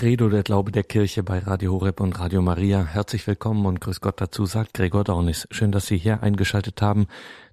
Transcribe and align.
Credo, 0.00 0.30
der 0.30 0.42
Glaube 0.42 0.72
der 0.72 0.82
Kirche 0.82 1.22
bei 1.22 1.40
Radio 1.40 1.72
Horeb 1.72 2.00
und 2.00 2.18
Radio 2.18 2.40
Maria. 2.40 2.86
Herzlich 2.86 3.26
willkommen 3.26 3.66
und 3.66 3.82
grüß 3.82 4.00
Gott 4.00 4.18
dazu, 4.18 4.46
sagt 4.46 4.72
Gregor 4.72 5.04
Dornis. 5.04 5.46
Schön, 5.50 5.72
dass 5.72 5.88
Sie 5.88 5.98
hier 5.98 6.22
eingeschaltet 6.22 6.80
haben 6.80 7.06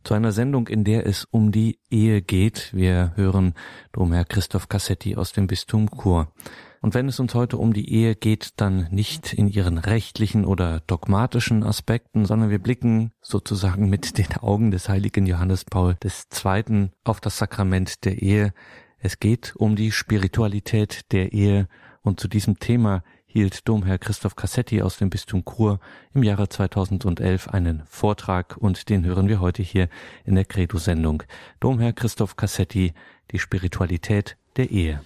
zu 0.06 0.14
einer 0.14 0.32
Sendung, 0.32 0.70
in 0.70 0.86
der 0.86 1.06
es 1.06 1.28
um 1.30 1.52
die 1.52 1.78
Ehe 1.90 2.22
geht. 2.22 2.74
Wir 2.74 3.12
hören 3.18 3.54
Domherr 3.92 4.24
Christoph 4.24 4.70
Cassetti 4.70 5.18
aus 5.18 5.34
dem 5.34 5.48
Bistum 5.48 5.90
Chur. 5.92 6.32
Und 6.80 6.94
wenn 6.94 7.10
es 7.10 7.20
uns 7.20 7.36
heute 7.36 7.58
um 7.58 7.74
die 7.74 7.94
Ehe 7.94 8.16
geht, 8.16 8.52
dann 8.56 8.88
nicht 8.92 9.34
in 9.34 9.50
ihren 9.50 9.78
rechtlichen 9.78 10.46
oder 10.46 10.80
dogmatischen 10.88 11.66
Aspekten, 11.66 12.24
sondern 12.24 12.50
wir 12.50 12.60
blicken 12.60 13.12
sozusagen 13.20 13.90
mit 13.90 14.18
den 14.18 14.38
Augen 14.38 14.72
des 14.72 14.88
heiligen 14.88 15.26
Johannes 15.26 15.66
Paul 15.66 15.98
II. 16.02 16.92
auf 17.04 17.20
das 17.20 17.40
Sakrament 17.40 18.06
der 18.06 18.22
Ehe. 18.22 18.54
Es 19.00 19.20
geht 19.20 19.54
um 19.58 19.76
die 19.76 19.92
Spiritualität 19.92 21.12
der 21.12 21.34
Ehe 21.34 21.68
und 22.08 22.20
zu 22.20 22.28
diesem 22.28 22.58
Thema 22.58 23.04
hielt 23.26 23.68
Domherr 23.68 24.00
Christoph 24.00 24.36
Cassetti 24.36 24.82
aus 24.82 24.98
dem 24.98 25.10
Bistum 25.10 25.44
Chur 25.46 25.80
im 26.14 26.24
Jahre 26.24 26.50
2011 26.50 27.50
einen 27.50 27.84
Vortrag 27.88 28.58
und 28.58 28.90
den 28.90 29.06
hören 29.06 29.28
wir 29.28 29.42
heute 29.42 29.62
hier 29.62 29.90
in 30.26 30.36
der 30.36 30.46
Credo-Sendung. 30.46 31.24
Domherr 31.60 31.94
Christoph 31.94 32.38
Cassetti, 32.38 32.94
die 33.32 33.40
Spiritualität 33.40 34.38
der 34.56 34.72
Ehe. 34.72 35.02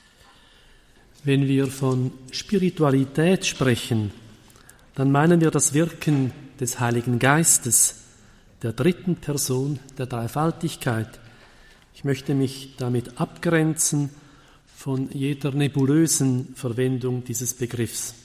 Wenn 1.24 1.48
wir 1.48 1.68
von 1.68 2.12
Spiritualität 2.32 3.46
sprechen, 3.46 4.12
dann 4.96 5.12
meinen 5.12 5.42
wir 5.42 5.52
das 5.52 5.74
Wirken 5.74 6.32
des 6.60 6.80
Heiligen 6.80 7.20
Geistes, 7.20 7.96
der 8.62 8.74
dritten 8.74 9.16
Person 9.16 9.80
der 9.98 10.06
Dreifaltigkeit. 10.06 11.20
Ich 11.96 12.04
möchte 12.04 12.36
mich 12.36 12.76
damit 12.78 13.20
abgrenzen 13.20 14.12
von 14.82 15.10
jeder 15.14 15.52
nebulösen 15.52 16.56
Verwendung 16.56 17.24
dieses 17.24 17.54
Begriffs. 17.54 18.16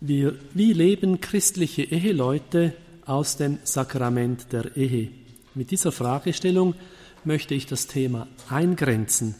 Wir, 0.00 0.36
wie 0.54 0.72
leben 0.72 1.20
christliche 1.20 1.82
Eheleute 1.82 2.72
aus 3.04 3.36
dem 3.36 3.58
Sakrament 3.64 4.52
der 4.52 4.76
Ehe? 4.76 5.08
Mit 5.56 5.72
dieser 5.72 5.90
Fragestellung 5.90 6.74
möchte 7.24 7.56
ich 7.56 7.66
das 7.66 7.88
Thema 7.88 8.28
eingrenzen. 8.48 9.34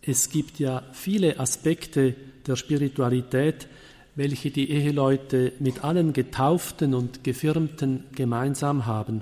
Es 0.00 0.30
gibt 0.30 0.58
ja 0.58 0.82
viele 0.94 1.38
Aspekte 1.38 2.14
der 2.46 2.56
Spiritualität, 2.56 3.68
welche 4.14 4.50
die 4.50 4.70
Eheleute 4.70 5.52
mit 5.58 5.84
allen 5.84 6.14
Getauften 6.14 6.94
und 6.94 7.24
Gefirmten 7.24 8.04
gemeinsam 8.14 8.86
haben. 8.86 9.20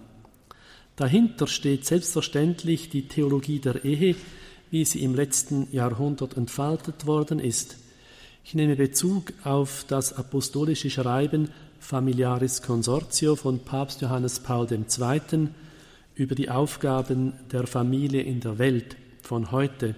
Dahinter 0.95 1.49
steht 1.49 1.87
selbstverständlich 1.87 2.89
die 2.89 3.09
Theologie 3.09 3.59
der 3.59 3.85
Ehe, 3.85 4.15
wie 4.73 4.87
sie 4.87 5.05
im 5.05 5.15
letzten 5.15 5.69
Jahrhundert 5.71 6.39
entfaltet 6.39 7.07
worden 7.07 7.39
ist. 7.39 7.77
Ich 8.43 8.55
nehme 8.55 8.75
Bezug 8.75 9.35
auf 9.45 9.85
das 9.87 10.15
apostolische 10.15 10.89
Schreiben 10.89 11.51
Familiaris 11.79 12.63
Consortio 12.63 13.37
von 13.37 13.59
Papst 13.59 14.01
Johannes 14.01 14.41
Paul 14.41 14.67
II. 14.73 15.49
über 16.15 16.35
die 16.35 16.49
Aufgaben 16.49 17.35
der 17.53 17.67
Familie 17.67 18.23
in 18.23 18.41
der 18.41 18.59
Welt 18.59 18.97
von 19.21 19.53
heute. 19.53 19.95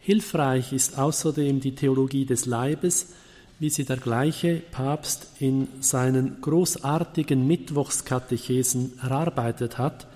Hilfreich 0.00 0.74
ist 0.74 0.98
außerdem 0.98 1.60
die 1.60 1.74
Theologie 1.74 2.26
des 2.26 2.44
Leibes, 2.44 3.14
wie 3.58 3.70
sie 3.70 3.86
der 3.86 3.96
gleiche 3.96 4.56
Papst 4.70 5.28
in 5.38 5.68
seinen 5.80 6.42
großartigen 6.42 7.46
Mittwochskatechesen 7.46 8.98
erarbeitet 9.02 9.78
hat, 9.78 10.08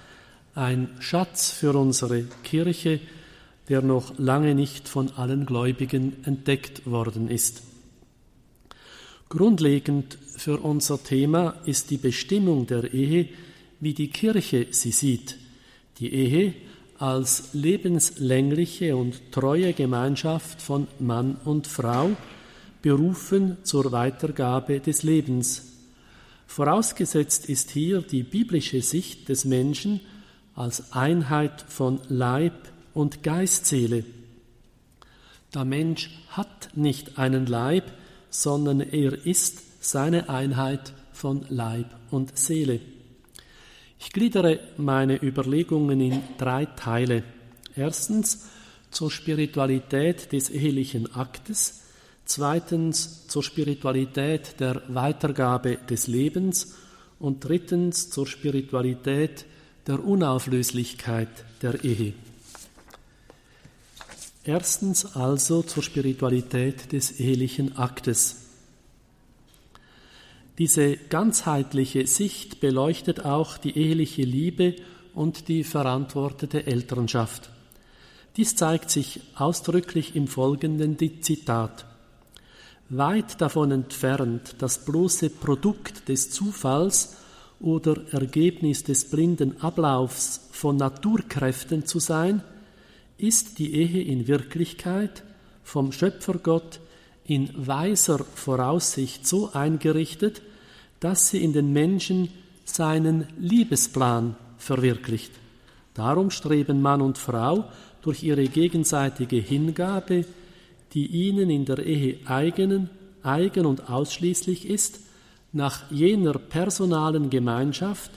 ein 0.55 0.91
Schatz 1.01 1.53
für 1.53 1.75
unsere 1.75 2.25
Kirche, 2.45 3.01
der 3.69 3.83
noch 3.83 4.19
lange 4.19 4.55
nicht 4.55 4.89
von 4.89 5.11
allen 5.17 5.47
Gläubigen 5.47 6.25
entdeckt 6.25 6.86
worden 6.86 7.28
ist. 7.28 7.62
Grundlegend 9.28 10.19
für 10.36 10.59
unser 10.59 11.03
Thema 11.03 11.56
ist 11.64 11.91
die 11.91 11.97
Bestimmung 11.97 12.67
der 12.67 12.94
Ehe, 12.94 13.28
wie 13.81 13.94
die 13.94 14.09
Kirche 14.09 14.69
sie 14.71 14.93
sieht. 14.93 15.37
Die 15.99 16.12
Ehe 16.12 16.55
als 16.99 17.50
lebenslängliche 17.53 18.97
und 18.97 19.32
treue 19.32 19.72
Gemeinschaft 19.72 20.62
von 20.62 20.87
Mann 20.99 21.37
und 21.44 21.66
Frau, 21.66 22.10
berufen 22.82 23.56
zur 23.65 23.91
Weitergabe 23.93 24.81
des 24.81 25.03
Lebens. 25.03 25.72
Vorausgesetzt 26.47 27.49
ist 27.49 27.71
hier 27.71 28.00
die 28.00 28.22
biblische 28.22 28.81
Sicht 28.81 29.28
des 29.28 29.44
Menschen 29.44 30.00
als 30.55 30.93
Einheit 30.93 31.65
von 31.69 32.00
Leib 32.09 32.55
und 32.97 33.23
Geistseele. 33.23 34.05
Der 35.55 35.67
Mensch 35.67 36.11
hat 36.31 36.71
nicht 36.75 37.19
einen 37.19 37.45
Leib, 37.45 37.93
sondern 38.31 38.81
er 38.81 39.27
ist 39.27 39.84
seine 39.84 40.31
Einheit 40.31 40.95
von 41.12 41.45
Leib 41.51 41.87
und 42.11 42.39
Seele. 42.39 42.81
Ich 44.01 44.12
gliedere 44.12 44.61
meine 44.79 45.23
Überlegungen 45.23 46.01
in 46.01 46.23
drei 46.39 46.65
Teile. 46.65 47.23
Erstens 47.77 48.49
zur 48.91 49.11
Spiritualität 49.11 50.33
des 50.33 50.49
ehelichen 50.49 51.15
Aktes, 51.15 51.83
zweitens 52.25 53.27
zur 53.29 53.43
Spiritualität 53.43 54.59
der 54.59 54.83
Weitergabe 54.89 55.77
des 55.91 56.06
Lebens 56.06 56.77
und 57.19 57.45
drittens 57.45 58.09
zur 58.09 58.27
Spiritualität 58.27 59.45
der 59.87 60.03
Unauflöslichkeit 60.03 61.29
der 61.61 61.85
Ehe. 61.85 62.15
Erstens 64.49 65.17
also 65.17 65.62
zur 65.62 65.83
Spiritualität 65.83 66.93
des 66.93 67.19
ehelichen 67.19 67.77
Aktes. 67.79 68.43
Diese 70.59 70.97
ganzheitliche 70.97 72.07
Sicht 72.07 72.61
beleuchtet 72.61 73.25
auch 73.25 73.59
die 73.59 73.77
eheliche 73.77 74.23
Liebe 74.23 74.77
und 75.15 75.49
die 75.49 75.65
verantwortete 75.65 76.65
Elternschaft. 76.65 77.51
Dies 78.37 78.55
zeigt 78.55 78.89
sich 78.89 79.21
ausdrücklich 79.35 80.15
im 80.15 80.29
folgenden 80.29 80.97
Zitat. 81.23 81.85
Weit 82.89 83.41
davon 83.41 83.73
entfernt, 83.73 84.55
das 84.59 84.85
bloße 84.85 85.29
Produkt 85.29 86.09
des 86.09 86.31
Zufalls 86.31 87.17
oder 87.59 87.97
Ergebnis 88.12 88.85
des 88.85 89.11
blinden 89.11 89.61
Ablaufs 89.61 90.49
von 90.53 90.77
Naturkräften 90.77 91.85
zu 91.85 91.99
sein, 91.99 92.45
ist 93.19 93.59
die 93.59 93.75
Ehe 93.75 94.03
in 94.03 94.28
Wirklichkeit 94.28 95.22
vom 95.62 95.93
Schöpfergott 95.93 96.81
in 97.25 97.50
weiser 97.54 98.25
Voraussicht 98.34 99.27
so 99.27 99.53
eingerichtet, 99.53 100.43
dass 101.00 101.31
sie 101.31 101.43
in 101.43 101.53
den 101.53 101.72
Menschen 101.72 102.28
seinen 102.65 103.26
Liebesplan 103.38 104.37
verwirklicht. 104.59 105.32
Darum 105.94 106.31
streben 106.31 106.82
Mann 106.82 107.00
und 107.00 107.19
Frau 107.19 107.65
durch 108.03 108.22
ihre 108.22 108.47
gegenseitige 108.47 109.37
Hingabe, 109.37 110.25
die 110.93 111.06
ihnen 111.06 111.50
in 111.50 111.65
der 111.65 111.84
Ehe 111.84 112.19
eigenen, 112.26 112.91
eigen 113.22 113.66
und 113.66 113.91
ausschließlich 113.91 114.69
ist, 114.69 115.00
nach 115.53 115.91
jener 115.91 116.34
personalen 116.34 117.31
Gemeinschaft, 117.31 118.10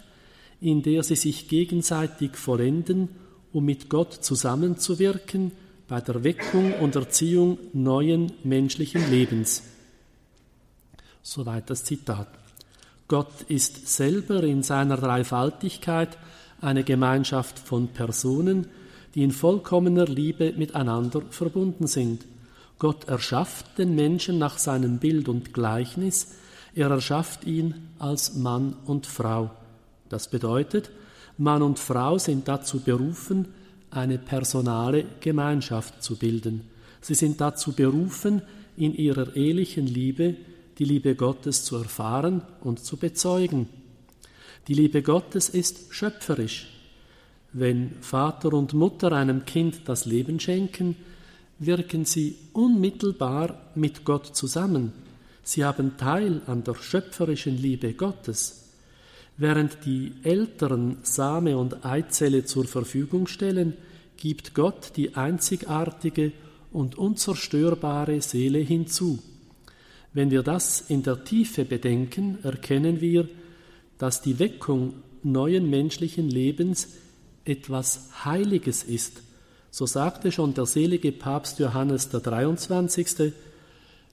in 0.61 0.83
der 0.83 1.03
sie 1.03 1.15
sich 1.15 1.47
gegenseitig 1.47 2.35
vollenden, 2.35 3.09
um 3.53 3.65
mit 3.65 3.89
Gott 3.89 4.13
zusammenzuwirken, 4.13 5.51
bei 5.87 6.01
der 6.01 6.23
Weckung 6.23 6.73
und 6.73 6.95
Erziehung 6.95 7.57
neuen 7.73 8.31
menschlichen 8.43 9.09
Lebens. 9.09 9.63
Soweit 11.23 11.69
das 11.69 11.83
Zitat. 11.83 12.27
Gott 13.07 13.41
ist 13.47 13.87
selber 13.87 14.43
in 14.43 14.61
seiner 14.61 14.97
Dreifaltigkeit 14.97 16.17
eine 16.61 16.83
Gemeinschaft 16.83 17.57
von 17.57 17.87
Personen, 17.87 18.67
die 19.15 19.23
in 19.23 19.31
vollkommener 19.31 20.05
Liebe 20.05 20.53
miteinander 20.53 21.23
verbunden 21.31 21.87
sind. 21.87 22.25
Gott 22.77 23.07
erschafft 23.07 23.79
den 23.79 23.95
Menschen 23.95 24.37
nach 24.37 24.59
seinem 24.59 24.99
Bild 24.99 25.27
und 25.27 25.53
Gleichnis, 25.53 26.27
er 26.75 26.91
erschafft 26.91 27.45
ihn 27.45 27.89
als 27.97 28.35
Mann 28.35 28.75
und 28.85 29.07
Frau. 29.07 29.49
Das 30.07 30.29
bedeutet, 30.29 30.91
Mann 31.39 31.61
und 31.61 31.79
Frau 31.79 32.17
sind 32.17 32.47
dazu 32.49 32.81
berufen, 32.81 33.47
eine 33.91 34.17
personale 34.17 35.05
Gemeinschaft 35.21 36.03
zu 36.03 36.17
bilden. 36.17 36.61
Sie 37.01 37.15
sind 37.15 37.39
dazu 37.39 37.71
berufen, 37.71 38.41
in 38.75 38.93
ihrer 38.93 39.35
ehelichen 39.35 39.87
Liebe 39.87 40.35
die 40.77 40.83
Liebe 40.83 41.15
Gottes 41.15 41.63
zu 41.63 41.77
erfahren 41.77 42.41
und 42.61 42.79
zu 42.83 42.97
bezeugen. 42.97 43.67
Die 44.67 44.73
Liebe 44.73 45.01
Gottes 45.01 45.49
ist 45.49 45.93
schöpferisch. 45.93 46.67
Wenn 47.53 47.93
Vater 48.01 48.53
und 48.53 48.73
Mutter 48.73 49.13
einem 49.13 49.45
Kind 49.45 49.81
das 49.85 50.05
Leben 50.05 50.39
schenken, 50.39 50.97
wirken 51.57 52.03
sie 52.03 52.35
unmittelbar 52.53 53.71
mit 53.75 54.03
Gott 54.03 54.35
zusammen. 54.35 54.91
Sie 55.41 55.63
haben 55.63 55.97
Teil 55.97 56.41
an 56.47 56.65
der 56.65 56.75
schöpferischen 56.75 57.57
Liebe 57.57 57.93
Gottes. 57.93 58.68
Während 59.39 59.85
die 59.85 60.11
Eltern 60.23 60.97
Same 61.01 61.57
und 61.57 61.85
Eizelle 61.85 62.43
zur 62.43 62.65
Verfügung 62.65 63.25
stellen, 63.25 63.73
gibt 64.17 64.53
Gott 64.53 64.91
die 64.97 65.15
einzigartige 65.15 66.33
und 66.73 66.97
unzerstörbare 66.97 68.19
Seele 68.19 68.59
hinzu. 68.59 69.19
Wenn 70.11 70.29
wir 70.29 70.43
das 70.43 70.81
in 70.81 71.03
der 71.03 71.23
Tiefe 71.23 71.63
bedenken, 71.63 72.39
erkennen 72.43 72.99
wir, 72.99 73.29
dass 73.97 74.21
die 74.21 74.39
Weckung 74.39 74.95
neuen 75.23 75.69
menschlichen 75.69 76.29
Lebens 76.29 76.89
etwas 77.45 78.09
Heiliges 78.25 78.83
ist. 78.83 79.21
So 79.71 79.85
sagte 79.85 80.33
schon 80.33 80.53
der 80.53 80.65
selige 80.65 81.13
Papst 81.13 81.59
Johannes 81.59 82.09
der 82.09 82.19
23. 82.19 83.31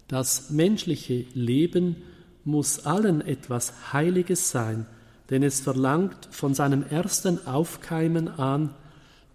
Das 0.06 0.50
menschliche 0.50 1.24
Leben 1.34 1.96
muss 2.44 2.86
allen 2.86 3.22
etwas 3.22 3.92
Heiliges 3.92 4.50
sein, 4.50 4.86
denn 5.30 5.42
es 5.42 5.60
verlangt 5.60 6.28
von 6.30 6.54
seinem 6.54 6.84
ersten 6.84 7.46
Aufkeimen 7.46 8.28
an 8.28 8.74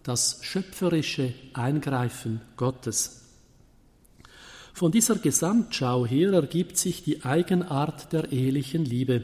das 0.04 0.40
schöpferische 0.42 1.34
Eingreifen 1.54 2.42
Gottes. 2.58 3.22
Von 4.74 4.92
dieser 4.92 5.16
Gesamtschau 5.16 6.06
her 6.06 6.32
ergibt 6.34 6.78
sich 6.78 7.04
die 7.04 7.24
Eigenart 7.24 8.14
der 8.14 8.32
ehelichen 8.32 8.86
Liebe. 8.86 9.24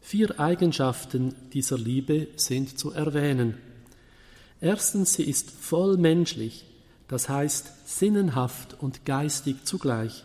Vier 0.00 0.38
Eigenschaften 0.38 1.34
dieser 1.52 1.78
Liebe 1.78 2.28
sind 2.36 2.78
zu 2.78 2.92
erwähnen. 2.92 3.54
Erstens, 4.60 5.14
sie 5.14 5.24
ist 5.24 5.50
voll 5.50 5.96
menschlich, 5.96 6.64
das 7.08 7.28
heißt 7.28 7.88
sinnenhaft 7.88 8.76
und 8.80 9.04
geistig 9.04 9.64
zugleich. 9.64 10.24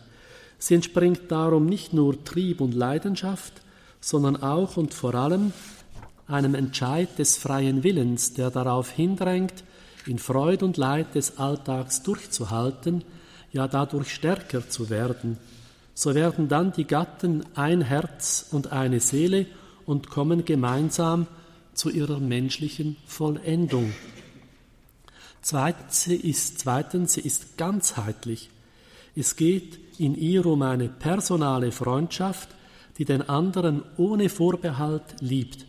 Sie 0.58 0.74
entspringt 0.74 1.30
darum 1.30 1.66
nicht 1.66 1.92
nur 1.92 2.24
Trieb 2.24 2.60
und 2.60 2.74
Leidenschaft, 2.74 3.63
sondern 4.04 4.42
auch 4.42 4.76
und 4.76 4.92
vor 4.92 5.14
allem 5.14 5.54
einem 6.26 6.54
Entscheid 6.54 7.18
des 7.18 7.38
freien 7.38 7.82
Willens, 7.82 8.34
der 8.34 8.50
darauf 8.50 8.90
hindrängt, 8.90 9.64
in 10.06 10.18
Freud 10.18 10.62
und 10.62 10.76
Leid 10.76 11.14
des 11.14 11.38
Alltags 11.38 12.02
durchzuhalten, 12.02 13.02
ja 13.52 13.66
dadurch 13.66 14.12
stärker 14.12 14.68
zu 14.68 14.90
werden. 14.90 15.38
So 15.94 16.14
werden 16.14 16.48
dann 16.48 16.72
die 16.72 16.84
Gatten 16.84 17.46
ein 17.54 17.80
Herz 17.80 18.46
und 18.50 18.72
eine 18.72 19.00
Seele 19.00 19.46
und 19.86 20.10
kommen 20.10 20.44
gemeinsam 20.44 21.26
zu 21.72 21.88
ihrer 21.88 22.20
menschlichen 22.20 22.98
Vollendung. 23.06 23.94
Zweitens, 25.40 26.02
sie 26.02 26.16
ist, 26.16 26.58
zweitens, 26.58 27.14
sie 27.14 27.22
ist 27.22 27.56
ganzheitlich. 27.56 28.50
Es 29.16 29.36
geht 29.36 29.78
in 29.98 30.14
ihr 30.14 30.44
um 30.44 30.60
eine 30.60 30.90
personale 30.90 31.72
Freundschaft, 31.72 32.50
die 32.98 33.04
den 33.04 33.22
anderen 33.28 33.82
ohne 33.96 34.28
Vorbehalt 34.28 35.16
liebt. 35.20 35.66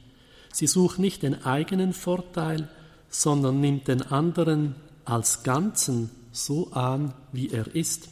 Sie 0.53 0.67
sucht 0.67 0.99
nicht 0.99 1.23
den 1.23 1.43
eigenen 1.45 1.93
Vorteil, 1.93 2.69
sondern 3.09 3.59
nimmt 3.59 3.87
den 3.87 4.01
anderen 4.01 4.75
als 5.05 5.43
Ganzen 5.43 6.09
so 6.31 6.71
an, 6.71 7.13
wie 7.31 7.49
er 7.49 7.73
ist. 7.75 8.09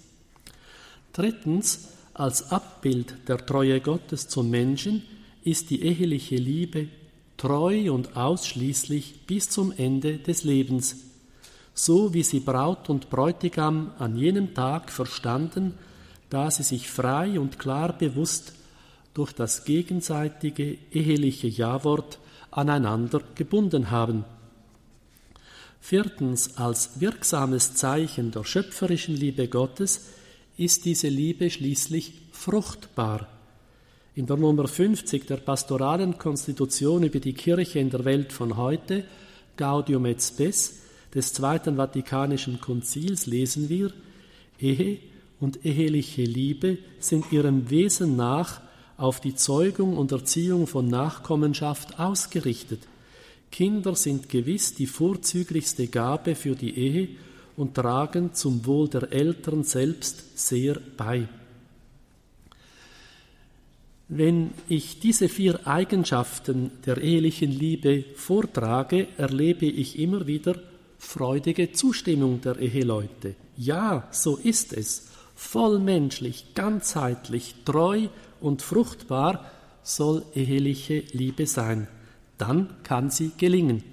Drittens, 1.14 1.90
als 2.14 2.52
Abbild 2.52 3.16
der 3.28 3.46
Treue 3.46 3.82
Gottes 3.82 4.28
zum 4.28 4.50
Menschen 4.50 5.04
ist 5.44 5.70
die 5.70 5.84
eheliche 5.84 6.36
Liebe 6.36 6.88
treu 7.38 7.92
und 7.92 8.16
ausschließlich 8.16 9.26
bis 9.28 9.50
zum 9.50 9.72
Ende 9.76 10.18
des 10.20 10.44
Lebens, 10.44 10.98
so 11.74 12.14
wie 12.14 12.24
sie 12.24 12.40
Braut 12.40 12.90
und 12.90 13.10
Bräutigam 13.10 13.92
an 14.00 14.16
jenem 14.16 14.54
Tag 14.54 14.92
verstanden, 14.92 15.74
da 16.30 16.50
sie 16.50 16.64
sich 16.64 16.90
frei 16.90 17.40
und 17.40 17.60
klar 17.60 17.98
bewusst 17.98 18.54
durch 19.14 19.34
das 19.34 19.66
gegenseitige 19.66 20.78
eheliche 20.92 21.48
Jawort 21.48 22.20
aneinander 22.52 23.22
gebunden 23.36 23.92
haben. 23.92 24.26
Viertens, 25.80 26.58
als 26.58 27.02
wirksames 27.02 27.76
Zeichen 27.76 28.32
der 28.32 28.46
schöpferischen 28.46 29.16
Liebe 29.16 29.48
Gottes 29.48 30.08
ist 30.58 30.86
diese 30.86 31.10
Liebe 31.10 31.50
schließlich 31.50 32.14
fruchtbar. 32.32 33.28
In 34.16 34.28
der 34.28 34.38
Nummer 34.38 34.68
50 34.68 35.26
der 35.26 35.38
pastoralen 35.38 36.18
Konstitution 36.18 37.04
über 37.04 37.20
die 37.20 37.34
Kirche 37.34 37.80
in 37.80 37.90
der 37.90 38.06
Welt 38.06 38.32
von 38.32 38.58
heute, 38.58 39.04
Gaudium 39.58 40.06
et 40.06 40.22
Spes, 40.22 40.80
des 41.14 41.34
Zweiten 41.34 41.76
Vatikanischen 41.76 42.62
Konzils 42.62 43.26
lesen 43.26 43.70
wir, 43.70 43.92
Ehe 44.60 45.00
und 45.40 45.66
eheliche 45.66 46.24
Liebe 46.24 46.78
sind 47.00 47.32
ihrem 47.32 47.70
Wesen 47.70 48.16
nach 48.16 48.62
auf 49.04 49.20
die 49.20 49.36
Zeugung 49.36 49.98
und 49.98 50.14
Erziehung 50.14 50.66
von 50.66 50.88
Nachkommenschaft 50.88 52.00
ausgerichtet. 52.00 52.80
Kinder 53.52 53.98
sind 53.98 54.30
gewiss 54.30 54.76
die 54.76 54.88
vorzüglichste 54.88 55.88
Gabe 55.88 56.36
für 56.36 56.56
die 56.56 56.78
Ehe 56.78 57.10
und 57.58 57.76
tragen 57.76 58.34
zum 58.34 58.66
Wohl 58.66 58.88
der 58.88 59.12
Eltern 59.12 59.66
selbst 59.66 60.40
sehr 60.40 60.80
bei. 60.96 61.28
Wenn 64.08 64.52
ich 64.70 65.02
diese 65.02 65.28
vier 65.28 65.68
Eigenschaften 65.68 66.72
der 66.86 66.98
ehelichen 67.00 67.52
Liebe 67.52 68.06
vortrage, 68.16 69.08
erlebe 69.18 69.66
ich 69.66 70.00
immer 70.00 70.28
wieder 70.28 70.56
freudige 70.98 71.74
Zustimmung 71.74 72.40
der 72.40 72.58
Eheleute. 72.58 73.36
Ja, 73.58 74.08
so 74.12 74.38
ist 74.38 74.72
es. 74.72 75.10
Vollmenschlich, 75.36 76.54
ganzheitlich, 76.56 77.56
treu 77.66 78.08
und 78.44 78.62
fruchtbar 78.62 79.50
soll 79.82 80.24
eheliche 80.36 81.04
Liebe 81.14 81.48
sein 81.48 81.88
dann 82.38 82.84
kann 82.84 83.10
sie 83.10 83.32
gelingen. 83.38 83.84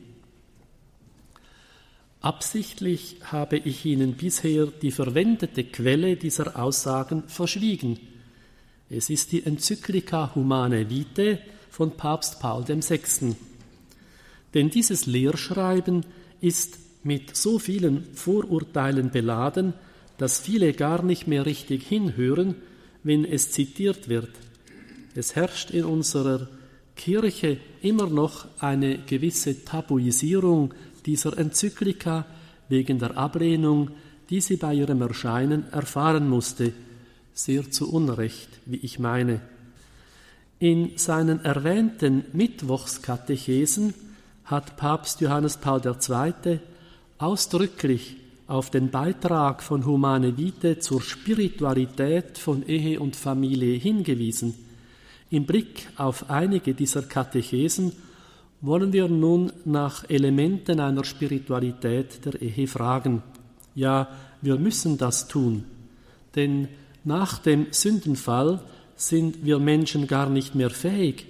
Absichtlich 2.20 3.16
habe 3.24 3.56
ich 3.56 3.84
Ihnen 3.86 4.14
bisher 4.14 4.66
die 4.66 4.90
verwendete 4.90 5.64
Quelle 5.64 6.16
dieser 6.16 6.58
Aussagen 6.58 7.22
verschwiegen. 7.28 7.98
Es 8.90 9.08
ist 9.08 9.32
die 9.32 9.44
Enzyklika 9.44 10.34
Humane 10.34 10.90
Vitae 10.90 11.38
von 11.70 11.96
Papst 11.96 12.40
Paul 12.40 12.66
VI. 12.66 13.36
Denn 14.52 14.68
dieses 14.68 15.06
Lehrschreiben 15.06 16.04
ist 16.40 16.78
mit 17.04 17.36
so 17.36 17.58
vielen 17.58 18.04
Vorurteilen 18.14 19.10
beladen, 19.10 19.74
dass 20.18 20.40
viele 20.40 20.74
gar 20.74 21.02
nicht 21.02 21.26
mehr 21.26 21.46
richtig 21.46 21.86
hinhören, 21.86 22.56
wenn 23.02 23.24
es 23.24 23.50
zitiert 23.52 24.08
wird. 24.08 24.30
Es 25.14 25.34
herrscht 25.36 25.70
in 25.70 25.84
unserer 25.84 26.48
Kirche 26.96 27.58
immer 27.82 28.08
noch 28.08 28.46
eine 28.58 28.98
gewisse 28.98 29.64
Tabuisierung 29.64 30.74
dieser 31.06 31.36
Enzyklika 31.38 32.26
wegen 32.68 32.98
der 32.98 33.16
Ablehnung, 33.16 33.90
die 34.28 34.40
sie 34.40 34.56
bei 34.56 34.74
ihrem 34.74 35.02
Erscheinen 35.02 35.72
erfahren 35.72 36.28
musste, 36.28 36.72
sehr 37.32 37.70
zu 37.70 37.90
Unrecht, 37.90 38.48
wie 38.66 38.76
ich 38.76 38.98
meine. 38.98 39.40
In 40.58 40.98
seinen 40.98 41.44
erwähnten 41.44 42.24
Mittwochskatechesen 42.32 43.94
hat 44.44 44.76
Papst 44.76 45.20
Johannes 45.20 45.56
Paul 45.56 45.80
II. 45.84 46.60
ausdrücklich 47.18 48.16
auf 48.50 48.70
den 48.70 48.90
Beitrag 48.90 49.62
von 49.62 49.86
Humane 49.86 50.36
Vitae 50.36 50.78
zur 50.78 51.00
Spiritualität 51.00 52.38
von 52.38 52.66
Ehe 52.66 53.00
und 53.00 53.16
Familie 53.16 53.78
hingewiesen– 53.78 54.54
im 55.32 55.46
Blick 55.46 55.86
auf 55.96 56.28
einige 56.28 56.74
dieser 56.74 57.02
Katechesen 57.02 57.92
wollen 58.60 58.92
wir 58.92 59.06
nun 59.06 59.52
nach 59.64 60.10
Elementen 60.10 60.80
einer 60.80 61.04
Spiritualität 61.04 62.24
der 62.24 62.42
Ehe 62.42 62.66
fragen. 62.66 63.22
Ja, 63.76 64.08
wir 64.42 64.56
müssen 64.56 64.98
das 64.98 65.28
tun, 65.28 65.64
denn 66.34 66.66
nach 67.04 67.38
dem 67.38 67.68
Sündenfall 67.70 68.60
sind 68.96 69.44
wir 69.44 69.60
Menschen 69.60 70.08
gar 70.08 70.28
nicht 70.28 70.56
mehr 70.56 70.70
fähig, 70.70 71.26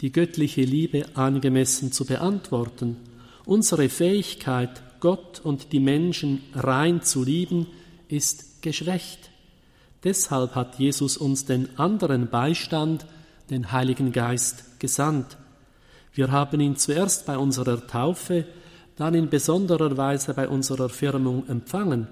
die 0.00 0.10
göttliche 0.10 0.62
Liebe 0.62 1.06
angemessen 1.14 1.92
zu 1.92 2.04
beantworten. 2.04 2.96
Unsere 3.46 3.88
Fähigkeit, 3.88 4.82
Gott 5.04 5.38
und 5.44 5.74
die 5.74 5.80
Menschen 5.80 6.40
rein 6.54 7.02
zu 7.02 7.24
lieben, 7.24 7.66
ist 8.08 8.62
geschwächt. 8.62 9.28
Deshalb 10.02 10.54
hat 10.54 10.78
Jesus 10.78 11.18
uns 11.18 11.44
den 11.44 11.78
anderen 11.78 12.30
Beistand 12.30 13.04
den 13.50 13.70
Heiligen 13.70 14.12
Geist 14.12 14.80
gesandt. 14.80 15.36
Wir 16.14 16.32
haben 16.32 16.58
ihn 16.58 16.76
zuerst 16.76 17.26
bei 17.26 17.36
unserer 17.36 17.86
Taufe, 17.86 18.46
dann 18.96 19.12
in 19.12 19.28
besonderer 19.28 19.94
Weise 19.98 20.32
bei 20.32 20.48
unserer 20.48 20.88
Firmung 20.88 21.46
empfangen. 21.50 22.08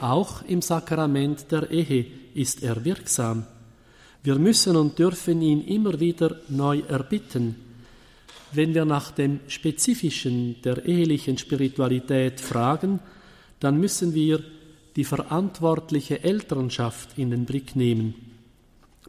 Auch 0.00 0.42
im 0.42 0.60
Sakrament 0.60 1.52
der 1.52 1.70
Ehe 1.70 2.06
ist 2.34 2.64
er 2.64 2.84
wirksam. 2.84 3.46
Wir 4.24 4.40
müssen 4.40 4.74
und 4.74 4.98
dürfen 4.98 5.40
ihn 5.40 5.62
immer 5.62 6.00
wieder 6.00 6.34
neu 6.48 6.80
erbitten. 6.80 7.71
Wenn 8.54 8.74
wir 8.74 8.84
nach 8.84 9.10
dem 9.10 9.40
Spezifischen 9.48 10.60
der 10.62 10.84
ehelichen 10.84 11.38
Spiritualität 11.38 12.40
fragen, 12.40 13.00
dann 13.60 13.78
müssen 13.78 14.14
wir 14.14 14.44
die 14.96 15.04
verantwortliche 15.04 16.22
Elternschaft 16.22 17.16
in 17.16 17.30
den 17.30 17.46
Blick 17.46 17.76
nehmen. 17.76 18.14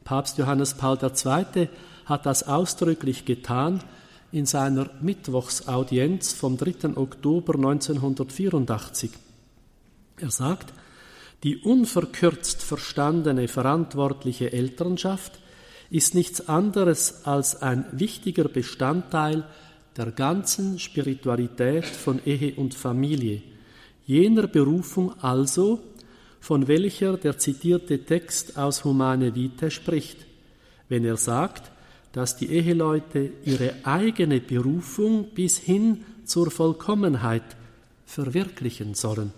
Papst 0.05 0.38
Johannes 0.38 0.75
Paul 0.75 0.97
II. 1.01 1.67
hat 2.05 2.25
das 2.25 2.43
ausdrücklich 2.43 3.25
getan 3.25 3.83
in 4.31 4.45
seiner 4.45 4.89
Mittwochsaudienz 5.01 6.33
vom 6.33 6.57
3. 6.57 6.95
Oktober 6.95 7.55
1984. 7.55 9.12
Er 10.17 10.31
sagt, 10.31 10.73
Die 11.43 11.57
unverkürzt 11.57 12.63
verstandene 12.63 13.50
verantwortliche 13.50 14.53
Elternschaft 14.53 15.42
ist 15.93 16.15
nichts 16.15 16.50
anderes 16.50 17.23
als 17.23 17.62
ein 17.62 17.85
wichtiger 17.91 18.45
Bestandteil 18.45 19.45
der 19.95 20.12
ganzen 20.12 20.79
Spiritualität 20.79 21.85
von 21.85 22.19
Ehe 22.25 22.55
und 22.55 22.73
Familie, 22.73 23.43
jener 24.07 24.47
Berufung 24.47 25.13
also, 25.21 25.79
von 26.39 26.67
welcher 26.67 27.15
der 27.17 27.38
zitierte 27.38 28.03
Text 28.05 28.57
aus 28.57 28.83
Humane 28.83 29.35
Vitae 29.35 29.69
spricht, 29.69 30.25
wenn 30.89 31.05
er 31.05 31.15
sagt, 31.15 31.71
dass 32.12 32.38
die 32.38 32.50
Eheleute 32.50 33.29
ihre 33.45 33.75
eigene 33.83 34.39
Berufung 34.41 35.29
bis 35.35 35.59
hin 35.59 36.03
zur 36.25 36.50
Vollkommenheit 36.50 37.55
verwirklichen 38.03 38.95
sollen. 38.95 39.31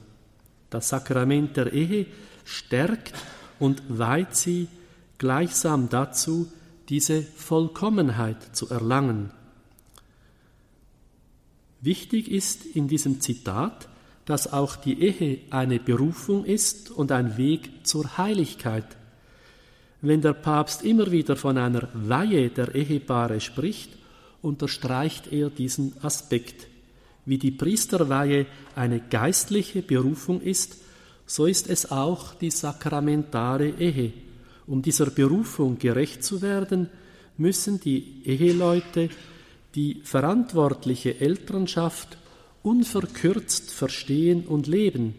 Das 0.69 0.87
Sakrament 0.87 1.57
der 1.57 1.73
Ehe 1.73 2.05
stärkt 2.45 3.13
und 3.59 3.83
weiht 3.89 4.37
sie 4.37 4.69
gleichsam 5.17 5.89
dazu, 5.89 6.51
diese 6.89 7.23
Vollkommenheit 7.23 8.55
zu 8.55 8.69
erlangen. 8.69 9.31
Wichtig 11.81 12.31
ist 12.31 12.65
in 12.65 12.87
diesem 12.87 13.21
Zitat, 13.21 13.87
dass 14.25 14.51
auch 14.51 14.75
die 14.75 15.01
Ehe 15.01 15.39
eine 15.51 15.79
Berufung 15.79 16.45
ist 16.45 16.89
und 16.89 17.11
ein 17.11 17.37
Weg 17.37 17.85
zur 17.85 18.17
Heiligkeit. 18.17 18.85
Wenn 20.01 20.21
der 20.21 20.33
Papst 20.33 20.83
immer 20.83 21.11
wieder 21.11 21.35
von 21.35 21.57
einer 21.57 21.87
Weihe 21.93 22.49
der 22.49 22.73
Ehepaare 22.73 23.39
spricht, 23.39 23.91
unterstreicht 24.41 25.31
er 25.31 25.49
diesen 25.49 25.93
Aspekt. 26.03 26.67
Wie 27.25 27.37
die 27.37 27.51
Priesterweihe 27.51 28.45
eine 28.75 28.99
geistliche 28.99 29.81
Berufung 29.81 30.41
ist, 30.41 30.77
so 31.25 31.45
ist 31.47 31.69
es 31.69 31.91
auch 31.91 32.35
die 32.35 32.51
sakramentale 32.51 33.69
Ehe. 33.69 34.13
Um 34.67 34.81
dieser 34.81 35.11
Berufung 35.11 35.77
gerecht 35.77 36.23
zu 36.23 36.41
werden, 36.41 36.89
müssen 37.37 37.79
die 37.79 38.23
Eheleute 38.25 39.09
die 39.75 40.01
verantwortliche 40.03 41.19
Elternschaft 41.19 42.17
unverkürzt 42.63 43.71
verstehen 43.71 44.45
und 44.47 44.67
leben. 44.67 45.15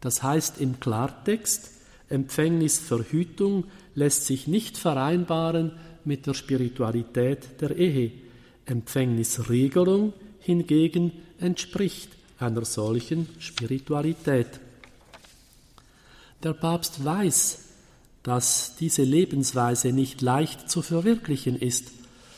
Das 0.00 0.22
heißt 0.22 0.60
im 0.60 0.80
Klartext, 0.80 1.70
Empfängnisverhütung 2.08 3.64
lässt 3.94 4.26
sich 4.26 4.46
nicht 4.46 4.76
vereinbaren 4.76 5.72
mit 6.04 6.26
der 6.26 6.34
Spiritualität 6.34 7.60
der 7.60 7.76
Ehe. 7.76 8.12
Empfängnisregelung 8.66 10.12
hingegen 10.40 11.12
entspricht 11.38 12.10
einer 12.38 12.64
solchen 12.64 13.28
Spiritualität. 13.38 14.60
Der 16.42 16.54
Papst 16.54 17.04
weiß, 17.04 17.69
dass 18.22 18.76
diese 18.76 19.02
Lebensweise 19.02 19.92
nicht 19.92 20.20
leicht 20.20 20.70
zu 20.70 20.82
verwirklichen 20.82 21.56
ist. 21.56 21.92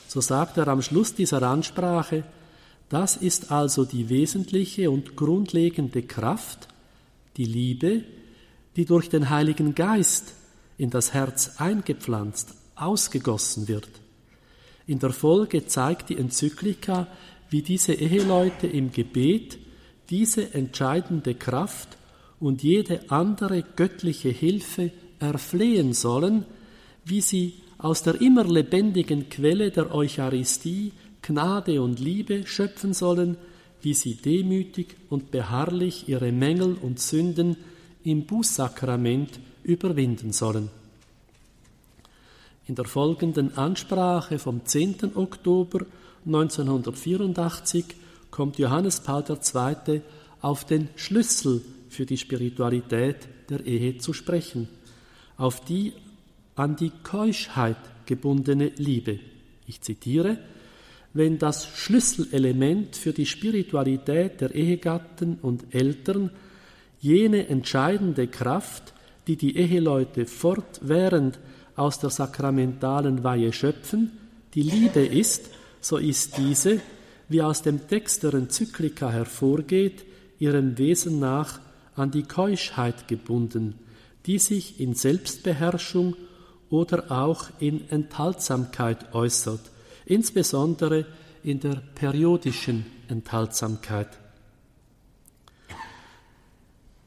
So 0.09 0.21
sagt 0.21 0.59
er 0.59 0.69
am 0.69 0.83
Schluss 0.83 1.15
dieser 1.15 1.43
Ansprache, 1.43 2.25
das 2.89 3.17
ist 3.17 3.51
also 3.51 3.85
die 3.85 4.09
wesentliche 4.11 4.91
und 4.91 5.17
grundlegende 5.17 6.03
Kraft, 6.03 6.69
die 7.37 7.47
Liebe, 7.47 8.05
die 8.77 8.85
durch 8.85 9.09
den 9.09 9.31
Heiligen 9.31 9.75
Geist 9.75 10.35
in 10.77 10.91
das 10.91 11.15
Herz 11.15 11.55
eingepflanzt, 11.59 12.55
ausgegossen 12.75 13.69
wird. 13.69 13.89
In 14.87 14.99
der 14.99 15.11
Folge 15.11 15.67
zeigt 15.67 16.11
die 16.11 16.19
Enzyklika, 16.19 17.07
wie 17.49 17.62
diese 17.62 17.95
Eheleute 17.95 18.67
im 18.67 18.93
Gebet 18.93 19.59
diese 20.11 20.53
entscheidende 20.55 21.35
Kraft 21.35 21.97
und 22.41 22.62
jede 22.62 23.11
andere 23.11 23.62
göttliche 23.62 24.31
Hilfe 24.31 24.91
erflehen 25.23 25.93
sollen, 25.95 26.45
wie 27.05 27.21
sie 27.21 27.55
aus 27.79 28.02
der 28.02 28.21
immer 28.21 28.45
lebendigen 28.45 29.29
Quelle 29.29 29.71
der 29.71 29.95
Eucharistie 29.95 30.93
Gnade 31.23 31.81
und 31.81 32.00
Liebe 32.00 32.47
schöpfen 32.47 32.95
sollen, 32.95 33.37
wie 33.81 33.95
sie 33.95 34.14
demütig 34.14 34.97
und 35.09 35.31
beharrlich 35.31 36.09
ihre 36.09 36.33
Mängel 36.33 36.76
und 36.81 37.00
Sünden 37.00 37.57
im 38.05 38.26
Bußsakrament 38.26 39.41
überwinden 39.62 40.33
sollen. 40.33 40.69
In 42.67 42.75
der 42.75 42.85
folgenden 42.85 43.57
Ansprache 43.57 44.38
vom 44.38 44.64
10. 44.64 45.17
Oktober 45.17 45.87
1984 46.26 47.85
kommt 48.31 48.59
Johannes 48.59 49.00
Paul 49.00 49.25
II. 49.29 50.00
auf 50.41 50.64
den 50.64 50.88
Schlüssel 50.97 51.62
für 51.88 52.07
die 52.07 52.17
Spiritualität 52.17 53.29
der 53.50 53.67
Ehe 53.67 53.99
zu 53.99 54.12
sprechen, 54.12 54.69
auf 55.43 55.65
die 55.65 55.93
an 56.55 56.77
die 56.77 56.93
Keuschheit 57.03 57.77
gebundene 58.07 58.71
Liebe. 58.77 59.19
Ich 59.67 59.81
zitiere, 59.81 60.39
wenn 61.15 61.39
das 61.39 61.67
Schlüsselelement 61.67 62.95
für 62.95 63.13
die 63.13 63.27
Spiritualität 63.27 64.41
der 64.41 64.55
Ehegatten 64.55 65.39
und 65.43 65.75
Eltern 65.75 66.31
jene 67.01 67.49
entscheidende 67.49 68.29
Kraft, 68.29 68.95
die 69.27 69.37
die 69.37 69.57
Eheleute 69.57 70.27
fortwährend 70.27 71.41
aus 71.75 71.99
der 71.99 72.11
sakramentalen 72.11 73.25
Weihe 73.25 73.53
schöpfen, 73.53 74.13
die 74.55 74.63
Liebe 74.63 75.01
ist, 75.01 75.51
so 75.81 75.97
ist 75.97 76.39
diese, 76.39 76.81
wie 77.29 77.43
aus 77.43 77.63
dem 77.63 77.89
Text 77.89 78.23
der 78.23 78.35
Enzyklika 78.35 79.11
hervorgeht, 79.11 80.05
ihrem 80.39 80.79
Wesen 80.79 81.19
nach 81.19 81.59
an 81.97 82.13
die 82.13 82.23
Keuschheit 82.23 83.09
gebunden, 83.09 83.75
die 84.26 84.38
sich 84.38 84.81
in 84.81 84.95
Selbstbeherrschung 84.95 86.17
oder 86.71 87.11
auch 87.11 87.49
in 87.59 87.88
Enthaltsamkeit 87.91 89.14
äußert, 89.14 89.61
insbesondere 90.07 91.07
in 91.43 91.61
der 91.61 91.83
periodischen 91.95 92.87
Enthaltsamkeit. 93.09 94.09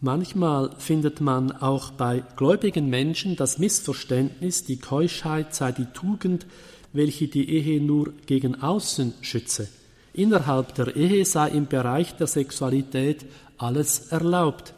Manchmal 0.01 0.75
findet 0.77 1.21
man 1.21 1.51
auch 1.51 1.91
bei 1.91 2.23
gläubigen 2.35 2.89
Menschen 2.89 3.35
das 3.35 3.57
Missverständnis, 3.57 4.65
die 4.65 4.77
Keuschheit 4.77 5.55
sei 5.55 5.71
die 5.71 5.87
Tugend, 5.93 6.45
welche 6.93 7.27
die 7.27 7.49
Ehe 7.49 7.81
nur 7.81 8.13
gegen 8.25 8.61
außen 8.61 9.15
schütze. 9.21 9.67
Innerhalb 10.13 10.75
der 10.75 10.95
Ehe 10.95 11.25
sei 11.25 11.49
im 11.49 11.65
Bereich 11.65 12.15
der 12.15 12.27
Sexualität 12.27 13.25
alles 13.57 14.11
erlaubt. 14.11 14.73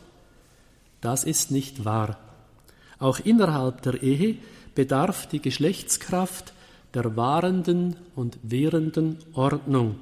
Das 1.01 1.25
ist 1.25 1.51
nicht 1.51 1.83
wahr. 1.83 2.17
Auch 2.99 3.19
innerhalb 3.19 3.81
der 3.81 4.01
Ehe 4.01 4.37
bedarf 4.75 5.27
die 5.27 5.41
Geschlechtskraft 5.41 6.53
der 6.93 7.15
wahrenden 7.15 7.95
und 8.15 8.39
währenden 8.43 9.17
Ordnung. 9.33 9.95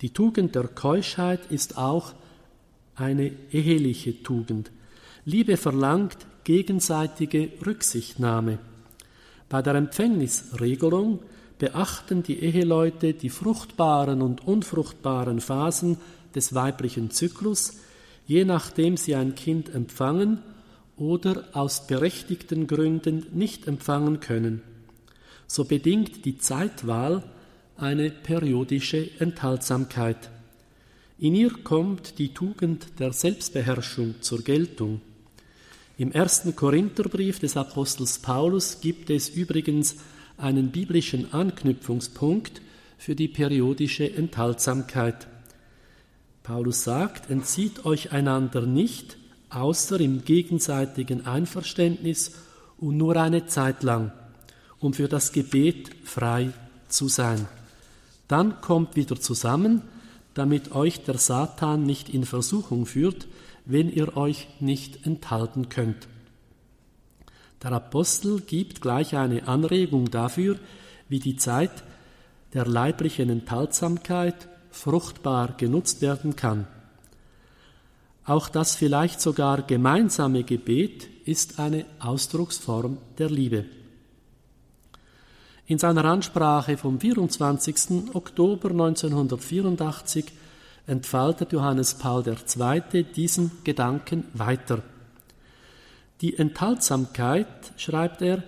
Die 0.00 0.10
Tugend 0.10 0.54
der 0.54 0.68
Keuschheit 0.68 1.40
ist 1.50 1.76
auch 1.76 2.12
eine 2.94 3.32
eheliche 3.50 4.22
Tugend. 4.22 4.70
Liebe 5.24 5.56
verlangt 5.56 6.18
gegenseitige 6.44 7.50
Rücksichtnahme. 7.64 8.58
Bei 9.48 9.62
der 9.62 9.74
Empfängnisregelung 9.74 11.20
beachten 11.58 12.22
die 12.22 12.40
Eheleute 12.40 13.12
die 13.14 13.30
fruchtbaren 13.30 14.22
und 14.22 14.46
unfruchtbaren 14.46 15.40
Phasen 15.40 15.98
des 16.34 16.54
weiblichen 16.54 17.10
Zyklus, 17.10 17.74
je 18.26 18.44
nachdem 18.44 18.96
sie 18.96 19.14
ein 19.14 19.34
Kind 19.34 19.72
empfangen 19.72 20.38
oder 21.02 21.48
aus 21.52 21.88
berechtigten 21.88 22.68
Gründen 22.68 23.26
nicht 23.32 23.66
empfangen 23.66 24.20
können. 24.20 24.62
So 25.48 25.64
bedingt 25.64 26.24
die 26.24 26.38
Zeitwahl 26.38 27.24
eine 27.76 28.08
periodische 28.10 29.10
Enthaltsamkeit. 29.18 30.30
In 31.18 31.34
ihr 31.34 31.50
kommt 31.64 32.20
die 32.20 32.32
Tugend 32.32 33.00
der 33.00 33.12
Selbstbeherrschung 33.12 34.14
zur 34.20 34.42
Geltung. 34.42 35.00
Im 35.98 36.12
ersten 36.12 36.54
Korintherbrief 36.54 37.40
des 37.40 37.56
Apostels 37.56 38.20
Paulus 38.20 38.80
gibt 38.80 39.10
es 39.10 39.28
übrigens 39.28 39.96
einen 40.36 40.70
biblischen 40.70 41.32
Anknüpfungspunkt 41.34 42.62
für 42.96 43.16
die 43.16 43.28
periodische 43.28 44.08
Enthaltsamkeit. 44.08 45.26
Paulus 46.44 46.84
sagt, 46.84 47.28
entzieht 47.28 47.84
euch 47.84 48.12
einander 48.12 48.66
nicht, 48.66 49.16
außer 49.54 50.00
im 50.00 50.24
gegenseitigen 50.24 51.26
Einverständnis 51.26 52.32
und 52.78 52.96
nur 52.96 53.16
eine 53.16 53.46
Zeit 53.46 53.82
lang, 53.82 54.12
um 54.80 54.94
für 54.94 55.08
das 55.08 55.32
Gebet 55.32 55.90
frei 56.04 56.52
zu 56.88 57.08
sein. 57.08 57.46
Dann 58.28 58.60
kommt 58.60 58.96
wieder 58.96 59.20
zusammen, 59.20 59.82
damit 60.34 60.72
euch 60.74 61.04
der 61.04 61.18
Satan 61.18 61.84
nicht 61.84 62.08
in 62.08 62.24
Versuchung 62.24 62.86
führt, 62.86 63.28
wenn 63.64 63.90
ihr 63.90 64.16
euch 64.16 64.48
nicht 64.60 65.06
enthalten 65.06 65.68
könnt. 65.68 66.08
Der 67.62 67.72
Apostel 67.72 68.40
gibt 68.40 68.80
gleich 68.80 69.14
eine 69.16 69.46
Anregung 69.46 70.10
dafür, 70.10 70.58
wie 71.08 71.20
die 71.20 71.36
Zeit 71.36 71.70
der 72.54 72.66
leiblichen 72.66 73.30
Enthaltsamkeit 73.30 74.48
fruchtbar 74.70 75.54
genutzt 75.56 76.02
werden 76.02 76.34
kann. 76.34 76.66
Auch 78.24 78.48
das 78.48 78.76
vielleicht 78.76 79.20
sogar 79.20 79.62
gemeinsame 79.62 80.44
Gebet 80.44 81.08
ist 81.24 81.58
eine 81.58 81.86
Ausdrucksform 81.98 82.98
der 83.18 83.30
Liebe. 83.30 83.64
In 85.66 85.78
seiner 85.78 86.04
Ansprache 86.04 86.76
vom 86.76 87.00
24. 87.00 88.14
Oktober 88.14 88.70
1984 88.70 90.26
entfaltet 90.86 91.52
Johannes 91.52 91.94
Paul 91.94 92.24
II. 92.26 93.04
diesen 93.04 93.50
Gedanken 93.64 94.24
weiter. 94.34 94.82
Die 96.20 96.36
Enthaltsamkeit, 96.36 97.72
schreibt 97.76 98.22
er, 98.22 98.44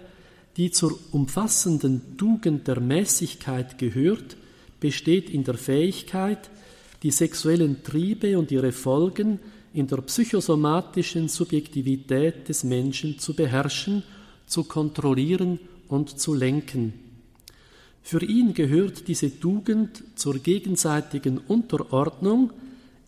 die 0.57 0.71
zur 0.71 0.97
umfassenden 1.11 2.16
Tugend 2.16 2.69
der 2.69 2.78
Mäßigkeit 2.78 3.78
gehört, 3.78 4.37
besteht 4.78 5.31
in 5.31 5.43
der 5.43 5.54
Fähigkeit, 5.54 6.50
die 7.02 7.11
sexuellen 7.11 7.83
Triebe 7.83 8.38
und 8.38 8.52
ihre 8.52 8.73
Folgen 8.73 9.40
in 9.75 9.88
der 9.88 9.99
psychosomatischen 9.99 11.28
Subjektivität 11.28 12.49
des 12.49 12.62
Menschen 12.62 13.19
zu 13.19 13.35
beherrschen, 13.35 14.04
zu 14.47 14.64
kontrollieren 14.64 15.59
und 15.88 16.19
zu 16.19 16.33
lenken. 16.33 16.95
Für 18.00 18.23
ihn 18.23 18.54
gehört 18.54 19.09
diese 19.09 19.40
Tugend 19.40 20.04
zur 20.14 20.38
gegenseitigen 20.38 21.38
Unterordnung 21.38 22.52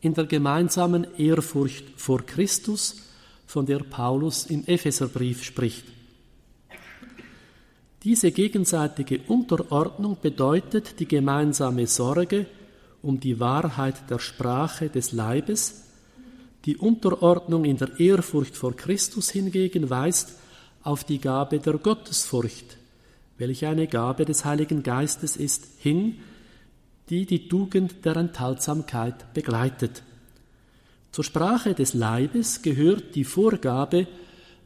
in 0.00 0.14
der 0.14 0.26
gemeinsamen 0.26 1.06
Ehrfurcht 1.16 1.84
vor 1.96 2.26
Christus, 2.26 2.96
von 3.46 3.64
der 3.64 3.78
Paulus 3.78 4.46
im 4.46 4.64
Epheserbrief 4.66 5.44
spricht. 5.44 5.84
Diese 8.02 8.32
gegenseitige 8.32 9.20
Unterordnung 9.28 10.16
bedeutet 10.20 10.98
die 10.98 11.06
gemeinsame 11.06 11.86
Sorge 11.86 12.46
um 13.02 13.20
die 13.20 13.38
Wahrheit 13.38 14.10
der 14.10 14.18
Sprache 14.18 14.88
des 14.88 15.12
Leibes, 15.12 15.85
die 16.66 16.76
Unterordnung 16.76 17.64
in 17.64 17.76
der 17.76 17.98
Ehrfurcht 18.00 18.56
vor 18.56 18.74
Christus 18.74 19.30
hingegen 19.30 19.88
weist 19.88 20.36
auf 20.82 21.04
die 21.04 21.18
Gabe 21.18 21.60
der 21.60 21.74
Gottesfurcht, 21.74 22.76
welche 23.38 23.68
eine 23.68 23.86
Gabe 23.86 24.24
des 24.24 24.44
Heiligen 24.44 24.82
Geistes 24.82 25.36
ist, 25.36 25.68
hin, 25.78 26.18
die 27.08 27.24
die 27.24 27.48
Tugend 27.48 28.04
der 28.04 28.16
Enthaltsamkeit 28.16 29.32
begleitet. 29.32 30.02
Zur 31.12 31.22
Sprache 31.22 31.74
des 31.74 31.94
Leibes 31.94 32.62
gehört 32.62 33.14
die 33.14 33.24
Vorgabe 33.24 34.08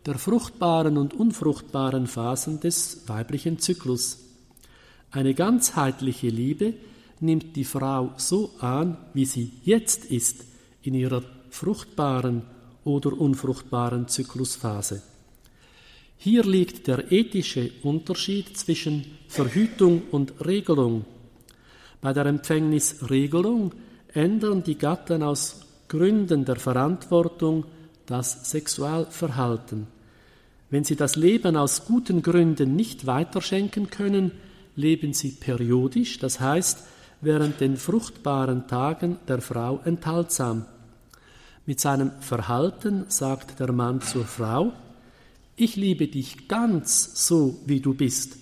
der 0.07 0.17
fruchtbaren 0.17 0.97
und 0.97 1.13
unfruchtbaren 1.13 2.07
Phasen 2.07 2.61
des 2.61 3.07
weiblichen 3.09 3.59
Zyklus. 3.59 4.19
Eine 5.11 5.35
ganzheitliche 5.35 6.29
Liebe 6.29 6.75
nimmt 7.21 7.57
die 7.57 7.65
Frau 7.65 8.15
so 8.17 8.53
an, 8.61 8.97
wie 9.13 9.27
sie 9.27 9.53
jetzt 9.63 10.07
ist, 10.07 10.45
in 10.83 10.95
ihrer 10.95 11.23
fruchtbaren 11.51 12.43
oder 12.85 13.13
unfruchtbaren 13.13 14.09
Zyklusphase. 14.09 15.03
Hier 16.17 16.45
liegt 16.45 16.87
der 16.87 17.11
ethische 17.13 17.71
Unterschied 17.83 18.57
zwischen 18.57 19.07
Verhütung 19.29 20.03
und 20.11 20.45
Regelung. 20.45 21.05
Bei 22.01 22.13
der 22.13 22.27
Empfängnisregelung 22.27 23.73
ändern 24.13 24.63
die 24.63 24.77
Gatten 24.77 25.23
aus 25.23 25.63
Gründen 25.89 26.45
der 26.45 26.57
Verantwortung 26.57 27.65
das 28.07 28.51
Sexualverhalten. 28.51 29.87
Wenn 30.69 30.85
sie 30.85 30.97
das 30.97 31.17
Leben 31.17 31.57
aus 31.57 31.85
guten 31.87 32.23
Gründen 32.23 32.77
nicht 32.77 33.07
weiterschenken 33.07 33.91
können, 33.91 34.33
leben 34.77 35.13
sie 35.13 35.33
periodisch, 35.33 36.19
das 36.19 36.39
heißt 36.39 36.85
während 37.21 37.61
den 37.61 37.77
fruchtbaren 37.77 38.67
Tagen 38.67 39.19
der 39.27 39.41
Frau 39.41 39.81
enthaltsam. 39.85 40.67
Mit 41.67 41.81
seinem 41.81 42.11
Verhalten 42.21 43.05
sagt 43.09 43.61
der 43.61 43.73
Mann 43.73 44.01
zur 44.01 44.25
Frau, 44.25 44.73
ich 45.57 45.77
liebe 45.77 46.09
dich 46.09 46.49
ganz 46.49 47.27
so, 47.27 47.59
wie 47.67 47.81
du 47.81 47.95
bist, 47.95 48.39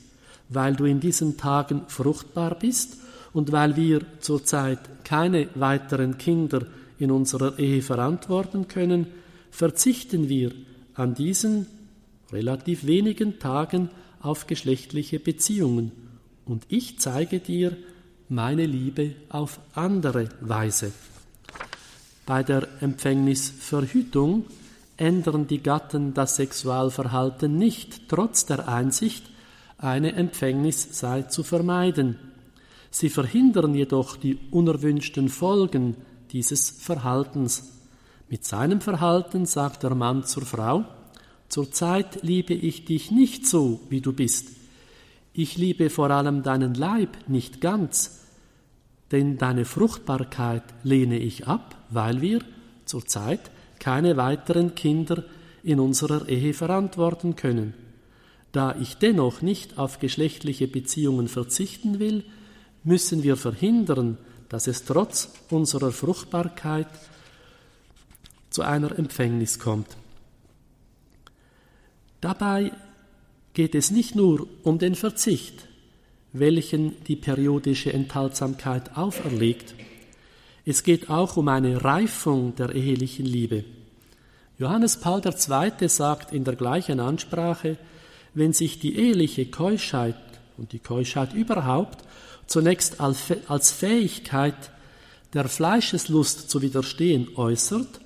weil 0.48 0.76
du 0.76 0.84
in 0.84 1.00
diesen 1.00 1.36
Tagen 1.36 1.82
fruchtbar 1.88 2.56
bist 2.58 2.98
und 3.32 3.50
weil 3.52 3.76
wir 3.76 4.02
zurzeit 4.20 4.78
keine 5.04 5.48
weiteren 5.54 6.16
Kinder 6.16 6.66
in 6.98 7.10
unserer 7.10 7.58
Ehe 7.58 7.82
verantworten 7.82 8.68
können, 8.68 9.06
verzichten 9.50 10.28
wir 10.28 10.52
an 10.94 11.14
diesen 11.14 11.66
relativ 12.32 12.86
wenigen 12.86 13.38
Tagen 13.38 13.90
auf 14.20 14.46
geschlechtliche 14.46 15.18
Beziehungen 15.18 15.92
und 16.44 16.64
ich 16.68 16.98
zeige 16.98 17.40
dir 17.40 17.76
meine 18.28 18.66
Liebe 18.66 19.14
auf 19.28 19.60
andere 19.74 20.28
Weise. 20.40 20.92
Bei 22.28 22.42
der 22.42 22.68
Empfängnisverhütung 22.82 24.44
ändern 24.98 25.46
die 25.46 25.62
Gatten 25.62 26.12
das 26.12 26.36
Sexualverhalten 26.36 27.56
nicht, 27.56 28.06
trotz 28.10 28.44
der 28.44 28.68
Einsicht, 28.68 29.24
eine 29.78 30.12
Empfängnis 30.12 30.88
sei 30.90 31.22
zu 31.22 31.42
vermeiden. 31.42 32.18
Sie 32.90 33.08
verhindern 33.08 33.72
jedoch 33.72 34.18
die 34.18 34.38
unerwünschten 34.50 35.30
Folgen 35.30 35.96
dieses 36.30 36.68
Verhaltens. 36.68 37.72
Mit 38.28 38.44
seinem 38.44 38.82
Verhalten 38.82 39.46
sagt 39.46 39.82
der 39.82 39.94
Mann 39.94 40.24
zur 40.24 40.44
Frau, 40.44 40.84
Zurzeit 41.48 42.22
liebe 42.22 42.52
ich 42.52 42.84
dich 42.84 43.10
nicht 43.10 43.46
so, 43.46 43.80
wie 43.88 44.02
du 44.02 44.12
bist. 44.12 44.48
Ich 45.32 45.56
liebe 45.56 45.88
vor 45.88 46.10
allem 46.10 46.42
deinen 46.42 46.74
Leib 46.74 47.16
nicht 47.26 47.62
ganz, 47.62 48.27
denn 49.12 49.38
deine 49.38 49.64
Fruchtbarkeit 49.64 50.64
lehne 50.82 51.18
ich 51.18 51.46
ab 51.46 51.78
weil 51.90 52.20
wir 52.20 52.40
zurzeit 52.84 53.50
keine 53.78 54.16
weiteren 54.16 54.74
Kinder 54.74 55.24
in 55.62 55.80
unserer 55.80 56.28
Ehe 56.28 56.54
verantworten 56.54 57.36
können. 57.36 57.74
Da 58.52 58.76
ich 58.80 58.96
dennoch 58.96 59.42
nicht 59.42 59.78
auf 59.78 59.98
geschlechtliche 59.98 60.68
Beziehungen 60.68 61.28
verzichten 61.28 61.98
will, 61.98 62.24
müssen 62.82 63.22
wir 63.22 63.36
verhindern, 63.36 64.18
dass 64.48 64.66
es 64.66 64.84
trotz 64.84 65.32
unserer 65.50 65.92
Fruchtbarkeit 65.92 66.88
zu 68.50 68.62
einer 68.62 68.98
Empfängnis 68.98 69.58
kommt. 69.58 69.96
Dabei 72.20 72.72
geht 73.52 73.74
es 73.74 73.90
nicht 73.90 74.14
nur 74.14 74.48
um 74.62 74.78
den 74.78 74.94
Verzicht, 74.94 75.67
welchen 76.40 77.02
die 77.04 77.16
periodische 77.16 77.92
Enthaltsamkeit 77.92 78.96
auferlegt, 78.96 79.74
es 80.64 80.82
geht 80.82 81.08
auch 81.08 81.38
um 81.38 81.48
eine 81.48 81.82
Reifung 81.82 82.54
der 82.54 82.74
ehelichen 82.74 83.24
Liebe. 83.24 83.64
Johannes 84.58 84.98
Paul 84.98 85.22
II. 85.24 85.88
sagt 85.88 86.32
in 86.32 86.44
der 86.44 86.56
gleichen 86.56 87.00
Ansprache, 87.00 87.78
wenn 88.34 88.52
sich 88.52 88.78
die 88.78 88.96
eheliche 88.96 89.46
Keuschheit 89.46 90.16
und 90.58 90.72
die 90.72 90.78
Keuschheit 90.78 91.32
überhaupt 91.32 92.04
zunächst 92.46 93.00
als 93.00 93.70
Fähigkeit 93.70 94.70
der 95.32 95.48
Fleischeslust 95.48 96.50
zu 96.50 96.60
widerstehen 96.60 97.28
äußert, 97.36 98.00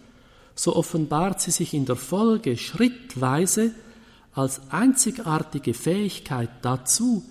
so 0.54 0.76
offenbart 0.76 1.40
sie 1.40 1.50
sich 1.50 1.74
in 1.74 1.86
der 1.86 1.96
Folge 1.96 2.56
schrittweise 2.56 3.72
als 4.34 4.60
einzigartige 4.70 5.74
Fähigkeit 5.74 6.50
dazu, 6.62 7.24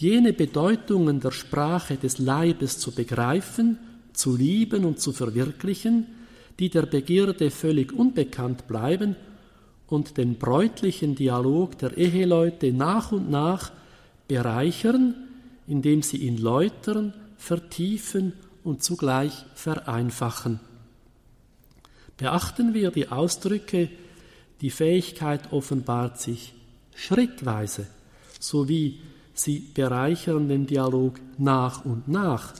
jene 0.00 0.32
Bedeutungen 0.32 1.20
der 1.20 1.30
Sprache 1.30 1.96
des 1.96 2.18
Leibes 2.18 2.78
zu 2.78 2.92
begreifen 2.92 3.78
zu 4.12 4.36
lieben 4.36 4.84
und 4.84 5.00
zu 5.00 5.12
verwirklichen, 5.12 6.06
die 6.58 6.68
der 6.68 6.86
Begierde 6.86 7.50
völlig 7.50 7.92
unbekannt 7.92 8.66
bleiben 8.66 9.16
und 9.86 10.16
den 10.16 10.38
bräutlichen 10.38 11.14
Dialog 11.14 11.78
der 11.78 11.96
Eheleute 11.96 12.72
nach 12.72 13.12
und 13.12 13.30
nach 13.30 13.72
bereichern, 14.28 15.14
indem 15.66 16.02
sie 16.02 16.18
ihn 16.18 16.38
läutern, 16.38 17.14
vertiefen 17.36 18.34
und 18.62 18.82
zugleich 18.82 19.32
vereinfachen. 19.54 20.60
Beachten 22.16 22.74
wir 22.74 22.90
die 22.90 23.08
Ausdrücke, 23.08 23.88
die 24.60 24.70
Fähigkeit 24.70 25.52
offenbart 25.52 26.20
sich 26.20 26.52
schrittweise, 26.94 27.86
sowie 28.38 29.00
sie 29.42 29.60
bereichern 29.60 30.48
den 30.48 30.66
Dialog 30.66 31.20
nach 31.38 31.84
und 31.84 32.08
nach. 32.08 32.54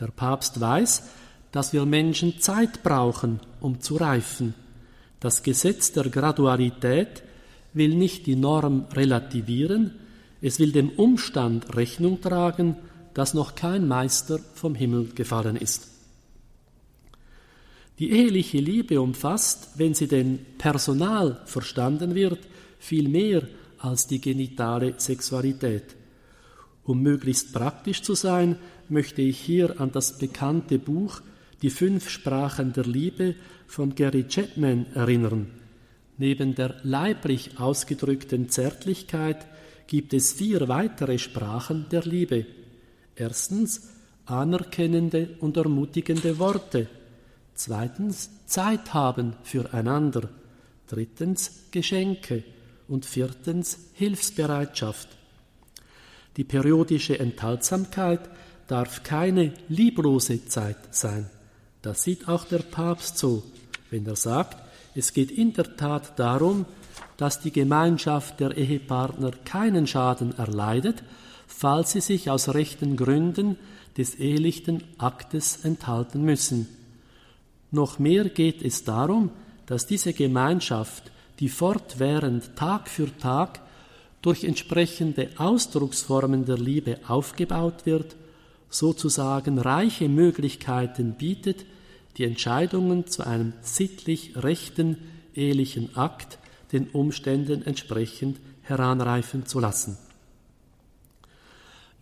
Der 0.00 0.08
Papst 0.08 0.60
weiß, 0.60 1.04
dass 1.52 1.72
wir 1.72 1.86
Menschen 1.86 2.40
Zeit 2.40 2.82
brauchen, 2.82 3.40
um 3.60 3.80
zu 3.80 3.96
reifen. 3.96 4.54
Das 5.20 5.42
Gesetz 5.42 5.92
der 5.92 6.10
Gradualität 6.10 7.22
will 7.72 7.94
nicht 7.94 8.26
die 8.26 8.36
Norm 8.36 8.86
relativieren, 8.92 9.92
es 10.40 10.58
will 10.58 10.72
dem 10.72 10.90
Umstand 10.90 11.74
Rechnung 11.76 12.20
tragen, 12.20 12.76
dass 13.14 13.32
noch 13.32 13.54
kein 13.54 13.88
Meister 13.88 14.38
vom 14.54 14.74
Himmel 14.74 15.10
gefallen 15.14 15.56
ist. 15.56 15.88
Die 17.98 18.10
eheliche 18.10 18.58
Liebe 18.58 19.00
umfasst, 19.00 19.70
wenn 19.76 19.94
sie 19.94 20.08
denn 20.08 20.44
personal 20.58 21.40
verstanden 21.46 22.14
wird, 22.14 22.40
viel 22.78 23.08
mehr 23.08 23.42
als 23.84 24.06
die 24.06 24.20
genitale 24.20 24.94
Sexualität. 24.96 25.94
Um 26.84 27.02
möglichst 27.02 27.52
praktisch 27.52 28.02
zu 28.02 28.14
sein, 28.14 28.56
möchte 28.88 29.20
ich 29.22 29.38
hier 29.38 29.80
an 29.80 29.92
das 29.92 30.18
bekannte 30.18 30.78
Buch 30.78 31.20
die 31.60 31.70
fünf 31.70 32.08
Sprachen 32.08 32.72
der 32.72 32.84
Liebe 32.84 33.34
von 33.66 33.94
Gary 33.94 34.24
Chapman 34.24 34.86
erinnern. 34.94 35.50
Neben 36.16 36.54
der 36.54 36.76
leiblich 36.82 37.58
ausgedrückten 37.58 38.48
Zärtlichkeit 38.48 39.46
gibt 39.86 40.14
es 40.14 40.32
vier 40.32 40.68
weitere 40.68 41.18
Sprachen 41.18 41.86
der 41.90 42.04
Liebe. 42.04 42.46
Erstens 43.16 43.88
anerkennende 44.24 45.36
und 45.40 45.56
ermutigende 45.56 46.38
Worte. 46.38 46.88
Zweitens 47.54 48.30
Zeit 48.46 48.94
haben 48.94 49.34
füreinander. 49.42 50.30
Drittens 50.86 51.66
Geschenke. 51.70 52.44
Und 52.88 53.06
viertens 53.06 53.78
Hilfsbereitschaft. 53.94 55.08
Die 56.36 56.44
periodische 56.44 57.18
Enthaltsamkeit 57.18 58.20
darf 58.66 59.02
keine 59.02 59.54
lieblose 59.68 60.46
Zeit 60.46 60.94
sein. 60.94 61.30
Das 61.82 62.02
sieht 62.02 62.28
auch 62.28 62.44
der 62.44 62.58
Papst 62.58 63.18
so, 63.18 63.42
wenn 63.90 64.06
er 64.06 64.16
sagt, 64.16 64.56
es 64.94 65.12
geht 65.12 65.30
in 65.30 65.52
der 65.52 65.76
Tat 65.76 66.18
darum, 66.18 66.66
dass 67.16 67.40
die 67.40 67.52
Gemeinschaft 67.52 68.40
der 68.40 68.56
Ehepartner 68.56 69.32
keinen 69.44 69.86
Schaden 69.86 70.36
erleidet, 70.36 71.02
falls 71.46 71.92
sie 71.92 72.00
sich 72.00 72.30
aus 72.30 72.54
rechten 72.54 72.96
Gründen 72.96 73.56
des 73.96 74.16
ehelichen 74.16 74.82
Aktes 74.98 75.64
enthalten 75.64 76.22
müssen. 76.22 76.68
Noch 77.70 77.98
mehr 77.98 78.28
geht 78.28 78.62
es 78.62 78.84
darum, 78.84 79.30
dass 79.66 79.86
diese 79.86 80.12
Gemeinschaft, 80.12 81.10
die 81.40 81.48
fortwährend 81.48 82.56
Tag 82.56 82.88
für 82.88 83.16
Tag 83.18 83.60
durch 84.22 84.44
entsprechende 84.44 85.30
Ausdrucksformen 85.36 86.44
der 86.44 86.58
Liebe 86.58 86.98
aufgebaut 87.06 87.84
wird, 87.84 88.16
sozusagen 88.70 89.58
reiche 89.58 90.08
Möglichkeiten 90.08 91.14
bietet, 91.14 91.66
die 92.16 92.24
Entscheidungen 92.24 93.06
zu 93.06 93.26
einem 93.26 93.52
sittlich 93.60 94.36
rechten 94.36 94.96
ehelichen 95.34 95.96
Akt 95.96 96.38
den 96.72 96.88
Umständen 96.88 97.62
entsprechend 97.62 98.40
heranreifen 98.62 99.46
zu 99.46 99.60
lassen. 99.60 99.98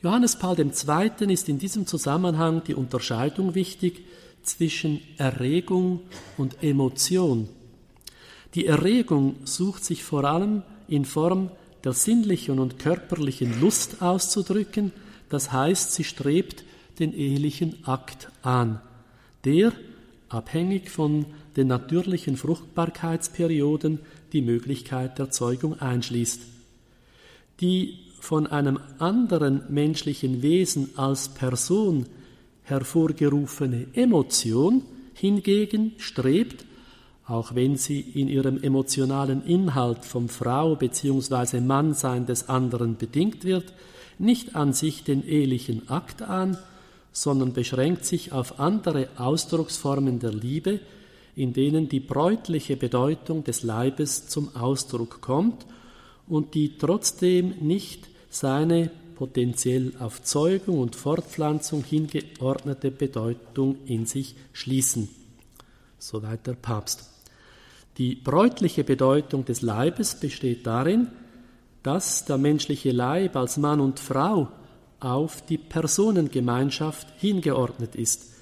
Johannes 0.02 0.36
Paul 0.36 0.58
II. 0.58 1.32
ist 1.32 1.48
in 1.48 1.58
diesem 1.58 1.86
Zusammenhang 1.86 2.62
die 2.64 2.74
Unterscheidung 2.74 3.54
wichtig 3.54 4.04
zwischen 4.42 5.00
Erregung 5.16 6.00
und 6.36 6.62
Emotion. 6.62 7.48
Die 8.54 8.66
Erregung 8.66 9.36
sucht 9.44 9.84
sich 9.84 10.04
vor 10.04 10.24
allem 10.24 10.62
in 10.88 11.04
Form 11.04 11.50
der 11.84 11.92
sinnlichen 11.92 12.58
und 12.58 12.78
körperlichen 12.78 13.60
Lust 13.60 14.02
auszudrücken, 14.02 14.92
das 15.28 15.52
heißt, 15.52 15.92
sie 15.92 16.04
strebt 16.04 16.64
den 16.98 17.14
ehelichen 17.14 17.86
Akt 17.86 18.30
an, 18.42 18.80
der, 19.44 19.72
abhängig 20.28 20.90
von 20.90 21.24
den 21.56 21.68
natürlichen 21.68 22.36
Fruchtbarkeitsperioden, 22.36 23.98
die 24.32 24.42
Möglichkeit 24.42 25.18
der 25.18 25.30
Zeugung 25.30 25.80
einschließt. 25.80 26.40
Die 27.60 27.98
von 28.20 28.46
einem 28.46 28.78
anderen 28.98 29.62
menschlichen 29.68 30.42
Wesen 30.42 30.90
als 30.96 31.28
Person 31.28 32.06
hervorgerufene 32.62 33.86
Emotion 33.94 34.82
hingegen 35.14 35.92
strebt, 35.98 36.64
auch 37.32 37.54
wenn 37.54 37.76
sie 37.76 38.00
in 38.00 38.28
ihrem 38.28 38.62
emotionalen 38.62 39.42
Inhalt 39.46 40.04
vom 40.04 40.28
Frau 40.28 40.76
bzw. 40.76 41.60
Mannsein 41.60 42.26
des 42.26 42.50
anderen 42.50 42.98
bedingt 42.98 43.44
wird, 43.44 43.72
nicht 44.18 44.54
an 44.54 44.74
sich 44.74 45.02
den 45.02 45.26
ehelichen 45.26 45.88
Akt 45.88 46.20
an, 46.20 46.58
sondern 47.10 47.54
beschränkt 47.54 48.04
sich 48.04 48.32
auf 48.32 48.60
andere 48.60 49.08
Ausdrucksformen 49.16 50.18
der 50.18 50.32
Liebe, 50.32 50.80
in 51.34 51.54
denen 51.54 51.88
die 51.88 52.00
bräutliche 52.00 52.76
Bedeutung 52.76 53.44
des 53.44 53.62
Leibes 53.62 54.28
zum 54.28 54.54
Ausdruck 54.54 55.22
kommt 55.22 55.64
und 56.28 56.52
die 56.52 56.76
trotzdem 56.76 57.54
nicht 57.60 58.08
seine 58.28 58.90
potenziell 59.16 59.94
auf 60.00 60.22
Zeugung 60.22 60.80
und 60.80 60.96
Fortpflanzung 60.96 61.82
hingeordnete 61.82 62.90
Bedeutung 62.90 63.76
in 63.86 64.04
sich 64.04 64.34
schließen. 64.52 65.08
Soweit 65.98 66.46
der 66.46 66.54
Papst. 66.54 67.11
Die 68.02 68.16
bräutliche 68.16 68.82
Bedeutung 68.82 69.44
des 69.44 69.62
Leibes 69.62 70.16
besteht 70.16 70.66
darin, 70.66 71.06
dass 71.84 72.24
der 72.24 72.36
menschliche 72.36 72.90
Leib 72.90 73.36
als 73.36 73.58
Mann 73.58 73.78
und 73.78 74.00
Frau 74.00 74.48
auf 74.98 75.46
die 75.46 75.56
Personengemeinschaft 75.56 77.06
hingeordnet 77.20 77.94
ist, 77.94 78.32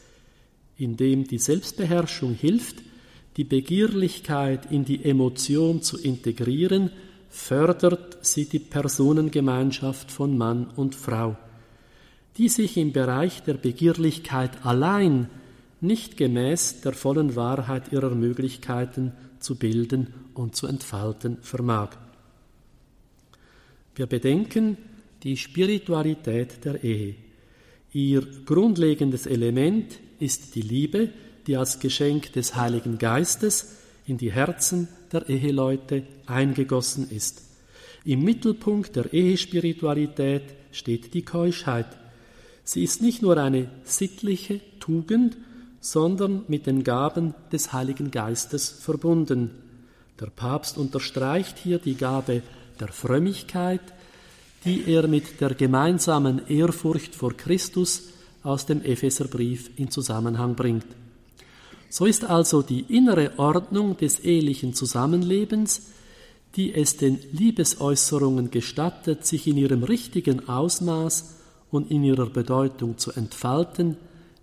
indem 0.79 1.27
die 1.27 1.37
Selbstbeherrschung 1.37 2.33
hilft, 2.33 2.77
die 3.37 3.45
Begierlichkeit 3.45 4.73
in 4.73 4.87
die 4.87 5.05
Emotion 5.05 5.83
zu 5.83 5.99
integrieren, 5.99 6.91
fördert 7.29 8.25
sie 8.25 8.47
die 8.47 8.61
Personengemeinschaft 8.61 10.11
von 10.11 10.39
Mann 10.39 10.69
und 10.75 10.95
Frau, 10.95 11.37
die 12.39 12.49
sich 12.49 12.79
im 12.79 12.93
Bereich 12.93 13.43
der 13.43 13.59
Begierlichkeit 13.59 14.65
allein 14.65 15.29
nicht 15.83 16.17
gemäß 16.17 16.81
der 16.81 16.95
vollen 16.95 17.37
Wahrheit 17.37 17.93
ihrer 17.93 18.15
Möglichkeiten 18.15 19.13
zu 19.41 19.57
bilden 19.57 20.15
und 20.35 20.55
zu 20.55 20.67
entfalten 20.67 21.39
vermag. 21.43 21.91
Wir 23.95 24.07
bedenken 24.07 24.77
die 25.23 25.37
Spiritualität 25.37 26.65
der 26.65 26.83
Ehe. 26.85 27.15
Ihr 27.93 28.27
grundlegendes 28.45 29.27
Element 29.27 29.99
ist 30.19 30.55
die 30.55 30.63
Liebe, 30.63 31.11
die 31.47 31.57
als 31.57 31.81
Geschenk 31.81 32.33
des 32.33 32.55
Heiligen 32.55 32.99
Geistes 32.99 33.77
in 34.07 34.17
die 34.17 34.33
Herzen 34.33 34.89
der 35.13 35.29
Eheleute 35.29 36.05
eingegossen 36.27 37.11
ist. 37.11 37.43
Im 38.05 38.23
Mittelpunkt 38.23 38.97
der 38.97 39.13
Ehespiritualität 39.13 40.55
steht 40.73 41.13
die 41.15 41.23
Keuschheit. 41.23 41.87
Sie 42.65 42.85
ist 42.85 43.03
nicht 43.03 43.23
nur 43.23 43.37
eine 43.37 43.69
sittliche 43.85 44.61
Tugend, 44.79 45.37
sondern 45.81 46.45
mit 46.49 46.67
den 46.67 46.85
Gaben 46.85 47.35
des 47.51 47.73
Heiligen 47.73 48.11
Geistes 48.11 48.69
verbunden. 48.69 49.51
Der 50.21 50.27
Papst 50.27 50.77
unterstreicht 50.77 51.59
hier 51.59 51.79
die 51.79 51.95
Gabe 51.95 52.43
der 52.79 52.89
Frömmigkeit, 52.89 53.81
die 54.65 54.85
er 54.93 55.09
mit 55.09 55.41
der 55.41 55.55
gemeinsamen 55.55 56.47
Ehrfurcht 56.49 57.15
vor 57.15 57.35
Christus 57.35 58.03
aus 58.43 58.67
dem 58.67 58.83
Epheserbrief 58.83 59.71
in 59.77 59.91
Zusammenhang 59.91 60.55
bringt. 60.55 60.87
So 61.89 62.05
ist 62.05 62.25
also 62.25 62.63
die 62.63 62.83
innere 62.95 63.39
Ordnung 63.39 63.97
des 63.97 64.21
ehelichen 64.21 64.75
Zusammenlebens, 64.75 65.83
die 66.57 66.75
es 66.75 66.97
den 66.97 67.19
Liebesäußerungen 67.33 68.51
gestattet, 68.51 69.27
sich 69.27 69.47
in 69.47 69.57
ihrem 69.57 69.83
richtigen 69.83 70.49
Ausmaß 70.49 71.37
und 71.71 71.91
in 71.91 72.05
ihrer 72.05 72.27
Bedeutung 72.27 72.99
zu 72.99 73.13
entfalten, 73.13 73.97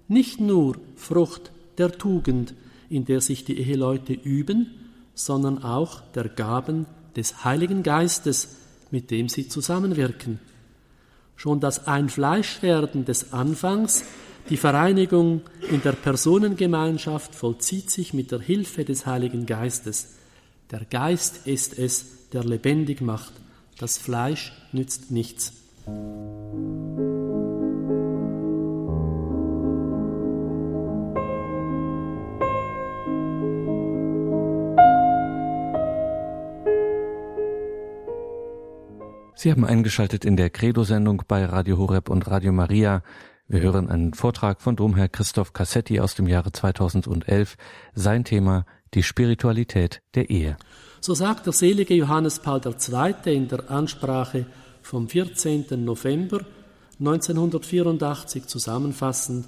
nicht 0.07 0.39
nur 0.39 0.77
Frucht 0.95 1.51
der 1.77 1.91
Tugend, 1.91 2.53
in 2.89 3.05
der 3.05 3.21
sich 3.21 3.43
die 3.43 3.59
Eheleute 3.59 4.13
üben, 4.13 4.71
sondern 5.13 5.63
auch 5.63 6.01
der 6.15 6.29
Gaben 6.29 6.85
des 7.15 7.43
Heiligen 7.43 7.83
Geistes, 7.83 8.57
mit 8.91 9.11
dem 9.11 9.29
sie 9.29 9.47
zusammenwirken. 9.47 10.39
Schon 11.35 11.59
das 11.59 11.87
Einfleischwerden 11.87 13.05
des 13.05 13.33
Anfangs, 13.33 14.03
die 14.49 14.57
Vereinigung 14.57 15.41
in 15.69 15.81
der 15.81 15.91
Personengemeinschaft 15.91 17.35
vollzieht 17.35 17.91
sich 17.91 18.13
mit 18.13 18.31
der 18.31 18.39
Hilfe 18.39 18.85
des 18.85 19.05
Heiligen 19.05 19.45
Geistes. 19.45 20.15
Der 20.71 20.85
Geist 20.85 21.47
ist 21.47 21.77
es, 21.77 22.29
der 22.31 22.43
lebendig 22.43 23.01
macht. 23.01 23.33
Das 23.77 23.97
Fleisch 23.97 24.53
nützt 24.71 25.11
nichts. 25.11 25.53
Sie 39.39 39.52
haben 39.52 39.65
eingeschaltet 39.65 40.26
in 40.26 40.36
der 40.36 40.50
Credo-Sendung 40.50 41.21
bei 41.28 41.45
Radio 41.45 41.78
Horeb 41.78 42.10
und 42.10 42.26
Radio 42.26 42.52
Maria. 42.52 43.04
Wir 43.47 43.60
hören 43.60 43.88
einen 43.88 44.15
Vortrag 44.15 44.63
von 44.63 44.76
Domherr 44.76 45.10
Christoph 45.10 45.54
Cassetti 45.54 46.00
aus 46.00 46.15
dem 46.15 46.26
Jahre 46.28 46.52
2011. 46.52 47.56
Sein 47.93 48.23
Thema 48.23 48.65
die 48.95 49.04
Spiritualität 49.04 50.02
der 50.15 50.32
Ehe. 50.32 50.58
So 51.02 51.13
sagt 51.13 51.45
der 51.45 51.54
selige 51.54 51.93
Johannes 51.93 52.39
Paul 52.39 52.62
II. 52.65 53.13
in 53.32 53.47
der 53.47 53.69
Ansprache 53.69 54.47
vom 54.82 55.08
14. 55.08 55.67
November 55.86 56.43
1984 56.97 58.47
zusammenfassend, 58.47 59.45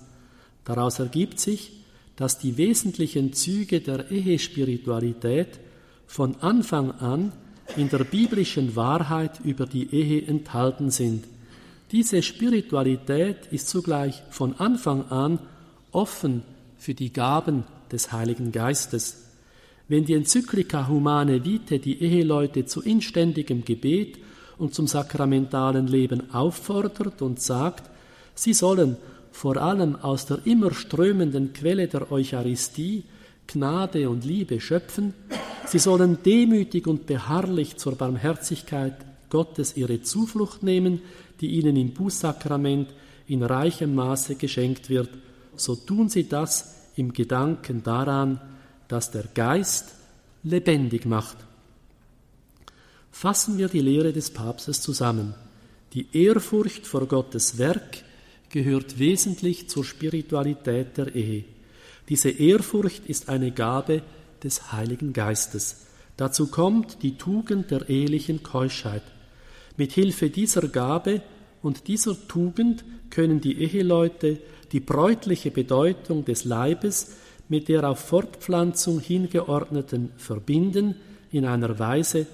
daraus 0.66 1.00
ergibt 1.00 1.40
sich, 1.40 1.84
dass 2.16 2.38
die 2.38 2.58
wesentlichen 2.58 3.34
Züge 3.34 3.82
der 3.82 4.12
Ehespiritualität 4.12 5.60
von 6.06 6.36
Anfang 6.42 6.92
an 6.92 7.32
in 7.76 7.90
der 7.90 8.04
biblischen 8.04 8.76
Wahrheit 8.76 9.40
über 9.44 9.66
die 9.66 9.94
Ehe 9.94 10.26
enthalten 10.26 10.92
sind. 10.92 11.26
Diese 11.92 12.22
Spiritualität 12.22 13.48
ist 13.52 13.68
zugleich 13.68 14.22
von 14.30 14.56
Anfang 14.60 15.10
an 15.10 15.40
offen 15.92 16.44
für 16.78 16.94
die 16.94 17.12
Gaben 17.12 17.64
des 17.92 18.12
Heiligen 18.12 18.52
Geistes. 18.52 19.26
Wenn 19.88 20.06
die 20.06 20.14
Enzyklika 20.14 20.88
Humane 20.88 21.44
Vitae 21.44 21.80
die 21.80 22.02
Eheleute 22.02 22.66
zu 22.66 22.82
inständigem 22.82 23.66
Gebet 23.66 24.20
und 24.60 24.76
zum 24.76 24.86
sakramentalen 24.86 25.88
Leben 25.88 26.32
auffordert 26.32 27.22
und 27.22 27.42
sagt, 27.42 27.90
sie 28.36 28.54
sollen 28.54 28.98
vor 29.32 29.58
allem 29.58 29.96
aus 29.96 30.26
der 30.26 30.40
immer 30.46 30.74
strömenden 30.74 31.54
Quelle 31.54 31.88
der 31.88 32.12
Eucharistie 32.12 33.04
Gnade 33.48 34.10
und 34.10 34.26
Liebe 34.26 34.60
schöpfen, 34.60 35.16
sie 35.70 35.80
sollen 35.80 36.20
demütig 36.24 36.88
und 36.88 37.06
beharrlich 37.06 37.78
zur 37.78 37.96
Barmherzigkeit 37.96 38.96
Gottes 39.30 39.78
ihre 39.78 40.02
Zuflucht 40.02 40.64
nehmen, 40.64 41.02
die 41.42 41.48
ihnen 41.48 41.76
im 41.76 41.94
Bußsakrament 41.94 42.90
in 43.28 43.44
reichem 43.44 43.94
Maße 43.94 44.36
geschenkt 44.36 44.90
wird, 44.90 45.10
so 45.56 45.76
tun 45.76 46.10
sie 46.10 46.28
das 46.28 46.76
im 46.96 47.14
Gedanken 47.14 47.84
daran, 47.84 48.42
dass 48.88 49.12
der 49.12 49.26
Geist 49.34 49.94
lebendig 50.44 51.06
macht. 51.06 51.38
Fassen 53.12 53.58
wir 53.58 53.68
die 53.68 53.82
Lehre 53.82 54.14
des 54.14 54.32
Papstes 54.32 54.82
zusammen. 54.82 55.36
Die 55.94 56.08
Ehrfurcht 56.14 56.88
vor 56.88 57.06
Gottes 57.08 57.58
Werk 57.58 58.04
gehört 58.50 58.98
wesentlich 58.98 59.70
zur 59.70 59.84
Spiritualität 59.84 60.98
der 60.98 61.14
Ehe. 61.16 61.46
Diese 62.08 62.30
Ehrfurcht 62.30 63.06
ist 63.08 63.30
eine 63.30 63.52
Gabe 63.52 64.02
des 64.44 64.72
Heiligen 64.72 65.14
Geistes. 65.14 65.88
Dazu 66.18 66.48
kommt 66.48 67.02
die 67.02 67.18
Tugend 67.18 67.72
der 67.72 67.90
ehelichen 67.90 68.44
Keuschheit. 68.44 69.04
Mit 69.78 69.94
Hilfe 69.94 70.30
dieser 70.30 70.68
Gabe 70.68 71.22
und 71.62 71.88
dieser 71.88 72.16
Tugend 72.28 72.84
können 73.10 73.42
die 73.42 73.62
Eheleute 73.62 74.40
die 74.72 74.80
bräutliche 74.80 75.52
Bedeutung 75.52 76.26
des 76.26 76.46
Leibes 76.46 77.16
mit 77.48 77.68
der 77.68 77.90
auf 77.90 78.00
Fortpflanzung 78.00 79.00
hingeordneten 79.00 80.12
verbinden 80.18 80.96
in 81.32 81.46
einer 81.46 81.80
Weise, 81.80 82.28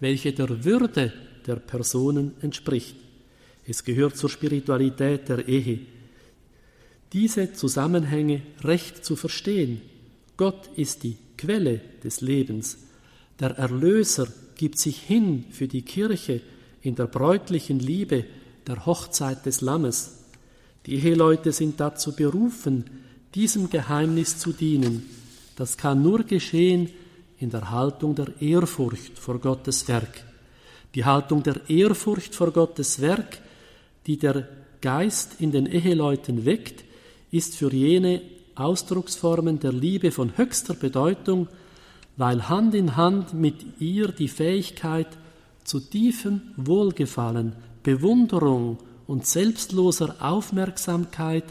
welche 0.00 0.32
der 0.32 0.64
Würde 0.64 1.12
der 1.46 1.56
Personen 1.56 2.32
entspricht. 2.40 2.96
Es 3.66 3.84
gehört 3.84 4.16
zur 4.16 4.30
Spiritualität 4.30 5.28
der 5.28 5.46
Ehe, 5.48 5.80
diese 7.12 7.52
Zusammenhänge 7.52 8.42
recht 8.62 9.04
zu 9.04 9.16
verstehen. 9.16 9.80
Gott 10.36 10.68
ist 10.76 11.04
die 11.04 11.16
Quelle 11.36 11.80
des 12.02 12.20
Lebens. 12.20 12.78
Der 13.40 13.50
Erlöser 13.50 14.28
gibt 14.56 14.78
sich 14.78 15.00
hin 15.00 15.44
für 15.50 15.68
die 15.68 15.82
Kirche 15.82 16.40
in 16.82 16.94
der 16.94 17.06
bräutlichen 17.06 17.78
Liebe 17.78 18.24
der 18.66 18.86
Hochzeit 18.86 19.44
des 19.46 19.60
Lammes. 19.60 20.24
Die 20.86 20.94
Eheleute 20.96 21.52
sind 21.52 21.80
dazu 21.80 22.14
berufen, 22.14 22.84
diesem 23.34 23.70
Geheimnis 23.70 24.38
zu 24.38 24.52
dienen. 24.52 25.08
Das 25.56 25.76
kann 25.76 26.02
nur 26.02 26.24
geschehen 26.24 26.90
in 27.38 27.50
der 27.50 27.70
Haltung 27.70 28.14
der 28.14 28.40
Ehrfurcht 28.40 29.18
vor 29.18 29.38
Gottes 29.38 29.88
Werk. 29.88 30.24
Die 30.94 31.04
Haltung 31.04 31.42
der 31.42 31.68
Ehrfurcht 31.68 32.34
vor 32.34 32.52
Gottes 32.52 33.00
Werk, 33.00 33.38
die 34.06 34.16
der 34.16 34.48
Geist 34.80 35.40
in 35.40 35.50
den 35.50 35.66
Eheleuten 35.66 36.44
weckt, 36.44 36.84
ist 37.30 37.56
für 37.56 37.72
jene 37.72 38.20
Ausdrucksformen 38.54 39.58
der 39.58 39.72
Liebe 39.72 40.10
von 40.10 40.36
höchster 40.36 40.74
Bedeutung, 40.74 41.48
weil 42.16 42.48
Hand 42.48 42.74
in 42.74 42.96
Hand 42.96 43.34
mit 43.34 43.80
ihr 43.80 44.08
die 44.08 44.28
Fähigkeit 44.28 45.08
zu 45.64 45.80
tiefem 45.80 46.42
Wohlgefallen, 46.56 47.54
Bewunderung 47.82 48.78
und 49.06 49.26
selbstloser 49.26 50.16
Aufmerksamkeit 50.20 51.44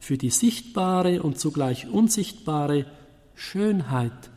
für 0.00 0.16
die 0.16 0.30
sichtbare 0.30 1.22
und 1.22 1.38
zugleich 1.38 1.88
unsichtbare 1.88 2.86
Schönheit 3.34 4.30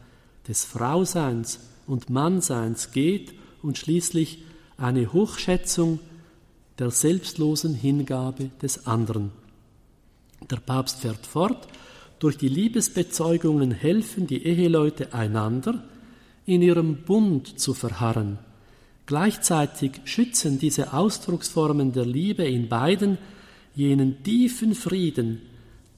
des 0.47 0.65
Frauseins 0.65 1.59
und 1.87 2.09
Mannseins 2.09 2.91
geht 2.91 3.33
und 3.61 3.77
schließlich 3.77 4.43
eine 4.77 5.13
Hochschätzung 5.13 5.99
der 6.79 6.91
selbstlosen 6.91 7.73
Hingabe 7.73 8.49
des 8.61 8.87
anderen. 8.87 9.31
Der 10.49 10.57
Papst 10.57 11.01
fährt 11.01 11.25
fort, 11.25 11.67
durch 12.19 12.37
die 12.37 12.49
Liebesbezeugungen 12.49 13.71
helfen 13.71 14.27
die 14.27 14.45
Eheleute 14.45 15.13
einander, 15.13 15.83
in 16.45 16.61
ihrem 16.61 16.97
Bund 17.03 17.59
zu 17.59 17.73
verharren. 17.73 18.39
Gleichzeitig 19.05 20.01
schützen 20.03 20.59
diese 20.59 20.93
Ausdrucksformen 20.93 21.93
der 21.93 22.05
Liebe 22.05 22.43
in 22.43 22.69
beiden 22.69 23.17
jenen 23.73 24.23
tiefen 24.23 24.75
Frieden, 24.75 25.41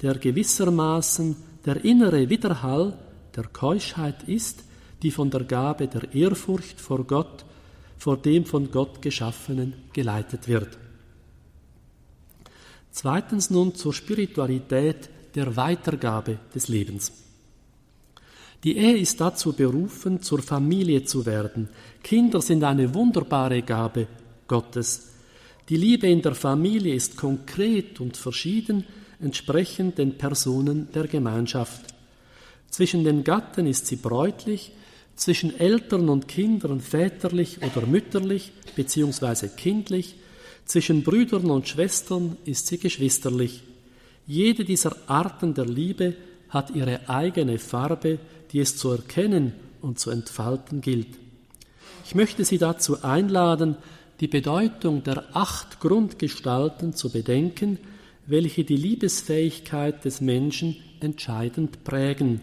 der 0.02 0.16
gewissermaßen 0.16 1.36
der 1.66 1.84
innere 1.84 2.30
Widerhall 2.30 2.98
der 3.36 3.46
Keuschheit 3.46 4.24
ist, 4.28 4.64
die 5.02 5.12
von 5.12 5.30
der 5.30 5.44
Gabe 5.44 5.88
der 5.88 6.14
Ehrfurcht 6.14 6.80
vor 6.80 7.06
Gott, 7.06 7.46
vor 7.98 8.18
dem 8.18 8.46
von 8.46 8.72
Gott 8.72 9.02
Geschaffenen 9.02 9.74
geleitet 9.94 10.48
wird. 10.48 10.78
Zweitens 12.92 13.50
nun 13.50 13.74
zur 13.76 13.94
Spiritualität 13.94 15.10
der 15.36 15.56
Weitergabe 15.56 16.38
des 16.54 16.68
Lebens. 16.68 17.12
Die 18.64 18.78
Ehe 18.78 18.98
ist 18.98 19.20
dazu 19.20 19.54
berufen, 19.54 20.22
zur 20.22 20.42
Familie 20.42 21.04
zu 21.04 21.26
werden. 21.26 21.70
Kinder 22.04 22.42
sind 22.42 22.64
eine 22.64 22.94
wunderbare 22.94 23.64
Gabe 23.64 24.08
Gottes. 24.48 25.10
Die 25.68 25.78
Liebe 25.78 26.08
in 26.08 26.22
der 26.22 26.36
Familie 26.36 26.94
ist 26.94 27.18
konkret 27.18 28.00
und 28.00 28.18
verschieden, 28.18 28.86
entsprechend 29.20 29.98
den 29.98 30.18
Personen 30.18 30.90
der 30.94 31.08
Gemeinschaft. 31.08 31.86
Zwischen 32.70 33.04
den 33.04 33.24
Gatten 33.24 33.66
ist 33.66 33.88
sie 33.88 33.96
bräutlich, 33.96 34.72
zwischen 35.16 35.60
Eltern 35.60 36.10
und 36.10 36.28
Kindern 36.28 36.80
väterlich 36.82 37.60
oder 37.62 37.86
mütterlich 37.86 38.52
bzw. 38.76 39.50
kindlich, 39.50 40.16
zwischen 40.66 41.04
Brüdern 41.04 41.50
und 41.52 41.68
Schwestern 41.68 42.38
ist 42.46 42.68
sie 42.68 42.78
geschwisterlich. 42.78 43.64
Jede 44.28 44.66
dieser 44.66 44.96
Arten 45.08 45.54
der 45.54 45.66
Liebe 45.66 46.16
hat 46.50 46.72
ihre 46.72 47.10
eigene 47.10 47.58
Farbe, 47.58 48.20
die 48.52 48.60
es 48.60 48.78
zu 48.78 48.92
erkennen 48.92 49.54
und 49.82 50.00
zu 50.00 50.10
entfalten 50.10 50.82
gilt. 50.82 51.08
Ich 52.06 52.16
möchte 52.16 52.44
Sie 52.46 52.58
dazu 52.58 53.04
einladen, 53.04 53.78
die 54.20 54.28
Bedeutung 54.28 55.04
der 55.04 55.36
acht 55.36 55.80
Grundgestalten 55.80 56.94
zu 56.94 57.10
bedenken, 57.10 57.80
welche 58.28 58.64
die 58.64 58.76
Liebesfähigkeit 58.76 60.06
des 60.06 60.22
Menschen 60.22 60.76
entscheidend 61.00 61.84
prägen. 61.84 62.40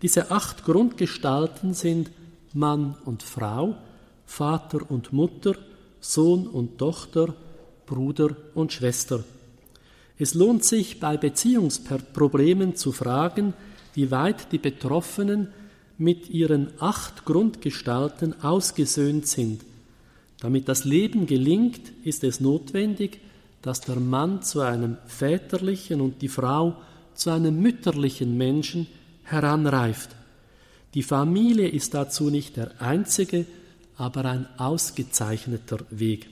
Diese 0.00 0.30
acht 0.30 0.64
Grundgestalten 0.64 1.74
sind 1.74 2.10
Mann 2.54 2.96
und 3.04 3.22
Frau, 3.22 3.76
Vater 4.24 4.90
und 4.90 5.12
Mutter, 5.12 5.54
Sohn 6.00 6.46
und 6.46 6.78
Tochter, 6.78 7.34
Bruder 7.86 8.36
und 8.54 8.72
Schwester. 8.72 9.24
Es 10.18 10.34
lohnt 10.34 10.64
sich 10.64 10.98
bei 10.98 11.16
Beziehungsproblemen 11.16 12.74
zu 12.74 12.92
fragen, 12.92 13.54
wie 13.94 14.10
weit 14.10 14.52
die 14.52 14.58
Betroffenen 14.58 15.48
mit 15.96 16.30
ihren 16.30 16.68
acht 16.80 17.24
Grundgestalten 17.24 18.42
ausgesöhnt 18.42 19.26
sind. 19.26 19.62
Damit 20.40 20.68
das 20.68 20.84
Leben 20.84 21.26
gelingt, 21.26 21.80
ist 22.04 22.24
es 22.24 22.40
notwendig, 22.40 23.20
dass 23.62 23.80
der 23.80 23.96
Mann 23.96 24.42
zu 24.42 24.60
einem 24.60 24.96
väterlichen 25.06 26.00
und 26.00 26.22
die 26.22 26.28
Frau 26.28 26.76
zu 27.14 27.30
einem 27.30 27.60
mütterlichen 27.60 28.36
Menschen 28.36 28.86
heranreift. 29.24 30.10
Die 30.94 31.02
Familie 31.02 31.68
ist 31.68 31.94
dazu 31.94 32.30
nicht 32.30 32.56
der 32.56 32.80
einzige, 32.80 33.46
aber 33.96 34.24
ein 34.24 34.46
ausgezeichneter 34.56 35.78
Weg. 35.90 36.28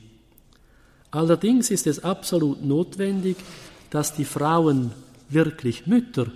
Allerdings 1.11 1.71
ist 1.71 1.87
es 1.87 2.05
absolut 2.05 2.65
notwendig, 2.65 3.37
dass 3.97 4.13
die 4.13 4.27
Frauen 4.27 4.91
wirklich 5.31 5.87
Mütter 5.87 6.27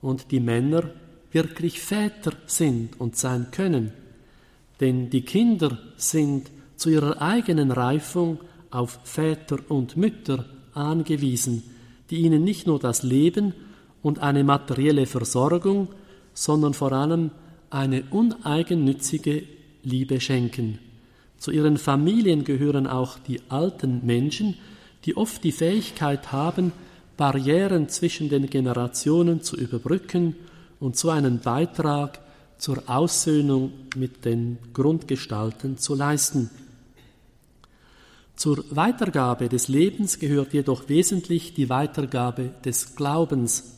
und 0.00 0.30
die 0.30 0.40
Männer 0.40 0.84
wirklich 1.30 1.78
Väter 1.78 2.32
sind 2.46 2.98
und 2.98 3.16
sein 3.16 3.48
können. 3.50 3.92
Denn 4.80 5.10
die 5.10 5.20
Kinder 5.20 5.76
sind 5.98 6.50
zu 6.76 6.88
ihrer 6.88 7.20
eigenen 7.20 7.70
Reifung 7.70 8.38
auf 8.70 8.98
Väter 9.04 9.58
und 9.68 9.98
Mütter 9.98 10.46
angewiesen, 10.72 11.64
die 12.08 12.22
ihnen 12.22 12.44
nicht 12.44 12.66
nur 12.66 12.78
das 12.78 13.02
Leben 13.02 13.52
und 14.02 14.20
eine 14.20 14.42
materielle 14.42 15.04
Versorgung, 15.04 15.88
sondern 16.32 16.72
vor 16.72 16.92
allem 16.92 17.30
eine 17.68 18.04
uneigennützige 18.08 19.42
Liebe 19.82 20.18
schenken. 20.18 20.78
Zu 21.36 21.50
ihren 21.50 21.76
Familien 21.76 22.44
gehören 22.44 22.86
auch 22.86 23.18
die 23.18 23.42
alten 23.50 24.06
Menschen, 24.06 24.54
die 25.04 25.14
oft 25.14 25.44
die 25.44 25.52
Fähigkeit 25.52 26.32
haben, 26.32 26.72
Barrieren 27.16 27.88
zwischen 27.88 28.28
den 28.28 28.48
Generationen 28.48 29.42
zu 29.42 29.56
überbrücken 29.56 30.36
und 30.80 30.96
so 30.96 31.10
einen 31.10 31.40
Beitrag 31.40 32.20
zur 32.58 32.82
Aussöhnung 32.86 33.72
mit 33.96 34.24
den 34.24 34.58
Grundgestalten 34.72 35.78
zu 35.78 35.94
leisten. 35.94 36.50
Zur 38.34 38.64
Weitergabe 38.70 39.48
des 39.48 39.68
Lebens 39.68 40.18
gehört 40.18 40.52
jedoch 40.52 40.88
wesentlich 40.88 41.54
die 41.54 41.70
Weitergabe 41.70 42.50
des 42.64 42.94
Glaubens. 42.94 43.76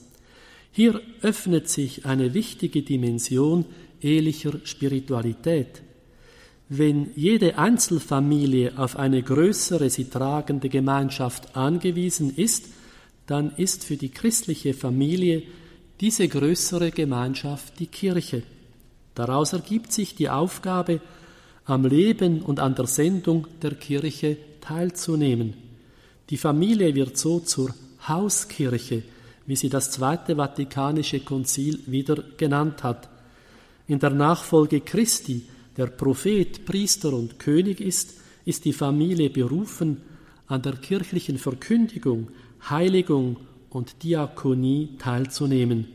Hier 0.73 1.01
öffnet 1.23 1.69
sich 1.69 2.07
eine 2.07 2.35
wichtige 2.35 2.83
Dimension 2.83 3.65
ehelicher 4.01 4.55
Spiritualität. 4.65 5.83
Wenn 6.69 7.11
jede 7.15 7.57
Einzelfamilie 7.57 8.77
auf 8.77 8.97
eine 8.97 9.23
größere 9.23 9.91
sie 9.91 10.05
tragende 10.05 10.69
Gemeinschaft 10.69 11.57
angewiesen 11.57 12.35
ist, 12.37 12.67
dann 13.29 13.55
ist 13.57 13.85
für 13.85 13.97
die 13.97 14.09
christliche 14.09 14.75
Familie 14.75 15.43
diese 16.01 16.27
größere 16.27 16.91
Gemeinschaft 16.91 17.79
die 17.79 17.87
Kirche. 17.87 18.43
Daraus 19.15 19.53
ergibt 19.53 19.93
sich 19.93 20.15
die 20.15 20.31
Aufgabe, 20.31 21.01
am 21.67 21.85
Leben 21.85 22.41
und 22.41 22.59
an 22.59 22.75
der 22.75 22.87
Sendung 22.87 23.47
der 23.61 23.75
Kirche 23.75 24.39
teilzunehmen. 24.63 25.53
Die 26.31 26.39
Familie 26.39 26.95
wird 26.95 27.19
so 27.19 27.41
zur 27.41 27.75
Hauskirche, 28.07 29.03
wie 29.45 29.57
sie 29.57 29.69
das 29.69 29.91
Zweite 29.91 30.37
Vatikanische 30.37 31.21
Konzil 31.21 31.81
wieder 31.85 32.25
genannt 32.39 32.83
hat. 32.83 33.11
In 33.87 33.99
der 33.99 34.11
Nachfolge 34.11 34.81
Christi 34.81 35.47
der 35.77 35.89
Prophet, 35.89 36.65
Priester 36.65 37.13
und 37.13 37.39
König 37.39 37.81
ist, 37.81 38.15
ist 38.47 38.65
die 38.65 38.73
Familie 38.73 39.29
berufen, 39.29 40.01
an 40.47 40.63
der 40.63 40.77
kirchlichen 40.77 41.37
Verkündigung, 41.37 42.29
Heiligung 42.69 43.37
und 43.71 44.03
Diakonie 44.03 44.97
teilzunehmen. 44.99 45.87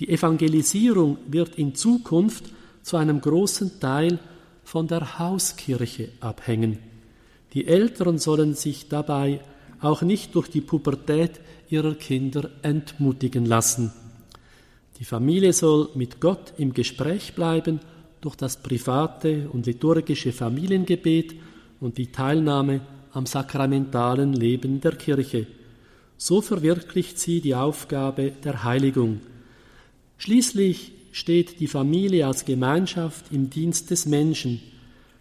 Die 0.00 0.08
Evangelisierung 0.08 1.18
wird 1.28 1.56
in 1.56 1.74
Zukunft 1.74 2.44
zu 2.82 2.96
einem 2.96 3.20
großen 3.20 3.80
Teil 3.80 4.18
von 4.64 4.88
der 4.88 5.18
Hauskirche 5.18 6.10
abhängen. 6.20 6.78
Die 7.54 7.66
Eltern 7.66 8.18
sollen 8.18 8.54
sich 8.54 8.88
dabei 8.88 9.40
auch 9.80 10.02
nicht 10.02 10.34
durch 10.34 10.48
die 10.48 10.60
Pubertät 10.60 11.40
ihrer 11.68 11.94
Kinder 11.94 12.50
entmutigen 12.62 13.44
lassen. 13.44 13.92
Die 14.98 15.04
Familie 15.04 15.52
soll 15.52 15.88
mit 15.94 16.20
Gott 16.20 16.54
im 16.58 16.72
Gespräch 16.72 17.34
bleiben 17.34 17.80
durch 18.20 18.36
das 18.36 18.62
private 18.62 19.48
und 19.50 19.66
liturgische 19.66 20.32
Familiengebet 20.32 21.34
und 21.80 21.98
die 21.98 22.12
Teilnahme 22.12 22.80
am 23.12 23.26
sakramentalen 23.26 24.32
Leben 24.32 24.80
der 24.80 24.92
Kirche. 24.92 25.46
So 26.24 26.40
verwirklicht 26.40 27.18
sie 27.18 27.40
die 27.40 27.56
Aufgabe 27.56 28.30
der 28.44 28.62
Heiligung. 28.62 29.22
Schließlich 30.18 30.92
steht 31.10 31.58
die 31.58 31.66
Familie 31.66 32.28
als 32.28 32.44
Gemeinschaft 32.44 33.32
im 33.32 33.50
Dienst 33.50 33.90
des 33.90 34.06
Menschen. 34.06 34.62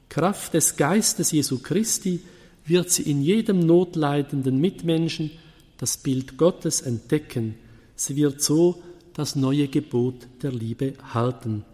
Kraft 0.10 0.54
des 0.54 0.78
Geistes 0.78 1.32
Jesu 1.32 1.58
Christi 1.58 2.20
wird 2.68 2.92
sie 2.92 3.10
in 3.10 3.24
jedem 3.24 3.62
notleidenden 3.62 4.62
Mitmenschen 4.62 5.32
das 5.80 5.98
Bild 5.98 6.38
Gottes 6.38 6.82
entdecken. 6.82 7.56
Sie 7.96 8.16
wird 8.16 8.44
so 8.44 8.84
das 9.16 9.36
neue 9.36 9.70
Gebot 9.70 10.28
der 10.44 10.52
Liebe 10.52 10.94
halten. 11.16 11.66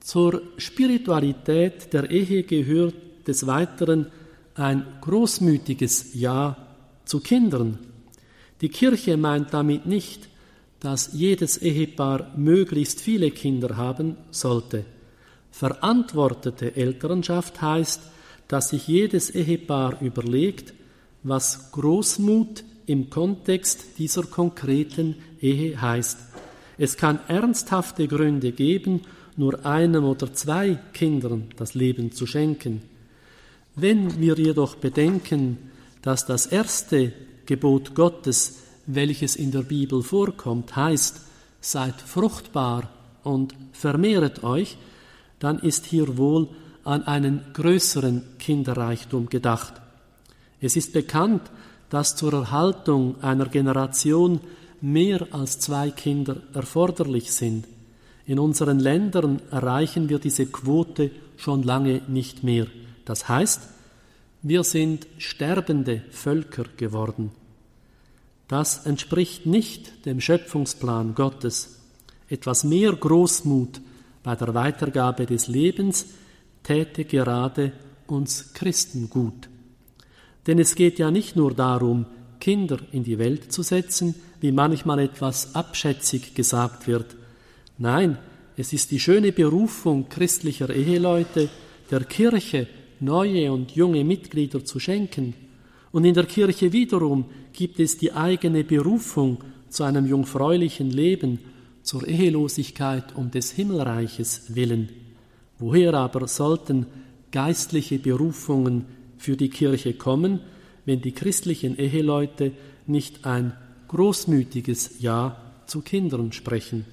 Zur 0.00 0.40
Spiritualität 0.56 1.92
der 1.92 2.10
Ehe 2.10 2.44
gehört 2.44 2.94
des 3.26 3.46
Weiteren 3.46 4.06
ein 4.54 4.86
großmütiges 5.02 6.14
Ja 6.14 6.71
zu 7.04 7.20
Kindern. 7.20 7.78
Die 8.60 8.68
Kirche 8.68 9.16
meint 9.16 9.52
damit 9.52 9.86
nicht, 9.86 10.28
dass 10.80 11.12
jedes 11.12 11.58
Ehepaar 11.58 12.32
möglichst 12.36 13.00
viele 13.00 13.30
Kinder 13.30 13.76
haben 13.76 14.16
sollte. 14.30 14.84
Verantwortete 15.50 16.74
Elternschaft 16.74 17.60
heißt, 17.62 18.00
dass 18.48 18.70
sich 18.70 18.88
jedes 18.88 19.30
Ehepaar 19.30 20.00
überlegt, 20.00 20.74
was 21.22 21.70
Großmut 21.72 22.64
im 22.86 23.10
Kontext 23.10 23.98
dieser 23.98 24.24
konkreten 24.24 25.16
Ehe 25.40 25.80
heißt. 25.80 26.18
Es 26.78 26.96
kann 26.96 27.20
ernsthafte 27.28 28.08
Gründe 28.08 28.52
geben, 28.52 29.02
nur 29.36 29.64
einem 29.64 30.04
oder 30.04 30.32
zwei 30.32 30.78
Kindern 30.92 31.50
das 31.56 31.74
Leben 31.74 32.12
zu 32.12 32.26
schenken. 32.26 32.82
Wenn 33.76 34.20
wir 34.20 34.36
jedoch 34.36 34.74
bedenken, 34.74 35.58
dass 36.02 36.26
das 36.26 36.46
erste 36.46 37.12
Gebot 37.46 37.94
Gottes, 37.94 38.58
welches 38.86 39.36
in 39.36 39.50
der 39.50 39.62
Bibel 39.62 40.02
vorkommt, 40.02 40.74
heißt, 40.74 41.20
seid 41.60 42.00
fruchtbar 42.00 42.90
und 43.22 43.54
vermehret 43.72 44.42
euch, 44.42 44.76
dann 45.38 45.58
ist 45.60 45.86
hier 45.86 46.18
wohl 46.18 46.48
an 46.84 47.04
einen 47.04 47.42
größeren 47.52 48.22
Kinderreichtum 48.38 49.28
gedacht. 49.28 49.74
Es 50.60 50.76
ist 50.76 50.92
bekannt, 50.92 51.42
dass 51.90 52.16
zur 52.16 52.32
Erhaltung 52.32 53.22
einer 53.22 53.46
Generation 53.46 54.40
mehr 54.80 55.26
als 55.30 55.60
zwei 55.60 55.90
Kinder 55.90 56.36
erforderlich 56.54 57.32
sind. 57.32 57.66
In 58.26 58.38
unseren 58.38 58.80
Ländern 58.80 59.40
erreichen 59.50 60.08
wir 60.08 60.18
diese 60.18 60.46
Quote 60.46 61.10
schon 61.36 61.62
lange 61.62 62.02
nicht 62.08 62.42
mehr. 62.44 62.66
Das 63.04 63.28
heißt, 63.28 63.60
wir 64.42 64.64
sind 64.64 65.06
sterbende 65.18 66.02
Völker 66.10 66.64
geworden. 66.76 67.30
Das 68.48 68.86
entspricht 68.86 69.46
nicht 69.46 70.04
dem 70.04 70.20
Schöpfungsplan 70.20 71.14
Gottes. 71.14 71.80
Etwas 72.28 72.64
mehr 72.64 72.92
Großmut 72.92 73.80
bei 74.22 74.34
der 74.36 74.54
Weitergabe 74.54 75.26
des 75.26 75.48
Lebens 75.48 76.06
täte 76.62 77.04
gerade 77.04 77.72
uns 78.06 78.52
Christen 78.52 79.08
gut. 79.08 79.48
Denn 80.46 80.58
es 80.58 80.74
geht 80.74 80.98
ja 80.98 81.10
nicht 81.10 81.36
nur 81.36 81.54
darum, 81.54 82.06
Kinder 82.40 82.78
in 82.90 83.04
die 83.04 83.18
Welt 83.18 83.52
zu 83.52 83.62
setzen, 83.62 84.14
wie 84.40 84.50
manchmal 84.50 84.98
etwas 84.98 85.54
abschätzig 85.54 86.34
gesagt 86.34 86.88
wird, 86.88 87.16
Nein, 87.78 88.18
es 88.56 88.72
ist 88.72 88.90
die 88.90 89.00
schöne 89.00 89.32
Berufung 89.32 90.08
christlicher 90.08 90.70
Eheleute, 90.70 91.48
der 91.90 92.04
Kirche 92.04 92.68
neue 93.02 93.52
und 93.52 93.72
junge 93.72 94.04
Mitglieder 94.04 94.64
zu 94.64 94.78
schenken. 94.78 95.34
Und 95.90 96.04
in 96.04 96.14
der 96.14 96.24
Kirche 96.24 96.72
wiederum 96.72 97.26
gibt 97.52 97.78
es 97.80 97.98
die 97.98 98.12
eigene 98.12 98.64
Berufung 98.64 99.38
zu 99.68 99.84
einem 99.84 100.06
jungfräulichen 100.06 100.90
Leben, 100.90 101.38
zur 101.82 102.06
Ehelosigkeit 102.06 103.14
um 103.16 103.30
des 103.30 103.50
Himmelreiches 103.50 104.54
willen. 104.54 104.90
Woher 105.58 105.94
aber 105.94 106.28
sollten 106.28 106.86
geistliche 107.32 107.98
Berufungen 107.98 108.84
für 109.18 109.36
die 109.36 109.48
Kirche 109.48 109.94
kommen, 109.94 110.40
wenn 110.84 111.00
die 111.00 111.12
christlichen 111.12 111.76
Eheleute 111.76 112.52
nicht 112.86 113.24
ein 113.24 113.52
großmütiges 113.88 115.00
Ja 115.00 115.36
zu 115.66 115.80
Kindern 115.80 116.32
sprechen? 116.32 116.84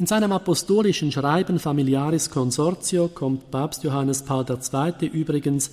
In 0.00 0.06
seinem 0.06 0.32
apostolischen 0.32 1.12
Schreiben 1.12 1.58
Familiaris 1.58 2.30
Consortio 2.30 3.08
kommt 3.08 3.50
Papst 3.50 3.84
Johannes 3.84 4.22
Paul 4.22 4.46
II. 4.48 5.06
übrigens 5.08 5.72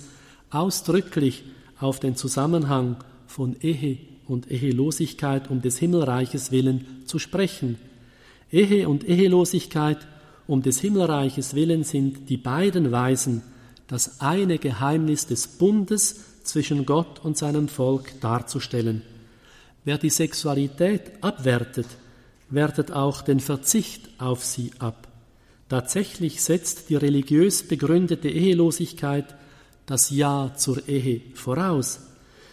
ausdrücklich 0.50 1.44
auf 1.80 1.98
den 1.98 2.14
Zusammenhang 2.14 2.96
von 3.26 3.56
Ehe 3.62 3.96
und 4.26 4.50
Ehelosigkeit 4.50 5.48
um 5.48 5.62
des 5.62 5.78
Himmelreiches 5.78 6.52
willen 6.52 7.04
zu 7.06 7.18
sprechen. 7.18 7.78
Ehe 8.52 8.86
und 8.86 9.08
Ehelosigkeit 9.08 10.06
um 10.46 10.60
des 10.60 10.78
Himmelreiches 10.80 11.54
willen 11.54 11.82
sind 11.82 12.28
die 12.28 12.36
beiden 12.36 12.92
Weisen, 12.92 13.42
das 13.86 14.20
eine 14.20 14.58
Geheimnis 14.58 15.26
des 15.26 15.46
Bundes 15.46 16.42
zwischen 16.42 16.84
Gott 16.84 17.24
und 17.24 17.38
seinem 17.38 17.66
Volk 17.66 18.20
darzustellen. 18.20 19.00
Wer 19.86 19.96
die 19.96 20.10
Sexualität 20.10 21.12
abwertet, 21.22 21.86
wertet 22.50 22.92
auch 22.92 23.22
den 23.22 23.40
Verzicht 23.40 24.08
auf 24.18 24.44
sie 24.44 24.70
ab. 24.78 25.08
Tatsächlich 25.68 26.42
setzt 26.42 26.88
die 26.88 26.96
religiös 26.96 27.66
begründete 27.66 28.28
Ehelosigkeit 28.28 29.34
das 29.86 30.10
Ja 30.10 30.52
zur 30.56 30.86
Ehe 30.88 31.20
voraus. 31.34 32.00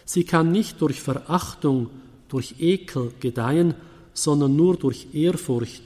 Sie 0.04 0.24
kann 0.24 0.52
nicht 0.52 0.80
durch 0.80 1.00
Verachtung, 1.00 1.90
durch 2.28 2.56
Ekel 2.58 3.12
gedeihen, 3.20 3.74
sondern 4.12 4.56
nur 4.56 4.76
durch 4.76 5.08
Ehrfurcht. 5.12 5.82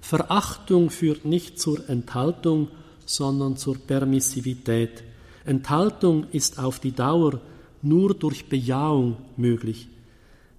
Verachtung 0.00 0.90
führt 0.90 1.24
nicht 1.24 1.60
zur 1.60 1.88
Enthaltung, 1.88 2.68
sondern 3.04 3.56
zur 3.56 3.76
Permissivität. 3.76 5.02
Enthaltung 5.44 6.26
ist 6.32 6.58
auf 6.58 6.78
die 6.78 6.92
Dauer 6.92 7.40
nur 7.82 8.14
durch 8.14 8.48
Bejahung 8.48 9.16
möglich. 9.36 9.88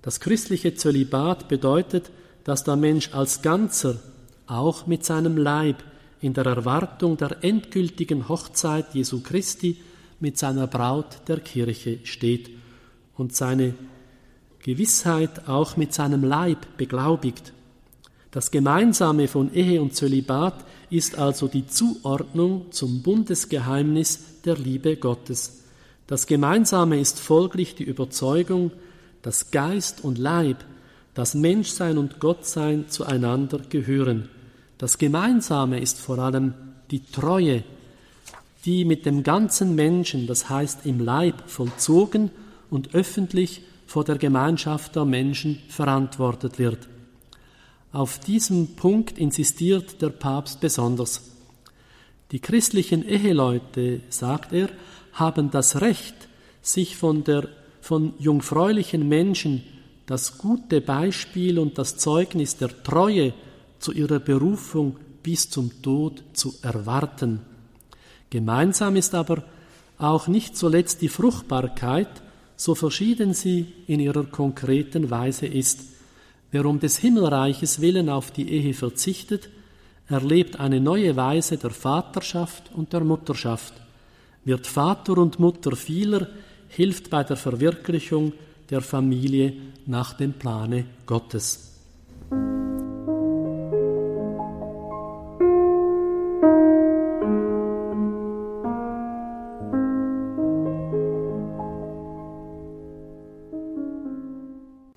Das 0.01 0.19
christliche 0.19 0.75
Zölibat 0.75 1.47
bedeutet, 1.47 2.09
dass 2.43 2.63
der 2.63 2.75
Mensch 2.75 3.13
als 3.13 3.41
Ganzer 3.41 3.99
auch 4.47 4.87
mit 4.87 5.05
seinem 5.05 5.37
Leib 5.37 5.83
in 6.21 6.33
der 6.33 6.45
Erwartung 6.45 7.17
der 7.17 7.43
endgültigen 7.43 8.27
Hochzeit 8.27 8.93
Jesu 8.93 9.21
Christi 9.21 9.77
mit 10.19 10.37
seiner 10.37 10.67
Braut 10.67 11.21
der 11.27 11.39
Kirche 11.39 11.99
steht 12.03 12.49
und 13.15 13.35
seine 13.35 13.73
Gewissheit 14.59 15.47
auch 15.47 15.77
mit 15.77 15.93
seinem 15.93 16.23
Leib 16.23 16.77
beglaubigt. 16.77 17.53
Das 18.31 18.51
Gemeinsame 18.51 19.27
von 19.27 19.53
Ehe 19.53 19.81
und 19.81 19.95
Zölibat 19.95 20.65
ist 20.89 21.17
also 21.17 21.47
die 21.47 21.65
Zuordnung 21.67 22.71
zum 22.71 23.01
Bundesgeheimnis 23.01 24.41
der 24.45 24.57
Liebe 24.57 24.97
Gottes. 24.97 25.63
Das 26.05 26.27
Gemeinsame 26.27 26.99
ist 26.99 27.19
folglich 27.19 27.75
die 27.75 27.83
Überzeugung, 27.83 28.71
dass 29.21 29.51
Geist 29.51 30.03
und 30.03 30.17
Leib 30.17 30.57
dass 31.13 31.33
Menschsein 31.33 31.97
und 31.97 32.19
Gottsein 32.19 32.85
zueinander 32.89 33.59
gehören. 33.69 34.29
Das 34.77 34.97
Gemeinsame 34.97 35.79
ist 35.79 35.99
vor 35.99 36.19
allem 36.19 36.53
die 36.91 37.03
Treue, 37.03 37.63
die 38.65 38.85
mit 38.85 39.05
dem 39.05 39.23
ganzen 39.23 39.75
Menschen, 39.75 40.27
das 40.27 40.49
heißt 40.49 40.85
im 40.85 40.99
Leib, 40.99 41.49
vollzogen 41.49 42.31
und 42.69 42.93
öffentlich 42.93 43.61
vor 43.85 44.03
der 44.03 44.17
Gemeinschaft 44.17 44.95
der 44.95 45.05
Menschen 45.05 45.59
verantwortet 45.69 46.59
wird. 46.59 46.87
Auf 47.91 48.19
diesem 48.19 48.75
Punkt 48.75 49.17
insistiert 49.17 50.01
der 50.01 50.09
Papst 50.09 50.61
besonders. 50.61 51.23
Die 52.31 52.39
christlichen 52.39 53.03
Eheleute, 53.07 54.01
sagt 54.09 54.53
er, 54.53 54.69
haben 55.13 55.49
das 55.49 55.81
Recht, 55.81 56.13
sich 56.61 56.95
von, 56.95 57.23
der, 57.23 57.47
von 57.81 58.13
jungfräulichen 58.19 59.07
Menschen 59.09 59.63
das 60.09 60.39
gute 60.39 60.81
Beispiel 60.81 61.59
und 61.59 61.77
das 61.77 61.97
Zeugnis 61.97 62.57
der 62.57 62.81
Treue 62.81 63.31
zu 63.77 63.91
ihrer 63.91 64.19
Berufung 64.19 64.95
bis 65.21 65.51
zum 65.51 65.83
Tod 65.83 66.23
zu 66.33 66.55
erwarten. 66.63 67.41
Gemeinsam 68.31 68.95
ist 68.95 69.13
aber 69.13 69.43
auch 69.99 70.27
nicht 70.27 70.57
zuletzt 70.57 71.03
die 71.03 71.09
Fruchtbarkeit, 71.09 72.09
so 72.55 72.73
verschieden 72.73 73.35
sie 73.35 73.67
in 73.85 73.99
ihrer 73.99 74.23
konkreten 74.23 75.11
Weise 75.11 75.45
ist. 75.45 75.81
Wer 76.49 76.65
um 76.65 76.79
des 76.79 76.97
Himmelreiches 76.97 77.79
willen 77.79 78.09
auf 78.09 78.31
die 78.31 78.49
Ehe 78.49 78.73
verzichtet, 78.73 79.49
erlebt 80.07 80.59
eine 80.59 80.81
neue 80.81 81.15
Weise 81.17 81.57
der 81.57 81.69
Vaterschaft 81.69 82.71
und 82.73 82.93
der 82.93 83.03
Mutterschaft, 83.03 83.75
wird 84.43 84.65
Vater 84.65 85.19
und 85.19 85.39
Mutter 85.39 85.75
vieler, 85.75 86.27
hilft 86.67 87.11
bei 87.11 87.23
der 87.23 87.37
Verwirklichung 87.37 88.33
der 88.69 88.81
Familie 88.81 89.53
nach 89.85 90.13
dem 90.13 90.33
Plane 90.33 90.85
Gottes. 91.05 91.69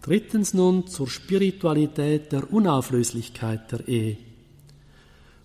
Drittens 0.03 0.53
nun 0.53 0.89
zur 0.89 1.09
Spiritualität 1.09 2.33
der 2.33 2.53
Unauflöslichkeit 2.53 3.73
der 3.73 3.89
Ehe. 3.89 4.17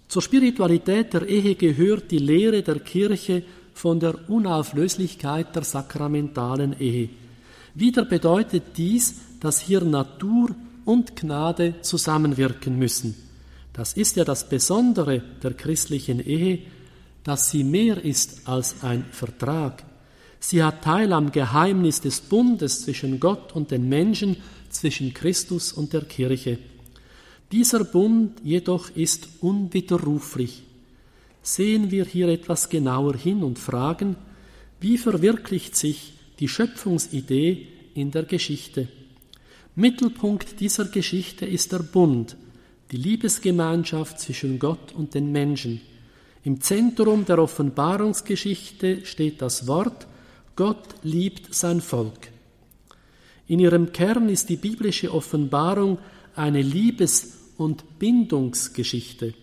Zur 0.07 0.21
Spiritualität 0.21 1.13
der 1.13 1.27
Ehe 1.27 1.55
gehört 1.55 2.11
die 2.11 2.17
Lehre 2.17 2.63
der 2.63 2.79
Kirche 2.79 3.43
von 3.73 3.99
der 3.99 4.29
Unauflöslichkeit 4.29 5.55
der 5.55 5.63
sakramentalen 5.63 6.77
Ehe. 6.79 7.09
Wieder 7.77 8.05
bedeutet 8.05 8.75
dies, 8.75 9.19
dass 9.39 9.61
hier 9.61 9.81
Natur 9.81 10.49
und 10.83 11.15
Gnade 11.15 11.75
zusammenwirken 11.81 12.75
müssen. 12.79 13.13
Das 13.71 13.93
ist 13.93 14.15
ja 14.15 14.25
das 14.25 14.49
Besondere 14.49 15.21
der 15.43 15.53
christlichen 15.53 16.19
Ehe, 16.19 16.63
dass 17.23 17.51
sie 17.51 17.63
mehr 17.63 18.03
ist 18.03 18.47
als 18.47 18.81
ein 18.81 19.05
Vertrag. 19.11 19.83
Sie 20.39 20.63
hat 20.63 20.83
Teil 20.83 21.13
am 21.13 21.31
Geheimnis 21.31 22.01
des 22.01 22.19
Bundes 22.19 22.81
zwischen 22.81 23.19
Gott 23.19 23.55
und 23.55 23.69
den 23.69 23.87
Menschen 23.87 24.37
zwischen 24.71 25.13
Christus 25.13 25.71
und 25.71 25.93
der 25.93 26.05
Kirche. 26.05 26.57
Dieser 27.51 27.83
Bund 27.83 28.39
jedoch 28.43 28.89
ist 28.95 29.29
unwiderruflich. 29.41 30.63
Sehen 31.43 31.91
wir 31.91 32.05
hier 32.05 32.29
etwas 32.29 32.69
genauer 32.69 33.15
hin 33.17 33.43
und 33.43 33.59
fragen, 33.59 34.15
wie 34.79 34.97
verwirklicht 34.97 35.75
sich 35.75 36.16
die 36.39 36.47
Schöpfungsidee 36.47 37.67
in 37.93 38.11
der 38.11 38.23
Geschichte? 38.23 38.87
Mittelpunkt 39.75 40.59
dieser 40.59 40.85
Geschichte 40.85 41.45
ist 41.45 41.71
der 41.71 41.79
Bund, 41.79 42.35
die 42.91 42.97
Liebesgemeinschaft 42.97 44.19
zwischen 44.19 44.59
Gott 44.59 44.93
und 44.93 45.13
den 45.13 45.31
Menschen. 45.31 45.81
Im 46.43 46.61
Zentrum 46.61 47.25
der 47.25 47.39
Offenbarungsgeschichte 47.39 49.05
steht 49.05 49.41
das 49.41 49.67
Wort, 49.67 50.07
Gott 50.55 50.95
liebt 51.03 51.53
sein 51.53 51.81
Volk. 51.81 52.29
In 53.47 53.59
ihrem 53.59 53.91
Kern 53.91 54.29
ist 54.29 54.49
die 54.49 54.57
biblische 54.57 55.13
Offenbarung 55.13 55.99
eine 56.35 56.61
Liebes- 56.61 57.37
und 57.57 57.99
Bindungsgeschichte. 57.99 59.33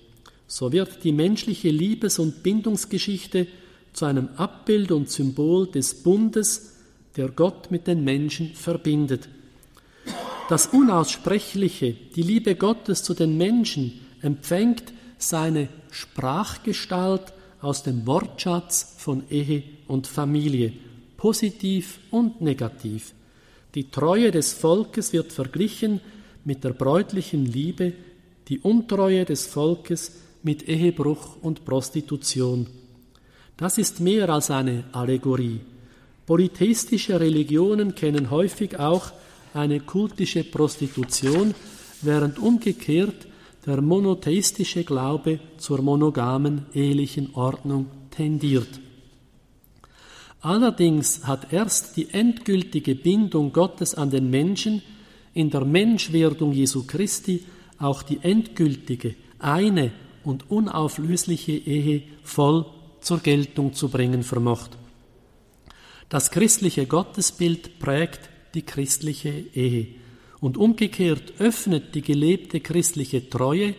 So 0.47 0.72
wird 0.72 1.05
die 1.05 1.12
menschliche 1.12 1.70
Liebes- 1.70 2.18
und 2.18 2.42
Bindungsgeschichte 2.42 3.47
zu 3.92 4.05
einem 4.05 4.28
Abbild 4.36 4.92
und 4.92 5.11
Symbol 5.11 5.68
des 5.68 6.03
Bundes, 6.03 6.73
der 7.16 7.28
Gott 7.28 7.70
mit 7.70 7.86
den 7.86 8.04
Menschen 8.04 8.54
verbindet. 8.54 9.28
Das 10.48 10.66
Unaussprechliche, 10.66 11.92
die 11.92 12.22
Liebe 12.22 12.54
Gottes 12.54 13.02
zu 13.02 13.14
den 13.14 13.38
Menschen, 13.38 14.00
empfängt 14.20 14.92
seine 15.16 15.68
Sprachgestalt 15.90 17.32
aus 17.60 17.82
dem 17.82 18.06
Wortschatz 18.06 18.94
von 18.98 19.24
Ehe 19.30 19.62
und 19.86 20.06
Familie, 20.06 20.72
positiv 21.16 21.98
und 22.10 22.40
negativ. 22.42 23.14
Die 23.74 23.90
Treue 23.90 24.30
des 24.30 24.52
Volkes 24.52 25.12
wird 25.12 25.32
verglichen 25.32 26.00
mit 26.44 26.62
der 26.62 26.74
bräutlichen 26.74 27.46
Liebe, 27.46 27.94
die 28.48 28.58
Untreue 28.60 29.24
des 29.24 29.46
Volkes 29.46 30.12
mit 30.42 30.68
Ehebruch 30.68 31.38
und 31.40 31.64
Prostitution. 31.64 32.66
Das 33.56 33.78
ist 33.78 34.00
mehr 34.00 34.28
als 34.28 34.50
eine 34.50 34.84
Allegorie. 34.92 35.60
Polytheistische 36.26 37.20
Religionen 37.20 37.94
kennen 37.94 38.30
häufig 38.30 38.78
auch 38.78 39.12
eine 39.52 39.80
kultische 39.80 40.42
Prostitution, 40.42 41.54
während 42.02 42.38
umgekehrt 42.38 43.26
der 43.66 43.80
monotheistische 43.80 44.84
Glaube 44.84 45.38
zur 45.58 45.82
monogamen 45.82 46.66
ehelichen 46.74 47.34
Ordnung 47.34 47.86
tendiert. 48.10 48.80
Allerdings 50.40 51.26
hat 51.26 51.52
erst 51.52 51.96
die 51.96 52.10
endgültige 52.10 52.94
Bindung 52.94 53.52
Gottes 53.52 53.94
an 53.94 54.10
den 54.10 54.28
Menschen 54.28 54.82
in 55.32 55.50
der 55.50 55.64
Menschwerdung 55.64 56.52
Jesu 56.52 56.84
Christi 56.86 57.44
auch 57.78 58.02
die 58.02 58.18
endgültige, 58.22 59.14
eine 59.38 59.92
und 60.22 60.50
unauflösliche 60.50 61.52
Ehe 61.52 62.02
voll 62.22 62.66
zur 63.00 63.20
Geltung 63.20 63.72
zu 63.72 63.88
bringen 63.88 64.22
vermocht. 64.22 64.76
Das 66.09 66.30
christliche 66.30 66.86
Gottesbild 66.86 67.78
prägt 67.78 68.30
die 68.55 68.62
christliche 68.62 69.30
Ehe 69.30 69.86
und 70.40 70.57
umgekehrt 70.57 71.34
öffnet 71.38 71.94
die 71.94 72.02
gelebte 72.02 72.61
christliche 72.61 73.28
Treue 73.28 73.74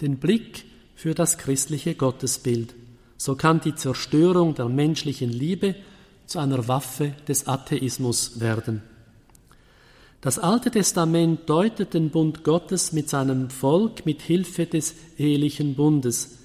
den 0.00 0.18
Blick 0.18 0.64
für 0.94 1.14
das 1.14 1.38
christliche 1.38 1.94
Gottesbild. 1.94 2.74
So 3.16 3.34
kann 3.34 3.60
die 3.60 3.74
Zerstörung 3.74 4.54
der 4.54 4.68
menschlichen 4.68 5.30
Liebe 5.30 5.74
zu 6.26 6.38
einer 6.38 6.68
Waffe 6.68 7.14
des 7.26 7.46
Atheismus 7.46 8.40
werden. 8.40 8.82
Das 10.20 10.38
Alte 10.38 10.70
Testament 10.70 11.48
deutet 11.48 11.94
den 11.94 12.10
Bund 12.10 12.42
Gottes 12.42 12.92
mit 12.92 13.08
seinem 13.08 13.50
Volk 13.50 14.06
mit 14.06 14.22
Hilfe 14.22 14.66
des 14.66 14.94
ehelichen 15.18 15.74
Bundes. 15.74 16.38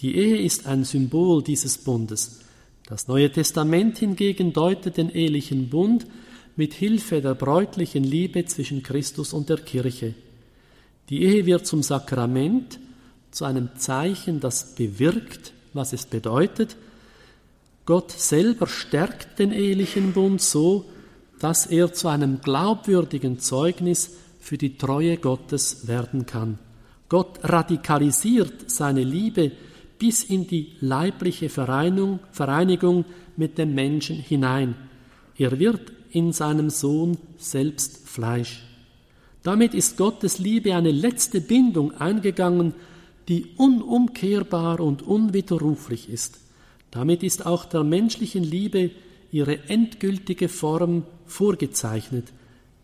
Die 0.00 0.16
Ehe 0.16 0.38
ist 0.38 0.66
ein 0.66 0.84
Symbol 0.84 1.42
dieses 1.42 1.78
Bundes. 1.78 2.40
Das 2.86 3.08
Neue 3.08 3.32
Testament 3.32 3.98
hingegen 3.98 4.52
deutet 4.52 4.96
den 4.96 5.10
ehelichen 5.10 5.68
Bund 5.68 6.06
mit 6.54 6.72
Hilfe 6.72 7.20
der 7.20 7.34
bräutlichen 7.34 8.04
Liebe 8.04 8.44
zwischen 8.44 8.84
Christus 8.84 9.32
und 9.32 9.48
der 9.48 9.58
Kirche. 9.58 10.14
Die 11.08 11.22
Ehe 11.22 11.46
wird 11.46 11.66
zum 11.66 11.82
Sakrament, 11.82 12.78
zu 13.32 13.44
einem 13.44 13.70
Zeichen, 13.76 14.38
das 14.38 14.76
bewirkt, 14.76 15.52
was 15.72 15.92
es 15.92 16.06
bedeutet, 16.06 16.76
Gott 17.86 18.12
selber 18.12 18.68
stärkt 18.68 19.40
den 19.40 19.52
ehelichen 19.52 20.12
Bund 20.12 20.40
so, 20.40 20.84
dass 21.40 21.66
er 21.66 21.92
zu 21.92 22.06
einem 22.06 22.40
glaubwürdigen 22.40 23.40
Zeugnis 23.40 24.12
für 24.38 24.58
die 24.58 24.78
Treue 24.78 25.16
Gottes 25.16 25.88
werden 25.88 26.24
kann. 26.24 26.58
Gott 27.08 27.40
radikalisiert 27.42 28.70
seine 28.70 29.02
Liebe 29.02 29.52
bis 29.98 30.24
in 30.24 30.46
die 30.46 30.72
leibliche 30.80 31.48
Vereinigung, 31.48 32.20
Vereinigung 32.32 33.04
mit 33.36 33.58
dem 33.58 33.74
Menschen 33.74 34.16
hinein. 34.16 34.74
Er 35.36 35.58
wird 35.58 35.92
in 36.10 36.32
seinem 36.32 36.70
Sohn 36.70 37.18
selbst 37.36 38.08
Fleisch. 38.08 38.62
Damit 39.42 39.74
ist 39.74 39.96
Gottes 39.96 40.38
Liebe 40.38 40.74
eine 40.74 40.90
letzte 40.90 41.40
Bindung 41.40 41.92
eingegangen, 41.92 42.74
die 43.28 43.46
unumkehrbar 43.56 44.80
und 44.80 45.02
unwiderruflich 45.02 46.08
ist. 46.08 46.38
Damit 46.90 47.22
ist 47.22 47.44
auch 47.44 47.64
der 47.64 47.84
menschlichen 47.84 48.44
Liebe 48.44 48.90
ihre 49.30 49.68
endgültige 49.68 50.48
Form 50.48 51.04
vorgezeichnet, 51.26 52.32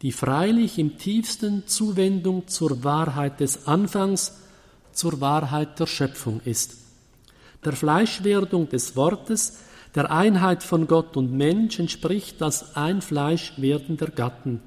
die 0.02 0.12
freilich 0.12 0.78
im 0.78 0.98
tiefsten 0.98 1.66
Zuwendung 1.66 2.48
zur 2.48 2.84
Wahrheit 2.84 3.40
des 3.40 3.66
Anfangs, 3.66 4.38
zur 4.92 5.20
Wahrheit 5.20 5.80
der 5.80 5.86
Schöpfung 5.86 6.40
ist. 6.44 6.82
Der 7.64 7.72
Fleischwerdung 7.72 8.68
des 8.68 8.96
Wortes, 8.96 9.58
der 9.94 10.10
Einheit 10.10 10.62
von 10.62 10.86
Gott 10.86 11.16
und 11.16 11.32
Mensch 11.32 11.78
entspricht 11.78 12.40
das 12.40 12.76
Einfleischwerden 12.76 13.96
der 13.96 14.10
Gatten. 14.10 14.60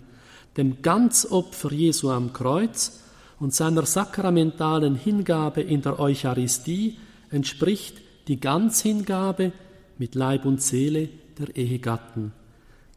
dem 0.57 0.81
Ganzopfer 0.81 1.71
Jesu 1.71 2.09
am 2.11 2.33
Kreuz 2.33 3.01
und 3.39 3.53
seiner 3.53 3.85
sakramentalen 3.85 4.95
Hingabe 4.95 5.61
in 5.61 5.81
der 5.81 5.99
Eucharistie 5.99 6.97
entspricht 7.29 8.01
die 8.27 8.39
Ganzhingabe 8.39 9.51
mit 9.97 10.15
Leib 10.15 10.45
und 10.45 10.61
Seele 10.61 11.09
der 11.37 11.55
Ehegatten. 11.55 12.31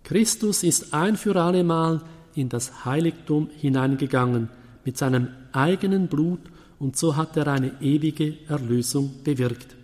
Christus 0.05 0.63
ist 0.63 0.95
ein 0.95 1.17
für 1.17 1.37
allemal 1.37 2.03
in 2.35 2.49
das 2.49 2.85
Heiligtum 2.85 3.51
hineingegangen 3.57 4.49
mit 4.85 4.97
seinem 4.97 5.29
eigenen 5.53 6.07
Blut 6.07 6.41
und 6.79 6.97
so 6.97 7.17
hat 7.17 7.37
er 7.37 7.49
eine 7.49 7.73
ewige 7.81 8.39
Erlösung 8.49 9.23
bewirkt. 9.25 9.78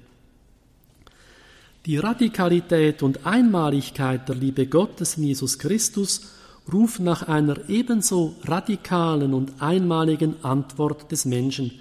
Die 1.87 1.99
Radikalität 1.99 3.03
und 3.03 3.27
Einmaligkeit 3.27 4.27
der 4.27 4.37
Liebe 4.37 4.67
Gottes 4.67 5.19
in 5.19 5.25
Jesus 5.25 5.59
Christus 5.59 6.23
ruft 6.73 7.01
nach 7.01 7.29
einer 7.29 7.69
ebenso 7.69 8.37
radikalen 8.45 9.35
und 9.35 9.61
einmaligen 9.61 10.43
Antwort 10.43 11.13
des 11.13 11.27
Menschen. 11.27 11.73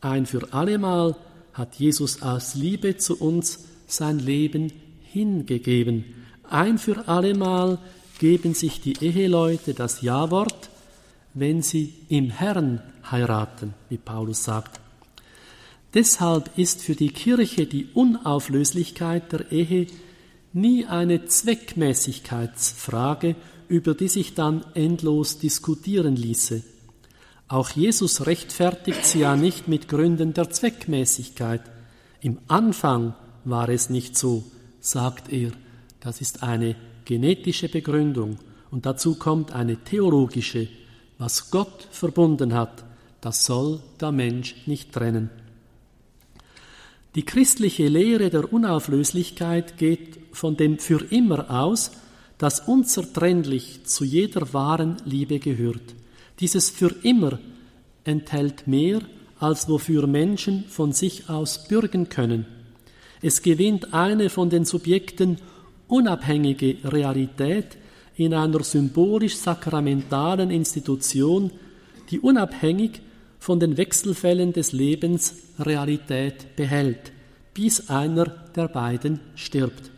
Ein 0.00 0.26
für 0.26 0.52
allemal 0.54 1.16
hat 1.54 1.74
Jesus 1.74 2.22
aus 2.22 2.54
Liebe 2.54 2.98
zu 2.98 3.18
uns 3.18 3.64
sein 3.88 4.20
Leben 4.20 4.72
hingegeben. 5.02 6.04
Ein 6.48 6.78
für 6.78 7.08
allemal 7.08 7.78
geben 8.20 8.54
sich 8.54 8.80
die 8.80 9.04
Eheleute 9.04 9.74
das 9.74 10.02
Ja-Wort, 10.02 10.70
wenn 11.34 11.62
sie 11.62 11.94
im 12.08 12.30
Herrn 12.30 12.80
heiraten, 13.10 13.74
wie 13.88 13.98
Paulus 13.98 14.44
sagt. 14.44 14.81
Deshalb 15.94 16.50
ist 16.56 16.82
für 16.82 16.94
die 16.94 17.10
Kirche 17.10 17.66
die 17.66 17.88
Unauflöslichkeit 17.92 19.30
der 19.32 19.52
Ehe 19.52 19.88
nie 20.54 20.86
eine 20.86 21.26
Zweckmäßigkeitsfrage, 21.26 23.36
über 23.68 23.92
die 23.94 24.08
sich 24.08 24.34
dann 24.34 24.64
endlos 24.74 25.38
diskutieren 25.38 26.16
ließe. 26.16 26.62
Auch 27.48 27.70
Jesus 27.70 28.26
rechtfertigt 28.26 29.04
sie 29.04 29.20
ja 29.20 29.36
nicht 29.36 29.68
mit 29.68 29.86
Gründen 29.88 30.32
der 30.32 30.50
Zweckmäßigkeit. 30.50 31.60
Im 32.20 32.38
Anfang 32.48 33.14
war 33.44 33.68
es 33.68 33.90
nicht 33.90 34.16
so, 34.16 34.44
sagt 34.80 35.30
er. 35.30 35.52
Das 36.00 36.22
ist 36.22 36.42
eine 36.42 36.74
genetische 37.04 37.68
Begründung 37.68 38.38
und 38.70 38.86
dazu 38.86 39.16
kommt 39.16 39.52
eine 39.52 39.76
theologische. 39.76 40.68
Was 41.18 41.50
Gott 41.50 41.86
verbunden 41.90 42.54
hat, 42.54 42.82
das 43.20 43.44
soll 43.44 43.80
der 44.00 44.12
Mensch 44.12 44.56
nicht 44.66 44.92
trennen. 44.92 45.41
Die 47.14 47.24
christliche 47.24 47.88
Lehre 47.88 48.30
der 48.30 48.52
Unauflöslichkeit 48.52 49.76
geht 49.76 50.18
von 50.32 50.56
dem 50.56 50.78
für 50.78 51.04
immer 51.10 51.50
aus, 51.50 51.90
dass 52.38 52.66
unzertrennlich 52.66 53.84
zu 53.84 54.04
jeder 54.04 54.54
wahren 54.54 54.96
Liebe 55.04 55.38
gehört. 55.38 55.82
Dieses 56.40 56.70
für 56.70 56.94
immer 57.02 57.38
enthält 58.04 58.66
mehr, 58.66 59.00
als 59.38 59.68
wofür 59.68 60.06
Menschen 60.06 60.64
von 60.68 60.92
sich 60.92 61.28
aus 61.28 61.68
bürgen 61.68 62.08
können. 62.08 62.46
Es 63.20 63.42
gewinnt 63.42 63.92
eine 63.92 64.30
von 64.30 64.48
den 64.48 64.64
Subjekten 64.64 65.36
unabhängige 65.88 66.78
Realität 66.84 67.76
in 68.16 68.34
einer 68.34 68.64
symbolisch-sakramentalen 68.64 70.50
Institution, 70.50 71.50
die 72.10 72.20
unabhängig 72.20 73.00
von 73.42 73.58
den 73.58 73.76
Wechselfällen 73.76 74.52
des 74.52 74.70
Lebens 74.70 75.34
Realität 75.58 76.54
behält, 76.54 77.10
bis 77.54 77.90
einer 77.90 78.26
der 78.26 78.68
beiden 78.68 79.18
stirbt. 79.34 79.90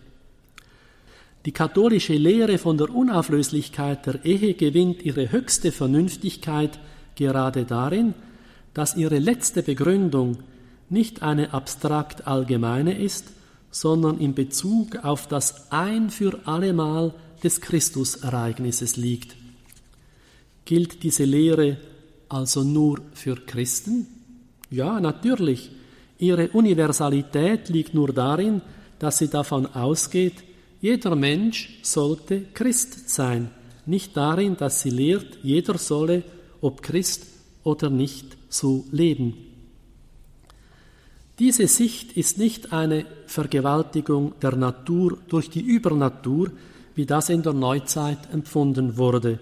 Die 1.44 1.52
katholische 1.52 2.14
Lehre 2.14 2.56
von 2.56 2.78
der 2.78 2.88
Unauflöslichkeit 2.88 4.06
der 4.06 4.24
Ehe 4.24 4.54
gewinnt 4.54 5.02
ihre 5.02 5.30
höchste 5.30 5.72
Vernünftigkeit 5.72 6.80
gerade 7.16 7.66
darin, 7.66 8.14
dass 8.72 8.96
ihre 8.96 9.18
letzte 9.18 9.62
Begründung 9.62 10.38
nicht 10.88 11.22
eine 11.22 11.52
abstrakt 11.52 12.26
allgemeine 12.26 12.98
ist, 12.98 13.26
sondern 13.70 14.20
in 14.20 14.34
Bezug 14.34 15.04
auf 15.04 15.28
das 15.28 15.70
ein 15.70 16.08
für 16.08 16.40
allemal 16.46 17.12
des 17.42 17.60
Christusereignisses 17.60 18.96
liegt. 18.96 19.36
Gilt 20.64 21.02
diese 21.02 21.24
Lehre 21.24 21.76
also 22.34 22.64
nur 22.64 22.98
für 23.12 23.36
Christen? 23.36 24.06
Ja, 24.68 24.98
natürlich. 24.98 25.70
Ihre 26.18 26.48
Universalität 26.48 27.68
liegt 27.68 27.94
nur 27.94 28.12
darin, 28.12 28.60
dass 28.98 29.18
sie 29.18 29.28
davon 29.28 29.66
ausgeht, 29.66 30.42
jeder 30.80 31.14
Mensch 31.14 31.78
sollte 31.82 32.42
Christ 32.52 33.08
sein, 33.08 33.50
nicht 33.86 34.16
darin, 34.16 34.56
dass 34.56 34.82
sie 34.82 34.90
lehrt, 34.90 35.38
jeder 35.42 35.78
solle, 35.78 36.24
ob 36.60 36.82
Christ 36.82 37.26
oder 37.62 37.88
nicht, 37.88 38.36
so 38.48 38.84
leben. 38.90 39.34
Diese 41.38 41.68
Sicht 41.68 42.16
ist 42.16 42.38
nicht 42.38 42.72
eine 42.72 43.06
Vergewaltigung 43.26 44.34
der 44.42 44.56
Natur 44.56 45.18
durch 45.28 45.50
die 45.50 45.62
Übernatur, 45.62 46.50
wie 46.94 47.06
das 47.06 47.28
in 47.28 47.42
der 47.42 47.52
Neuzeit 47.52 48.32
empfunden 48.32 48.96
wurde. 48.96 49.38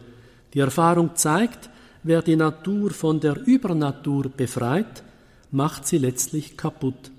Die 0.55 0.61
Erfahrung 0.61 1.17
zeigt, 1.17 1.71
wer 2.03 2.23
die 2.23 2.37
Natur 2.37 2.91
von 2.91 3.21
der 3.21 3.47
Übernatur 3.47 4.29
befreit, 4.29 5.03
macht 5.51 5.87
sie 5.87 5.99
letztlich 5.99 6.57
kaputt. 6.57 7.11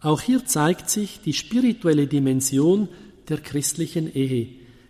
Auch 0.00 0.20
hier 0.20 0.44
zeigt 0.44 0.90
sich 0.90 1.20
die 1.20 1.32
spirituelle 1.32 2.06
Dimension 2.06 2.88
der 3.28 3.38
christlichen 3.38 4.12
Ehe. 4.14 4.48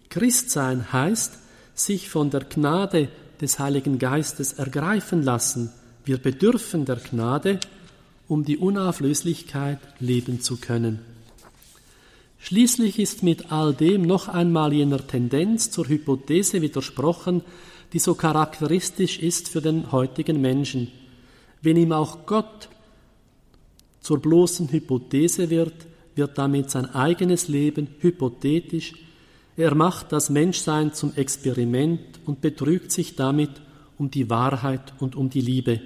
Christsein 0.09 0.93
heißt, 0.93 1.39
sich 1.75 2.09
von 2.09 2.31
der 2.31 2.45
Gnade 2.45 3.09
des 3.41 3.59
Heiligen 3.59 3.99
Geistes 3.99 4.55
ergreifen 4.55 5.23
lassen. 5.23 5.71
Wir 6.05 6.19
bedürfen 6.19 6.85
der 6.85 6.97
Gnade, 6.97 7.61
um 8.29 8.45
die 8.45 8.57
Unauflöslichkeit 8.57 9.79
leben 10.01 10.41
zu 10.41 10.57
können. 10.57 11.01
Schließlich 12.39 12.99
ist 12.99 13.23
mit 13.23 13.51
all 13.51 13.75
dem 13.75 14.03
noch 14.03 14.29
einmal 14.29 14.73
jener 14.73 15.05
Tendenz 15.07 15.71
zur 15.71 15.89
Hypothese 15.89 16.63
widersprochen, 16.63 17.43
die 17.93 17.99
so 17.99 18.14
charakteristisch 18.14 19.18
ist 19.18 19.49
für 19.49 19.61
den 19.61 19.93
heutigen 19.93 20.41
Menschen. 20.41 20.91
Wenn 21.62 21.76
ihm 21.76 21.93
auch 21.93 22.26
Gott 22.26 22.68
zur 24.01 24.20
bloßen 24.20 24.70
Hypothese 24.70 25.51
wird, 25.51 25.87
wird 26.14 26.39
damit 26.39 26.70
sein 26.70 26.87
eigenes 26.95 27.49
Leben 27.49 27.89
hypothetisch. 28.01 28.95
Er 29.57 29.74
macht 29.74 30.12
das 30.12 30.30
Menschsein 30.30 30.93
zum 30.93 31.14
Experiment 31.14 32.01
und 32.24 32.41
betrügt 32.41 32.93
sich 32.93 33.16
damit 33.16 33.51
um 33.99 34.11
die 34.11 34.28
Wahrheit 34.28 34.95
und 34.99 35.16
um 35.16 35.30
die 35.30 35.41
Liebe. 35.41 35.80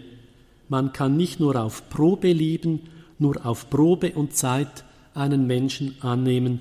Man 0.68 0.92
kann 0.92 1.16
nicht 1.16 1.40
nur 1.40 1.56
auf 1.56 1.88
Probe 1.88 2.32
lieben, 2.32 2.82
nur 3.18 3.44
auf 3.44 3.70
Probe 3.70 4.12
und 4.12 4.36
Zeit 4.36 4.84
einen 5.14 5.46
Menschen 5.46 5.96
annehmen, 6.00 6.60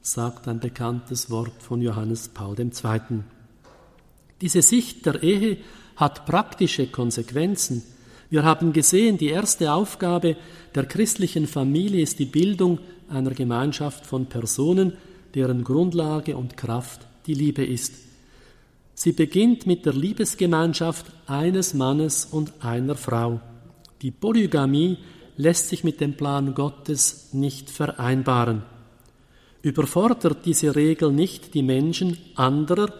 sagt 0.00 0.48
ein 0.48 0.60
bekanntes 0.60 1.30
Wort 1.30 1.62
von 1.62 1.80
Johannes 1.80 2.28
Paul 2.28 2.58
II. 2.58 3.22
Diese 4.42 4.60
Sicht 4.60 5.06
der 5.06 5.22
Ehe 5.22 5.56
hat 5.94 6.26
praktische 6.26 6.88
Konsequenzen. 6.88 7.84
Wir 8.28 8.42
haben 8.42 8.72
gesehen, 8.72 9.16
die 9.18 9.28
erste 9.28 9.72
Aufgabe 9.72 10.36
der 10.74 10.86
christlichen 10.86 11.46
Familie 11.46 12.02
ist 12.02 12.18
die 12.18 12.26
Bildung 12.26 12.80
einer 13.08 13.30
Gemeinschaft 13.30 14.04
von 14.04 14.26
Personen, 14.26 14.94
deren 15.34 15.62
Grundlage 15.62 16.36
und 16.36 16.56
Kraft 16.56 17.06
die 17.26 17.34
Liebe 17.34 17.64
ist. 17.64 17.94
Sie 18.94 19.12
beginnt 19.12 19.64
mit 19.66 19.86
der 19.86 19.92
Liebesgemeinschaft 19.92 21.06
eines 21.26 21.72
Mannes 21.72 22.24
und 22.24 22.52
einer 22.64 22.96
Frau. 22.96 23.40
Die 24.02 24.10
Polygamie 24.10 24.98
lässt 25.36 25.68
sich 25.68 25.84
mit 25.84 26.00
dem 26.00 26.14
Plan 26.16 26.54
Gottes 26.54 27.28
nicht 27.32 27.70
vereinbaren. 27.70 28.62
Überfordert 29.62 30.44
diese 30.44 30.74
Regel 30.74 31.12
nicht 31.12 31.54
die 31.54 31.62
Menschen 31.62 32.18
anderer, 32.34 32.92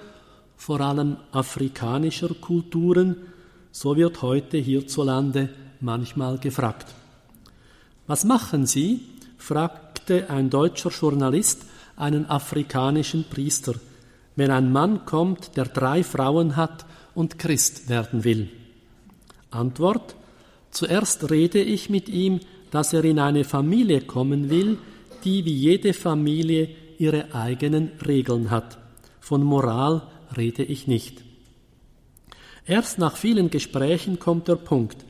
vor 0.62 0.80
allem 0.80 1.16
afrikanischer 1.32 2.34
Kulturen, 2.40 3.16
so 3.72 3.96
wird 3.96 4.22
heute 4.22 4.58
hierzulande 4.58 5.48
manchmal 5.80 6.38
gefragt. 6.38 6.86
Was 8.06 8.24
machen 8.24 8.66
Sie? 8.66 9.00
fragt 9.38 9.92
fragte 10.02 10.30
ein 10.30 10.50
deutscher 10.50 10.90
Journalist 10.90 11.64
einen 11.96 12.28
afrikanischen 12.28 13.24
Priester, 13.24 13.74
wenn 14.34 14.50
ein 14.50 14.72
Mann 14.72 15.04
kommt, 15.04 15.56
der 15.56 15.66
drei 15.66 16.02
Frauen 16.02 16.56
hat 16.56 16.84
und 17.14 17.38
Christ 17.38 17.88
werden 17.88 18.24
will. 18.24 18.48
Antwort 19.50 20.16
Zuerst 20.70 21.30
rede 21.30 21.60
ich 21.60 21.90
mit 21.90 22.08
ihm, 22.08 22.40
dass 22.70 22.94
er 22.94 23.04
in 23.04 23.18
eine 23.18 23.44
Familie 23.44 24.00
kommen 24.00 24.48
will, 24.48 24.78
die 25.22 25.44
wie 25.44 25.54
jede 25.54 25.92
Familie 25.92 26.70
ihre 26.98 27.34
eigenen 27.34 27.90
Regeln 28.06 28.50
hat. 28.50 28.78
Von 29.20 29.44
Moral 29.44 30.02
rede 30.36 30.62
ich 30.62 30.86
nicht. 30.86 31.22
Erst 32.66 32.98
nach 32.98 33.16
vielen 33.16 33.50
Gesprächen 33.50 34.18
kommt 34.18 34.48
der 34.48 34.56
Punkt. 34.56 35.04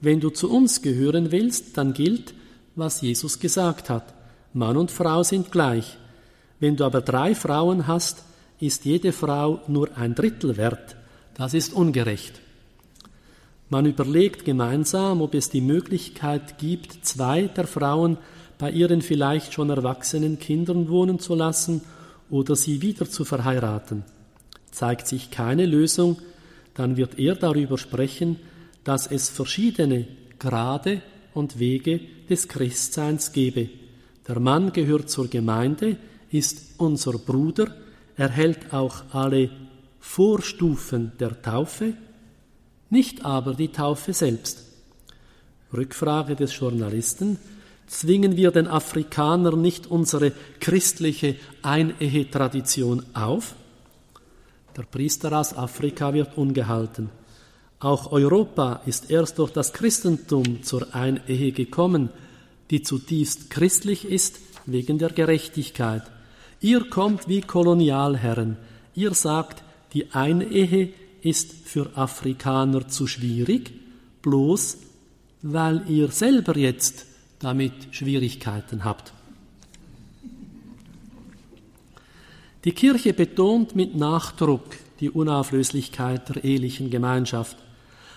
Wenn 0.00 0.20
du 0.20 0.30
zu 0.30 0.50
uns 0.50 0.82
gehören 0.82 1.30
willst, 1.30 1.76
dann 1.76 1.92
gilt, 1.92 2.34
was 2.74 3.00
Jesus 3.00 3.38
gesagt 3.38 3.90
hat. 3.90 4.14
Mann 4.52 4.76
und 4.76 4.90
Frau 4.90 5.22
sind 5.22 5.52
gleich. 5.52 5.96
Wenn 6.58 6.76
du 6.76 6.84
aber 6.84 7.00
drei 7.00 7.34
Frauen 7.34 7.86
hast, 7.86 8.24
ist 8.60 8.84
jede 8.84 9.12
Frau 9.12 9.60
nur 9.66 9.96
ein 9.96 10.14
Drittel 10.14 10.56
wert. 10.56 10.96
Das 11.34 11.54
ist 11.54 11.72
ungerecht. 11.72 12.40
Man 13.70 13.86
überlegt 13.86 14.44
gemeinsam, 14.44 15.22
ob 15.22 15.34
es 15.34 15.48
die 15.48 15.60
Möglichkeit 15.60 16.58
gibt, 16.58 17.04
zwei 17.06 17.42
der 17.42 17.66
Frauen 17.66 18.18
bei 18.58 18.70
ihren 18.70 19.00
vielleicht 19.00 19.54
schon 19.54 19.70
erwachsenen 19.70 20.38
Kindern 20.38 20.88
wohnen 20.88 21.18
zu 21.18 21.34
lassen 21.34 21.80
oder 22.28 22.56
sie 22.56 22.82
wieder 22.82 23.08
zu 23.08 23.24
verheiraten. 23.24 24.04
Zeigt 24.70 25.06
sich 25.06 25.30
keine 25.30 25.66
Lösung, 25.66 26.18
dann 26.74 26.96
wird 26.96 27.18
er 27.18 27.34
darüber 27.34 27.78
sprechen, 27.78 28.36
dass 28.84 29.06
es 29.06 29.28
verschiedene 29.28 30.06
Grade 30.38 31.02
und 31.34 31.58
Wege 31.58 32.00
des 32.28 32.48
Christseins 32.48 33.32
gebe. 33.32 33.68
Der 34.26 34.40
Mann 34.40 34.72
gehört 34.72 35.10
zur 35.10 35.28
Gemeinde, 35.28 35.96
ist 36.30 36.74
unser 36.78 37.12
Bruder, 37.12 37.74
erhält 38.16 38.72
auch 38.72 39.02
alle 39.12 39.50
Vorstufen 39.98 41.12
der 41.18 41.42
Taufe, 41.42 41.94
nicht 42.88 43.24
aber 43.24 43.54
die 43.54 43.68
Taufe 43.68 44.12
selbst. 44.12 44.64
Rückfrage 45.72 46.34
des 46.34 46.58
Journalisten, 46.58 47.38
zwingen 47.86 48.36
wir 48.36 48.50
den 48.50 48.66
Afrikanern 48.66 49.60
nicht 49.60 49.86
unsere 49.88 50.32
christliche 50.58 51.36
Einehetradition 51.62 53.04
auf? 53.14 53.54
Der 54.76 54.82
Priester 54.82 55.38
aus 55.38 55.56
Afrika 55.56 56.12
wird 56.14 56.36
ungehalten. 56.36 57.10
Auch 57.80 58.12
Europa 58.12 58.82
ist 58.86 59.10
erst 59.10 59.38
durch 59.38 59.52
das 59.52 59.72
Christentum 59.72 60.62
zur 60.62 60.94
Einehe 60.94 61.52
gekommen, 61.52 62.10
die 62.70 62.82
zutiefst 62.82 63.50
christlich 63.50 64.04
ist 64.04 64.38
wegen 64.66 64.98
der 64.98 65.10
Gerechtigkeit. 65.10 66.02
Ihr 66.60 66.88
kommt 66.88 67.26
wie 67.26 67.40
Kolonialherren. 67.40 68.58
Ihr 68.94 69.14
sagt, 69.14 69.64
die 69.94 70.12
Einehe 70.12 70.92
ist 71.22 71.52
für 71.64 71.90
Afrikaner 71.96 72.86
zu 72.86 73.06
schwierig, 73.06 73.72
bloß 74.22 74.78
weil 75.42 75.82
ihr 75.88 76.08
selber 76.08 76.56
jetzt 76.56 77.06
damit 77.38 77.72
Schwierigkeiten 77.92 78.84
habt. 78.84 79.14
Die 82.64 82.72
Kirche 82.72 83.14
betont 83.14 83.74
mit 83.74 83.96
Nachdruck 83.96 84.76
die 85.00 85.08
Unauflöslichkeit 85.08 86.28
der 86.28 86.44
ehelichen 86.44 86.90
Gemeinschaft. 86.90 87.56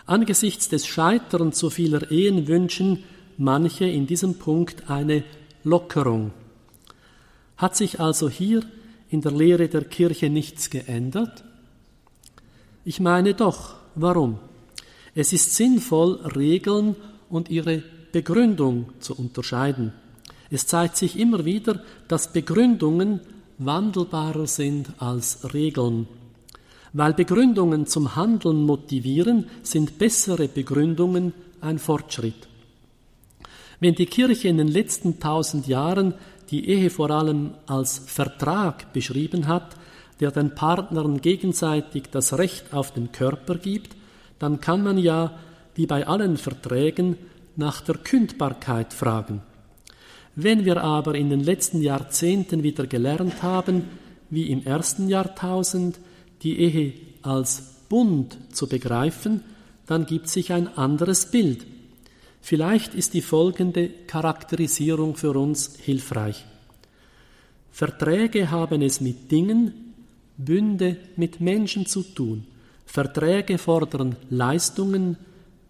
Angesichts 0.05 0.67
des 0.67 0.85
Scheiterns 0.85 1.59
so 1.59 1.69
vieler 1.69 2.11
Ehen 2.11 2.47
wünschen 2.47 3.05
manche 3.37 3.85
in 3.85 4.05
diesem 4.05 4.37
Punkt 4.37 4.89
eine 4.89 5.23
Lockerung. 5.63 6.31
Hat 7.55 7.77
sich 7.77 8.01
also 8.01 8.29
hier 8.29 8.63
in 9.09 9.21
der 9.21 9.31
Lehre 9.31 9.69
der 9.69 9.85
Kirche 9.85 10.29
nichts 10.29 10.69
geändert? 10.69 11.45
Ich 12.83 12.99
meine 12.99 13.35
doch, 13.35 13.75
warum? 13.95 14.39
Es 15.15 15.31
ist 15.31 15.55
sinnvoll, 15.55 16.19
Regeln 16.35 16.97
und 17.29 17.49
ihre 17.49 17.81
Begründung 18.11 18.89
zu 18.99 19.15
unterscheiden. 19.15 19.93
Es 20.49 20.67
zeigt 20.67 20.97
sich 20.97 21.17
immer 21.17 21.45
wieder, 21.45 21.81
dass 22.09 22.33
Begründungen 22.33 23.21
wandelbarer 23.57 24.47
sind 24.47 24.93
als 24.97 25.53
Regeln. 25.53 26.07
Weil 26.93 27.13
Begründungen 27.13 27.87
zum 27.87 28.15
Handeln 28.15 28.63
motivieren, 28.63 29.47
sind 29.63 29.97
bessere 29.97 30.47
Begründungen 30.47 31.33
ein 31.61 31.79
Fortschritt. 31.79 32.47
Wenn 33.79 33.95
die 33.95 34.05
Kirche 34.05 34.47
in 34.47 34.57
den 34.57 34.67
letzten 34.67 35.19
tausend 35.19 35.67
Jahren 35.67 36.13
die 36.51 36.69
Ehe 36.69 36.89
vor 36.89 37.09
allem 37.09 37.55
als 37.65 37.99
Vertrag 37.99 38.93
beschrieben 38.93 39.47
hat, 39.47 39.75
der 40.19 40.31
den 40.31 40.55
Partnern 40.55 41.19
gegenseitig 41.19 42.03
das 42.11 42.37
Recht 42.37 42.73
auf 42.73 42.93
den 42.93 43.11
Körper 43.11 43.55
gibt, 43.55 43.95
dann 44.39 44.61
kann 44.61 44.83
man 44.83 44.97
ja, 44.97 45.37
wie 45.75 45.87
bei 45.87 46.05
allen 46.05 46.37
Verträgen, 46.37 47.17
nach 47.55 47.81
der 47.81 47.95
Kündbarkeit 47.95 48.93
fragen. 48.93 49.41
Wenn 50.35 50.65
wir 50.65 50.81
aber 50.81 51.15
in 51.15 51.29
den 51.29 51.41
letzten 51.41 51.81
Jahrzehnten 51.81 52.63
wieder 52.63 52.87
gelernt 52.87 53.43
haben, 53.43 53.83
wie 54.29 54.49
im 54.49 54.65
ersten 54.65 55.07
Jahrtausend, 55.07 55.99
die 56.41 56.59
Ehe 56.59 56.93
als 57.21 57.85
Bund 57.87 58.37
zu 58.51 58.67
begreifen, 58.67 59.41
dann 59.85 60.05
gibt 60.05 60.27
sich 60.27 60.51
ein 60.51 60.67
anderes 60.77 61.29
Bild. 61.29 61.65
Vielleicht 62.41 62.95
ist 62.95 63.13
die 63.13 63.21
folgende 63.21 63.89
Charakterisierung 64.07 65.15
für 65.15 65.31
uns 65.31 65.75
hilfreich. 65.79 66.45
Verträge 67.71 68.51
haben 68.51 68.81
es 68.81 69.01
mit 69.01 69.31
Dingen, 69.31 69.93
Bünde 70.37 70.97
mit 71.15 71.39
Menschen 71.41 71.85
zu 71.85 72.03
tun. 72.03 72.45
Verträge 72.85 73.57
fordern 73.57 74.15
Leistungen, 74.29 75.17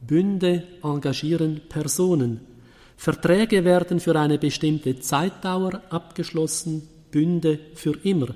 Bünde 0.02 0.64
engagieren 0.82 1.62
Personen. 1.70 2.53
Verträge 2.98 3.66
werden 3.66 4.00
für 4.00 4.18
eine 4.20 4.38
bestimmte 4.38 5.00
Zeitdauer 5.00 5.82
abgeschlossen, 5.90 6.88
Bünde 7.12 7.60
für 7.76 7.98
immer. 8.04 8.28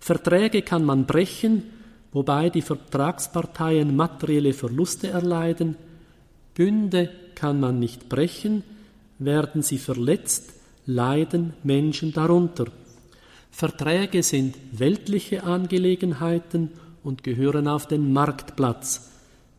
Verträge 0.00 0.62
kann 0.62 0.84
man 0.84 1.06
brechen, 1.06 1.62
wobei 2.12 2.50
die 2.50 2.62
Vertragsparteien 2.62 3.94
materielle 3.94 4.52
Verluste 4.52 5.08
erleiden. 5.08 5.76
Bünde 6.54 7.10
kann 7.34 7.60
man 7.60 7.78
nicht 7.78 8.08
brechen, 8.08 8.64
werden 9.18 9.62
sie 9.62 9.78
verletzt, 9.78 10.52
leiden 10.86 11.54
Menschen 11.62 12.12
darunter. 12.12 12.66
Verträge 13.50 14.22
sind 14.22 14.56
weltliche 14.72 15.44
Angelegenheiten 15.44 16.70
und 17.04 17.22
gehören 17.22 17.68
auf 17.68 17.86
den 17.86 18.12
Marktplatz. 18.12 19.10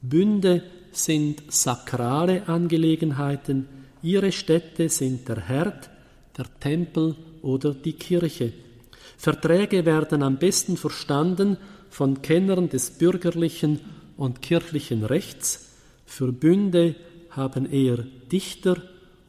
Bünde 0.02 0.64
sind 0.92 1.44
sakrale 1.52 2.48
Angelegenheiten, 2.48 3.68
Ihre 4.04 4.34
Städte 4.34 4.89
sind 4.89 5.30
der 5.30 5.39
Herd, 5.39 5.89
der 6.38 6.45
Tempel 6.60 7.16
oder 7.41 7.74
die 7.74 7.93
Kirche. 7.93 8.51
Verträge 9.18 9.86
werden 9.86 10.22
am 10.22 10.38
besten 10.38 10.76
verstanden 10.76 11.56
von 11.89 12.22
Kennern 12.22 12.68
des 12.68 12.91
bürgerlichen 12.91 13.80
und 14.18 14.41
kirchlichen 14.41 15.06
Rechts. 15.06 15.70
Für 16.06 16.34
Bünde 16.34 16.95
haben 17.30 17.66
eher 17.66 17.99
Dichter 18.30 18.76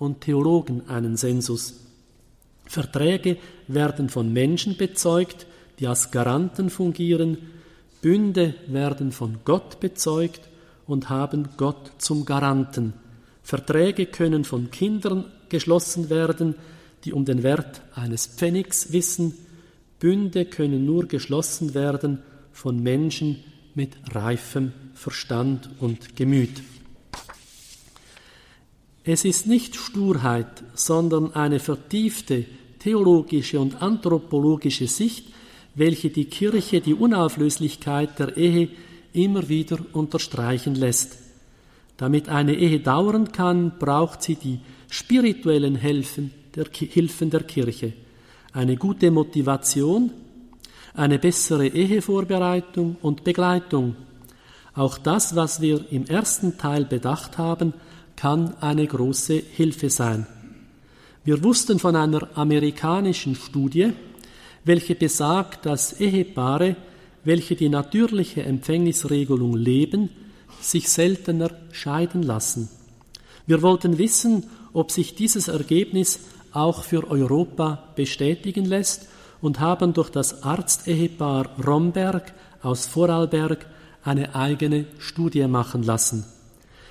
und 0.01 0.23
Theologen 0.23 0.89
einen 0.89 1.17
Sensus. 1.17 1.75
Verträge 2.67 3.37
werden 3.69 4.09
von 4.09 4.33
Menschen 4.33 4.77
bezeugt, 4.77 5.47
die 5.79 5.87
als 5.87 6.11
Garanten 6.11 6.69
fungieren. 6.69 7.39
Bünde 8.03 8.55
werden 8.67 9.13
von 9.13 9.39
Gott 9.45 9.79
bezeugt 9.79 10.49
und 10.89 11.11
haben 11.11 11.51
Gott 11.57 11.93
zum 11.99 12.25
Garanten. 12.25 12.95
Verträge 13.45 14.07
können 14.07 14.45
von 14.45 14.71
Kindern 14.71 15.27
geschlossen 15.51 16.11
werden, 16.11 16.57
die 17.05 17.13
um 17.13 17.25
den 17.25 17.43
Wert 17.43 17.83
eines 17.95 18.27
Pfennigs 18.27 18.93
wissen. 18.93 19.35
Bünde 20.01 20.47
können 20.47 20.85
nur 20.87 21.07
geschlossen 21.07 21.75
werden 21.75 22.23
von 22.53 22.83
Menschen 22.83 23.45
mit 23.75 23.93
reifem 24.13 24.73
Verstand 24.95 25.69
und 25.79 26.17
Gemüt. 26.17 26.63
Es 29.05 29.27
ist 29.27 29.47
nicht 29.47 29.77
Sturheit, 29.77 30.65
sondern 30.75 31.35
eine 31.35 31.61
vertiefte 31.61 32.47
theologische 32.79 33.61
und 33.61 33.83
anthropologische 33.83 34.87
Sicht, 34.87 35.27
welche 35.75 36.09
die 36.09 36.25
Kirche 36.25 36.81
die 36.81 36.95
Unauflöslichkeit 36.95 38.19
der 38.19 38.37
Ehe 38.39 38.71
immer 39.13 39.49
wieder 39.49 39.79
unterstreichen 39.93 40.75
lässt. 40.75 41.24
Damit 41.97 42.29
eine 42.29 42.55
Ehe 42.55 42.81
dauern 42.81 43.31
kann, 43.31 43.79
braucht 43.79 44.23
sie 44.23 44.35
die 44.35 44.61
spirituellen 44.89 45.77
Hilfen 45.77 46.33
der, 46.55 46.67
Hilfen 46.73 47.31
der 47.31 47.43
Kirche, 47.43 47.93
eine 48.53 48.77
gute 48.77 49.11
Motivation, 49.11 50.11
eine 50.95 51.19
bessere 51.19 51.67
Ehevorbereitung 51.67 52.97
und 53.03 53.25
Begleitung. 53.25 53.97
Auch 54.75 54.99
das, 54.99 55.37
was 55.37 55.61
wir 55.61 55.85
im 55.91 56.07
ersten 56.07 56.59
Teil 56.59 56.85
bedacht 56.85 57.39
haben, 57.39 57.75
kann 58.17 58.55
eine 58.61 58.87
große 58.87 59.35
Hilfe 59.35 59.91
sein. 59.91 60.27
Wir 61.25 61.43
wussten 61.43 61.79
von 61.79 61.97
einer 61.97 62.29
amerikanischen 62.37 63.35
Studie, 63.35 63.93
welche 64.65 64.95
besagt, 64.95 65.67
dass 65.67 66.01
Ehepaare, 66.01 66.77
welche 67.25 67.57
die 67.57 67.69
natürliche 67.69 68.43
Empfängnisregelung 68.43 69.57
leben, 69.57 70.11
sich 70.65 70.89
seltener 70.89 71.51
scheiden 71.73 72.23
lassen. 72.23 72.69
Wir 73.47 73.63
wollten 73.63 73.99
wissen, 73.99 74.45
ob 74.73 74.91
sich 74.91 75.15
dieses 75.15 75.49
Ergebnis 75.49 76.21
auch 76.53 76.85
für 76.85 77.11
Europa 77.11 77.91
bestätigen 77.97 78.65
lässt 78.65 79.09
und 79.41 79.61
haben 79.61 79.93
durch 79.93 80.11
das 80.11 80.43
Arztehepaar 80.43 81.51
Romberg 81.65 82.33
aus 82.63 82.87
Vorarlberg 82.87 83.67
eine 84.03 84.35
eigene 84.35 84.87
Studie 84.99 85.47
machen 85.47 85.83
lassen. 85.83 86.25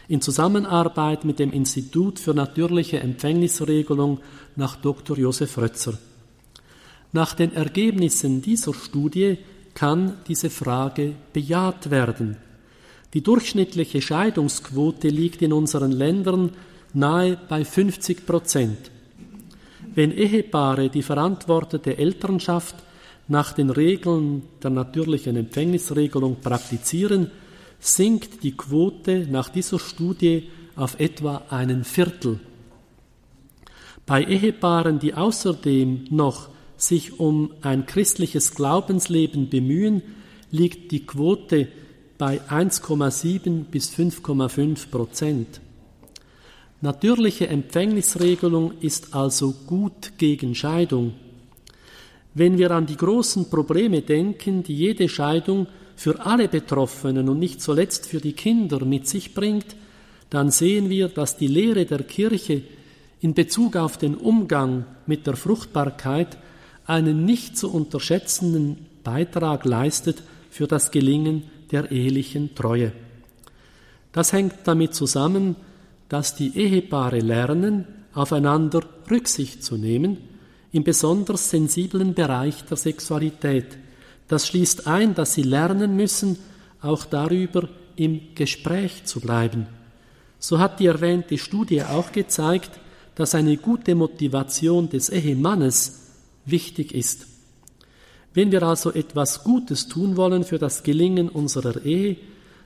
In 0.07 0.21
Zusammenarbeit 0.21 1.23
mit 1.25 1.39
dem 1.39 1.51
Institut 1.51 2.19
für 2.19 2.33
natürliche 2.33 2.99
Empfängnisregelung 2.99 4.19
nach 4.55 4.75
Dr. 4.75 5.17
Josef 5.17 5.57
Rötzer. 5.57 5.97
Nach 7.11 7.33
den 7.33 7.53
Ergebnissen 7.53 8.41
dieser 8.41 8.73
Studie 8.73 9.37
kann 9.73 10.17
diese 10.27 10.49
Frage 10.49 11.13
bejaht 11.31 11.89
werden. 11.89 12.37
Die 13.13 13.21
durchschnittliche 13.21 14.01
Scheidungsquote 14.01 15.07
liegt 15.07 15.41
in 15.41 15.53
unseren 15.53 15.91
Ländern 15.91 16.51
nahe 16.93 17.37
bei 17.47 17.63
50 17.63 18.25
Prozent. 18.25 18.91
Wenn 19.93 20.11
Ehepaare 20.11 20.89
die 20.89 21.03
verantwortete 21.03 21.97
Elternschaft 21.97 22.75
nach 23.27 23.53
den 23.53 23.69
Regeln 23.69 24.43
der 24.63 24.71
natürlichen 24.71 25.35
Empfängnisregelung 25.35 26.37
praktizieren, 26.41 27.29
sinkt 27.79 28.43
die 28.43 28.57
Quote 28.57 29.27
nach 29.29 29.49
dieser 29.49 29.77
Studie 29.77 30.49
auf 30.75 30.99
etwa 30.99 31.43
einen 31.49 31.83
Viertel. 31.83 32.39
Bei 34.05 34.23
Ehepaaren, 34.23 34.99
die 34.99 35.13
außerdem 35.13 36.05
noch 36.09 36.49
sich 36.75 37.19
um 37.19 37.53
ein 37.61 37.85
christliches 37.85 38.55
Glaubensleben 38.55 39.49
bemühen, 39.49 40.01
liegt 40.49 40.91
die 40.91 41.05
Quote 41.05 41.67
bei 42.23 42.39
1,7 42.39 43.65
bis 43.65 43.89
5,5 43.89 44.89
Prozent. 44.89 45.59
Natürliche 46.79 47.49
Empfängnisregelung 47.49 48.79
ist 48.79 49.13
also 49.13 49.53
gut 49.67 50.13
gegen 50.17 50.55
Scheidung. 50.55 51.15
Wenn 52.33 52.57
wir 52.57 52.71
an 52.71 52.85
die 52.85 52.95
großen 52.95 53.49
Probleme 53.49 54.03
denken, 54.03 54.63
die 54.63 54.73
jede 54.73 55.09
Scheidung 55.09 55.67
für 55.97 56.25
alle 56.25 56.47
Betroffenen 56.47 57.27
und 57.27 57.39
nicht 57.39 57.61
zuletzt 57.61 58.05
für 58.05 58.21
die 58.21 58.31
Kinder 58.31 58.85
mit 58.85 59.05
sich 59.05 59.33
bringt, 59.33 59.75
dann 60.29 60.49
sehen 60.49 60.89
wir, 60.89 61.09
dass 61.09 61.35
die 61.35 61.47
Lehre 61.47 61.85
der 61.85 62.03
Kirche 62.03 62.61
in 63.19 63.33
Bezug 63.33 63.75
auf 63.75 63.97
den 63.97 64.15
Umgang 64.15 64.85
mit 65.07 65.27
der 65.27 65.35
Fruchtbarkeit 65.35 66.37
einen 66.85 67.25
nicht 67.25 67.57
zu 67.57 67.69
unterschätzenden 67.69 68.77
Beitrag 69.03 69.65
leistet 69.65 70.23
für 70.49 70.67
das 70.67 70.89
Gelingen 70.89 71.51
der 71.73 71.91
ehelichen 71.91 72.55
Treue. 72.55 72.93
Das 74.13 74.31
hängt 74.31 74.55
damit 74.65 74.93
zusammen, 74.93 75.55
dass 76.07 76.35
die 76.35 76.55
Ehepaare 76.55 77.19
lernen, 77.19 77.87
aufeinander 78.13 78.81
Rücksicht 79.09 79.63
zu 79.63 79.75
nehmen, 79.75 80.17
im 80.71 80.83
besonders 80.83 81.49
sensiblen 81.49 82.13
Bereich 82.13 82.63
der 82.65 82.77
Sexualität. 82.77 83.77
Das 84.27 84.47
schließt 84.47 84.87
ein, 84.87 85.15
dass 85.15 85.33
sie 85.33 85.43
lernen 85.43 85.95
müssen, 85.95 86.37
auch 86.81 87.05
darüber 87.05 87.67
im 87.95 88.35
Gespräch 88.35 89.05
zu 89.05 89.19
bleiben. 89.19 89.67
So 90.39 90.59
hat 90.59 90.79
die 90.79 90.87
erwähnte 90.87 91.37
Studie 91.37 91.83
auch 91.83 92.11
gezeigt, 92.11 92.71
dass 93.15 93.35
eine 93.35 93.57
gute 93.57 93.95
Motivation 93.95 94.89
des 94.89 95.09
Ehemannes 95.09 96.11
wichtig 96.45 96.93
ist. 96.93 97.27
Wenn 98.33 98.51
wir 98.51 98.63
also 98.63 98.91
etwas 98.91 99.43
Gutes 99.43 99.87
tun 99.87 100.17
wollen 100.17 100.43
für 100.43 100.57
das 100.57 100.83
Gelingen 100.83 101.29
unserer 101.29 101.85
Ehe, 101.85 102.17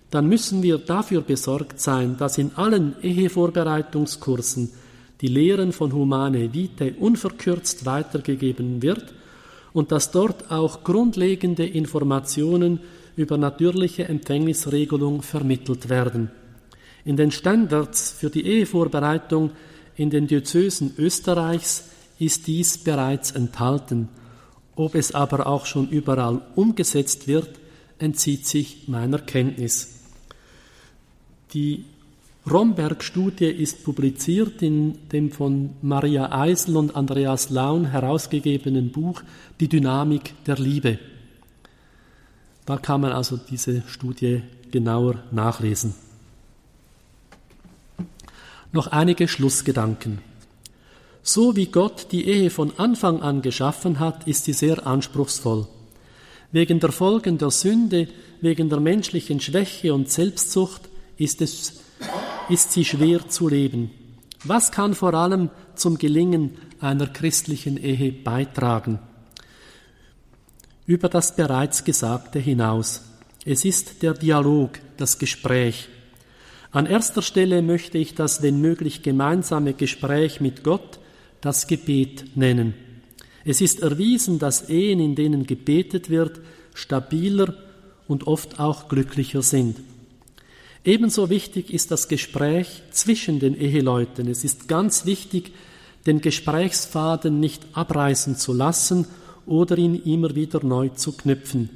dann 0.10 0.28
müssen 0.28 0.64
wir 0.64 0.78
dafür 0.78 1.22
besorgt 1.22 1.82
sein, 1.82 2.16
dass 2.18 2.38
in 2.38 2.52
allen 2.56 2.96
Ehevorbereitungskursen 3.02 4.72
die 5.20 5.28
Lehren 5.28 5.74
von 5.74 5.92
Humane 5.94 6.54
Vitae 6.54 6.94
unverkürzt 6.98 7.86
weitergegeben 7.86 8.82
wird 8.82 9.14
und 9.74 9.92
dass 9.92 10.12
dort 10.12 10.50
auch 10.52 10.84
grundlegende 10.84 11.66
Informationen 11.66 12.80
über 13.18 13.38
natürliche 13.38 14.08
Empfängnisregelung 14.08 15.22
vermittelt 15.22 15.90
werden. 15.90 16.32
In 17.04 17.18
den 17.18 17.32
Standards 17.32 18.12
für 18.12 18.30
die 18.30 18.46
Ehevorbereitung 18.46 19.52
in 19.96 20.10
den 20.10 20.28
Diözesen 20.28 20.94
Österreichs 20.98 21.86
ist 22.20 22.48
dies 22.48 22.78
bereits 22.78 23.32
enthalten. 23.32 24.10
Ob 24.78 24.94
es 24.94 25.14
aber 25.14 25.48
auch 25.48 25.66
schon 25.66 25.90
überall 25.90 26.40
umgesetzt 26.56 27.28
wird, 27.28 27.50
entzieht 27.98 28.46
sich 28.46 28.88
meiner 28.88 29.18
Kenntnis. 29.18 29.96
Die 31.54 31.84
Romberg-Studie 32.50 33.48
ist 33.48 33.84
publiziert 33.84 34.62
in 34.62 35.10
dem 35.10 35.32
von 35.32 35.72
Maria 35.82 36.32
Eisel 36.32 36.78
und 36.78 36.96
Andreas 36.96 37.50
Laun 37.50 37.86
herausgegebenen 37.86 38.92
Buch 38.92 39.24
Die 39.60 39.68
Dynamik 39.68 40.34
der 40.46 40.58
Liebe. 40.58 41.00
Da 42.68 42.78
kann 42.78 43.02
man 43.02 43.14
also 43.14 43.36
diese 43.36 43.82
Studie 43.88 44.44
genauer 44.70 45.24
nachlesen. 45.32 45.96
Noch 48.72 48.88
einige 48.88 49.28
Schlussgedanken. 49.28 50.20
So 51.30 51.58
wie 51.58 51.66
Gott 51.66 52.08
die 52.14 52.26
Ehe 52.26 52.50
von 52.50 52.72
Anfang 52.80 53.22
an 53.22 53.42
geschaffen 53.42 54.00
hat, 54.00 54.30
ist 54.30 54.46
sie 54.46 54.54
sehr 54.54 54.88
anspruchsvoll. 54.88 55.68
Wegen 56.54 56.80
der 56.80 56.94
Folgen 56.94 57.38
der 57.38 57.52
Sünde, 57.52 58.08
wegen 58.40 58.70
der 58.70 58.80
menschlichen 58.80 59.42
Schwäche 59.42 59.94
und 59.94 60.10
Selbstsucht 60.10 60.84
ist, 61.18 61.42
es, 61.42 61.82
ist 62.48 62.72
sie 62.72 62.86
schwer 62.86 63.28
zu 63.28 63.50
leben. 63.50 63.92
Was 64.46 64.72
kann 64.72 64.96
vor 64.96 65.14
allem 65.16 65.50
zum 65.76 65.98
Gelingen 65.98 66.52
einer 66.80 67.08
christlichen 67.08 67.76
Ehe 67.76 68.14
beitragen? 68.14 69.00
Über 70.86 71.10
das 71.10 71.36
bereits 71.36 71.84
Gesagte 71.84 72.40
hinaus. 72.40 73.02
Es 73.44 73.66
ist 73.66 74.02
der 74.02 74.14
Dialog, 74.14 74.80
das 74.96 75.20
Gespräch. 75.20 75.90
An 76.72 76.86
erster 76.86 77.22
Stelle 77.22 77.62
möchte 77.62 77.98
ich 77.98 78.16
das, 78.16 78.42
wenn 78.42 78.62
möglich, 78.62 79.04
gemeinsame 79.04 79.74
Gespräch 79.74 80.40
mit 80.40 80.64
Gott, 80.64 81.00
das 81.42 81.68
Gebet 81.68 82.36
nennen. 82.36 82.74
Es 83.46 83.62
ist 83.62 83.82
erwiesen, 83.82 84.40
dass 84.40 84.70
Ehen, 84.70 85.00
in 85.00 85.16
denen 85.16 85.46
gebetet 85.46 86.10
wird, 86.10 86.42
stabiler 86.74 87.54
und 88.08 88.28
oft 88.28 88.60
auch 88.60 88.90
glücklicher 88.90 89.42
sind. 89.42 89.78
Ebenso 90.84 91.30
wichtig 91.30 91.74
ist 91.74 91.92
das 91.92 92.08
Gespräch 92.08 92.82
zwischen 92.92 93.40
den 93.40 93.60
Eheleuten. 93.60 94.28
Es 94.30 94.44
ist 94.44 94.68
ganz 94.68 95.06
wichtig, 95.06 95.52
den 96.06 96.22
Gesprächsfaden 96.22 97.40
nicht 97.40 97.66
abreißen 97.74 98.38
zu 98.38 98.54
lassen 98.54 99.06
oder 99.46 99.78
ihn 99.78 99.96
immer 99.96 100.36
wieder 100.36 100.64
neu 100.64 100.90
zu 100.90 101.12
knüpfen. 101.12 101.70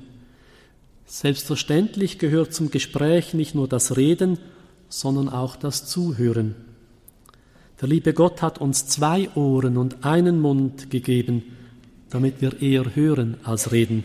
Selbstverständlich 1.06 2.20
gehört 2.20 2.54
zum 2.54 2.72
Gespräch 2.72 3.34
nicht 3.34 3.54
nur 3.54 3.68
das 3.68 3.98
Reden, 3.98 4.40
sondern 4.88 5.28
auch 5.28 5.58
das 5.58 5.86
Zuhören. 5.86 6.56
Der 7.82 7.90
liebe 7.90 8.14
Gott 8.14 8.44
hat 8.44 8.60
uns 8.62 8.86
zwei 8.86 9.28
Ohren 9.34 9.76
und 9.76 10.06
einen 10.06 10.40
Mund 10.40 10.92
gegeben, 10.92 11.44
damit 12.12 12.40
wir 12.40 12.62
eher 12.62 12.96
hören 12.96 13.38
als 13.44 13.72
reden. 13.72 14.04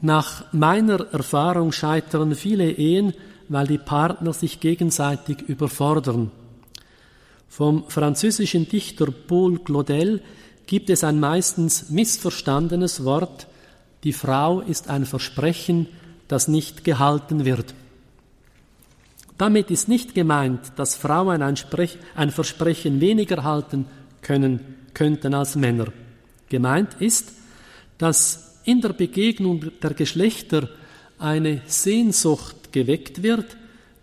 Nach 0.00 0.44
meiner 0.52 1.12
Erfahrung 1.12 1.72
scheitern 1.72 2.36
viele 2.36 2.70
Ehen, 2.70 3.12
weil 3.48 3.66
die 3.66 3.78
Partner 3.78 4.32
sich 4.32 4.60
gegenseitig 4.60 5.42
überfordern. 5.42 6.30
Vom 7.48 7.88
französischen 7.88 8.68
Dichter 8.68 9.06
Paul 9.10 9.58
Claudel 9.58 10.22
gibt 10.66 10.90
es 10.90 11.02
ein 11.02 11.18
meistens 11.18 11.90
missverstandenes 11.90 13.04
Wort, 13.04 13.48
die 14.04 14.12
Frau 14.12 14.60
ist 14.60 14.88
ein 14.88 15.06
Versprechen, 15.06 15.88
das 16.28 16.46
nicht 16.46 16.84
gehalten 16.84 17.44
wird. 17.44 17.74
Damit 19.38 19.70
ist 19.70 19.88
nicht 19.88 20.14
gemeint, 20.14 20.60
dass 20.76 20.96
Frauen 20.96 21.42
ein, 21.42 21.56
Sprech, 21.56 21.98
ein 22.14 22.30
Versprechen 22.30 23.00
weniger 23.00 23.42
halten 23.42 23.86
können, 24.20 24.60
könnten 24.94 25.34
als 25.34 25.56
Männer. 25.56 25.86
Gemeint 26.48 27.00
ist, 27.00 27.32
dass 27.98 28.60
in 28.64 28.80
der 28.80 28.92
Begegnung 28.92 29.64
der 29.82 29.94
Geschlechter 29.94 30.68
eine 31.18 31.62
Sehnsucht 31.66 32.72
geweckt 32.72 33.22
wird, 33.22 33.56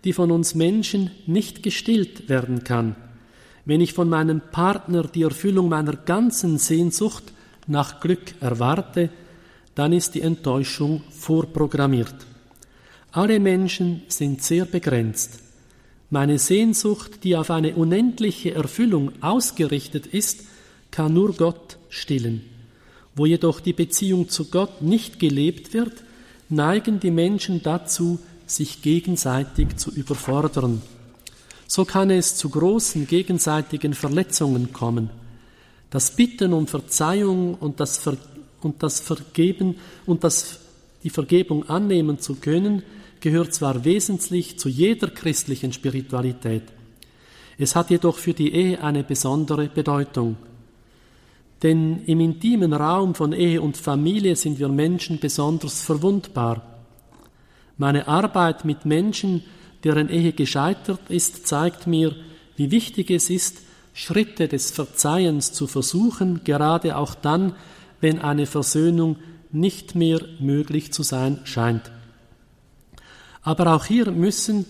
die 0.04 0.12
von 0.12 0.30
uns 0.30 0.54
Menschen 0.54 1.10
nicht 1.26 1.62
gestillt 1.62 2.28
werden 2.28 2.64
kann. 2.64 2.96
Wenn 3.64 3.80
ich 3.80 3.92
von 3.92 4.08
meinem 4.08 4.40
Partner 4.40 5.04
die 5.04 5.22
Erfüllung 5.22 5.68
meiner 5.68 5.94
ganzen 5.94 6.58
Sehnsucht 6.58 7.32
nach 7.66 8.00
Glück 8.00 8.34
erwarte, 8.40 9.10
dann 9.74 9.92
ist 9.92 10.14
die 10.14 10.22
Enttäuschung 10.22 11.02
vorprogrammiert. 11.10 12.14
Alle 13.12 13.40
Menschen 13.40 14.02
sind 14.06 14.42
sehr 14.42 14.66
begrenzt. 14.66 15.40
Meine 16.10 16.38
Sehnsucht, 16.38 17.24
die 17.24 17.36
auf 17.36 17.50
eine 17.50 17.74
unendliche 17.74 18.54
Erfüllung 18.54 19.10
ausgerichtet 19.20 20.06
ist, 20.06 20.44
kann 20.92 21.14
nur 21.14 21.34
Gott 21.34 21.78
stillen. 21.88 22.42
Wo 23.16 23.26
jedoch 23.26 23.58
die 23.58 23.72
Beziehung 23.72 24.28
zu 24.28 24.46
Gott 24.46 24.82
nicht 24.82 25.18
gelebt 25.18 25.74
wird, 25.74 26.04
neigen 26.48 27.00
die 27.00 27.10
Menschen 27.10 27.62
dazu, 27.62 28.20
sich 28.46 28.82
gegenseitig 28.82 29.76
zu 29.76 29.90
überfordern. 29.90 30.82
So 31.66 31.84
kann 31.84 32.10
es 32.10 32.36
zu 32.36 32.48
großen 32.48 33.06
gegenseitigen 33.06 33.94
Verletzungen 33.94 34.72
kommen. 34.72 35.10
Das 35.90 36.12
Bitten 36.12 36.52
um 36.52 36.68
Verzeihung 36.68 37.54
und 37.54 37.80
das, 37.80 37.98
Ver 37.98 38.16
und 38.62 38.82
das 38.82 39.00
Vergeben 39.00 39.76
und 40.06 40.22
das, 40.22 40.58
die 41.02 41.10
Vergebung 41.10 41.68
annehmen 41.68 42.20
zu 42.20 42.36
können, 42.36 42.82
gehört 43.20 43.54
zwar 43.54 43.84
wesentlich 43.84 44.58
zu 44.58 44.68
jeder 44.68 45.08
christlichen 45.08 45.72
Spiritualität, 45.72 46.64
es 47.62 47.76
hat 47.76 47.90
jedoch 47.90 48.16
für 48.16 48.32
die 48.32 48.54
Ehe 48.54 48.82
eine 48.82 49.04
besondere 49.04 49.68
Bedeutung. 49.68 50.36
Denn 51.62 52.02
im 52.06 52.20
intimen 52.20 52.72
Raum 52.72 53.14
von 53.14 53.34
Ehe 53.34 53.60
und 53.60 53.76
Familie 53.76 54.34
sind 54.34 54.58
wir 54.58 54.70
Menschen 54.70 55.18
besonders 55.18 55.82
verwundbar. 55.82 56.62
Meine 57.76 58.08
Arbeit 58.08 58.64
mit 58.64 58.86
Menschen, 58.86 59.42
deren 59.84 60.08
Ehe 60.08 60.32
gescheitert 60.32 61.00
ist, 61.10 61.46
zeigt 61.46 61.86
mir, 61.86 62.16
wie 62.56 62.70
wichtig 62.70 63.10
es 63.10 63.28
ist, 63.28 63.58
Schritte 63.92 64.48
des 64.48 64.70
Verzeihens 64.70 65.52
zu 65.52 65.66
versuchen, 65.66 66.40
gerade 66.44 66.96
auch 66.96 67.14
dann, 67.14 67.54
wenn 68.00 68.20
eine 68.20 68.46
Versöhnung 68.46 69.16
nicht 69.52 69.94
mehr 69.94 70.20
möglich 70.38 70.94
zu 70.94 71.02
sein 71.02 71.40
scheint. 71.44 71.90
Aber 73.42 73.74
auch 73.74 73.84
hier 73.84 74.10
müssen 74.10 74.66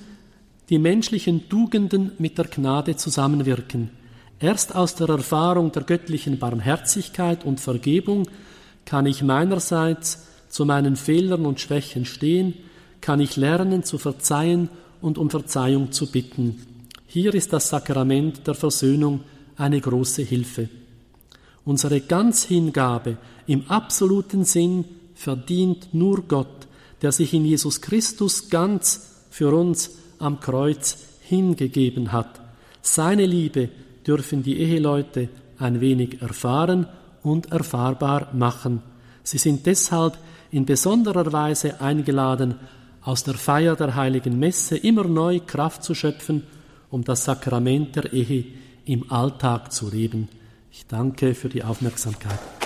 die 0.68 0.78
menschlichen 0.78 1.48
Tugenden 1.48 2.12
mit 2.18 2.38
der 2.38 2.46
Gnade 2.46 2.96
zusammenwirken. 2.96 3.90
Erst 4.38 4.74
aus 4.74 4.94
der 4.94 5.08
Erfahrung 5.08 5.72
der 5.72 5.82
göttlichen 5.82 6.38
Barmherzigkeit 6.38 7.44
und 7.44 7.60
Vergebung 7.60 8.28
kann 8.84 9.06
ich 9.06 9.22
meinerseits 9.22 10.26
zu 10.48 10.64
meinen 10.64 10.96
Fehlern 10.96 11.46
und 11.46 11.60
Schwächen 11.60 12.04
stehen, 12.04 12.54
kann 13.00 13.20
ich 13.20 13.36
lernen 13.36 13.84
zu 13.84 13.98
verzeihen 13.98 14.68
und 15.00 15.18
um 15.18 15.30
Verzeihung 15.30 15.92
zu 15.92 16.10
bitten. 16.10 16.60
Hier 17.06 17.34
ist 17.34 17.52
das 17.52 17.68
Sakrament 17.68 18.46
der 18.46 18.54
Versöhnung 18.54 19.20
eine 19.56 19.80
große 19.80 20.22
Hilfe. 20.22 20.68
Unsere 21.64 22.00
Ganzhingabe 22.00 23.16
im 23.46 23.68
absoluten 23.68 24.44
Sinn 24.44 24.84
verdient 25.14 25.92
nur 25.92 26.22
Gott, 26.22 26.68
der 27.02 27.12
sich 27.12 27.34
in 27.34 27.44
Jesus 27.44 27.80
Christus 27.80 28.50
ganz 28.50 29.24
für 29.30 29.54
uns 29.54 29.90
am 30.18 30.40
Kreuz 30.40 30.98
hingegeben 31.22 32.12
hat. 32.12 32.40
Seine 32.82 33.26
Liebe 33.26 33.68
dürfen 34.06 34.42
die 34.42 34.58
Eheleute 34.58 35.28
ein 35.58 35.80
wenig 35.80 36.22
erfahren 36.22 36.86
und 37.22 37.52
erfahrbar 37.52 38.28
machen. 38.32 38.82
Sie 39.22 39.38
sind 39.38 39.66
deshalb 39.66 40.18
in 40.50 40.64
besonderer 40.64 41.32
Weise 41.32 41.80
eingeladen, 41.80 42.56
aus 43.02 43.24
der 43.24 43.34
Feier 43.34 43.76
der 43.76 43.94
heiligen 43.94 44.38
Messe 44.38 44.76
immer 44.76 45.04
neu 45.04 45.40
Kraft 45.40 45.84
zu 45.84 45.94
schöpfen, 45.94 46.42
um 46.90 47.04
das 47.04 47.24
Sakrament 47.24 47.96
der 47.96 48.12
Ehe 48.12 48.44
im 48.84 49.10
Alltag 49.10 49.72
zu 49.72 49.90
leben. 49.90 50.28
Ich 50.72 50.86
danke 50.86 51.34
für 51.34 51.48
die 51.48 51.64
Aufmerksamkeit. 51.64 52.59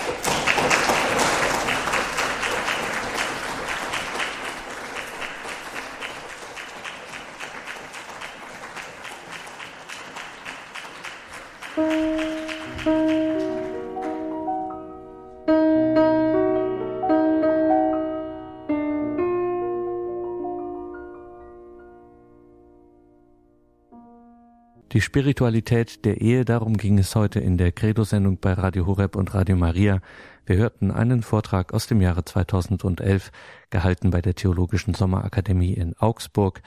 Die 24.95 25.01
Spiritualität 25.01 26.05
der 26.05 26.21
Ehe, 26.21 26.45
darum 26.45 26.77
ging 26.77 26.97
es 26.99 27.15
heute 27.15 27.41
in 27.41 27.57
der 27.57 27.73
Credo-Sendung 27.73 28.37
bei 28.37 28.53
Radio 28.53 28.85
Horeb 28.85 29.17
und 29.17 29.33
Radio 29.33 29.57
Maria. 29.57 29.99
Wir 30.45 30.55
hörten 30.55 30.89
einen 30.89 31.21
Vortrag 31.21 31.73
aus 31.73 31.87
dem 31.87 31.99
Jahre 31.99 32.23
2011, 32.23 33.29
gehalten 33.71 34.11
bei 34.11 34.21
der 34.21 34.35
Theologischen 34.35 34.93
Sommerakademie 34.93 35.73
in 35.73 35.97
Augsburg. 35.97 36.61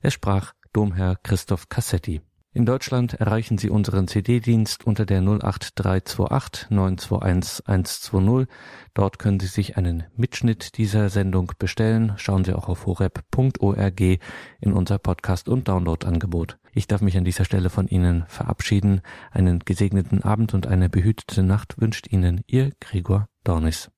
Es 0.00 0.14
sprach 0.14 0.54
Domherr 0.72 1.18
Christoph 1.22 1.68
Cassetti. 1.68 2.22
In 2.56 2.66
Deutschland 2.66 3.14
erreichen 3.14 3.58
Sie 3.58 3.68
unseren 3.68 4.06
CD-Dienst 4.06 4.86
unter 4.86 5.04
der 5.04 5.22
08328 5.22 6.70
921 6.70 7.66
120. 7.66 8.46
Dort 8.94 9.18
können 9.18 9.40
Sie 9.40 9.48
sich 9.48 9.76
einen 9.76 10.04
Mitschnitt 10.16 10.78
dieser 10.78 11.10
Sendung 11.10 11.50
bestellen. 11.58 12.12
Schauen 12.16 12.44
Sie 12.44 12.52
auch 12.52 12.68
auf 12.68 12.86
horeb.org 12.86 14.00
in 14.00 14.72
unser 14.72 14.98
Podcast- 15.00 15.48
und 15.48 15.66
Download-Angebot. 15.66 16.58
Ich 16.72 16.86
darf 16.86 17.00
mich 17.00 17.16
an 17.16 17.24
dieser 17.24 17.44
Stelle 17.44 17.70
von 17.70 17.88
Ihnen 17.88 18.24
verabschieden. 18.28 19.00
Einen 19.32 19.58
gesegneten 19.58 20.22
Abend 20.22 20.54
und 20.54 20.68
eine 20.68 20.88
behütete 20.88 21.42
Nacht 21.42 21.80
wünscht 21.80 22.06
Ihnen 22.08 22.42
Ihr 22.46 22.70
Gregor 22.78 23.26
Dornis. 23.42 23.90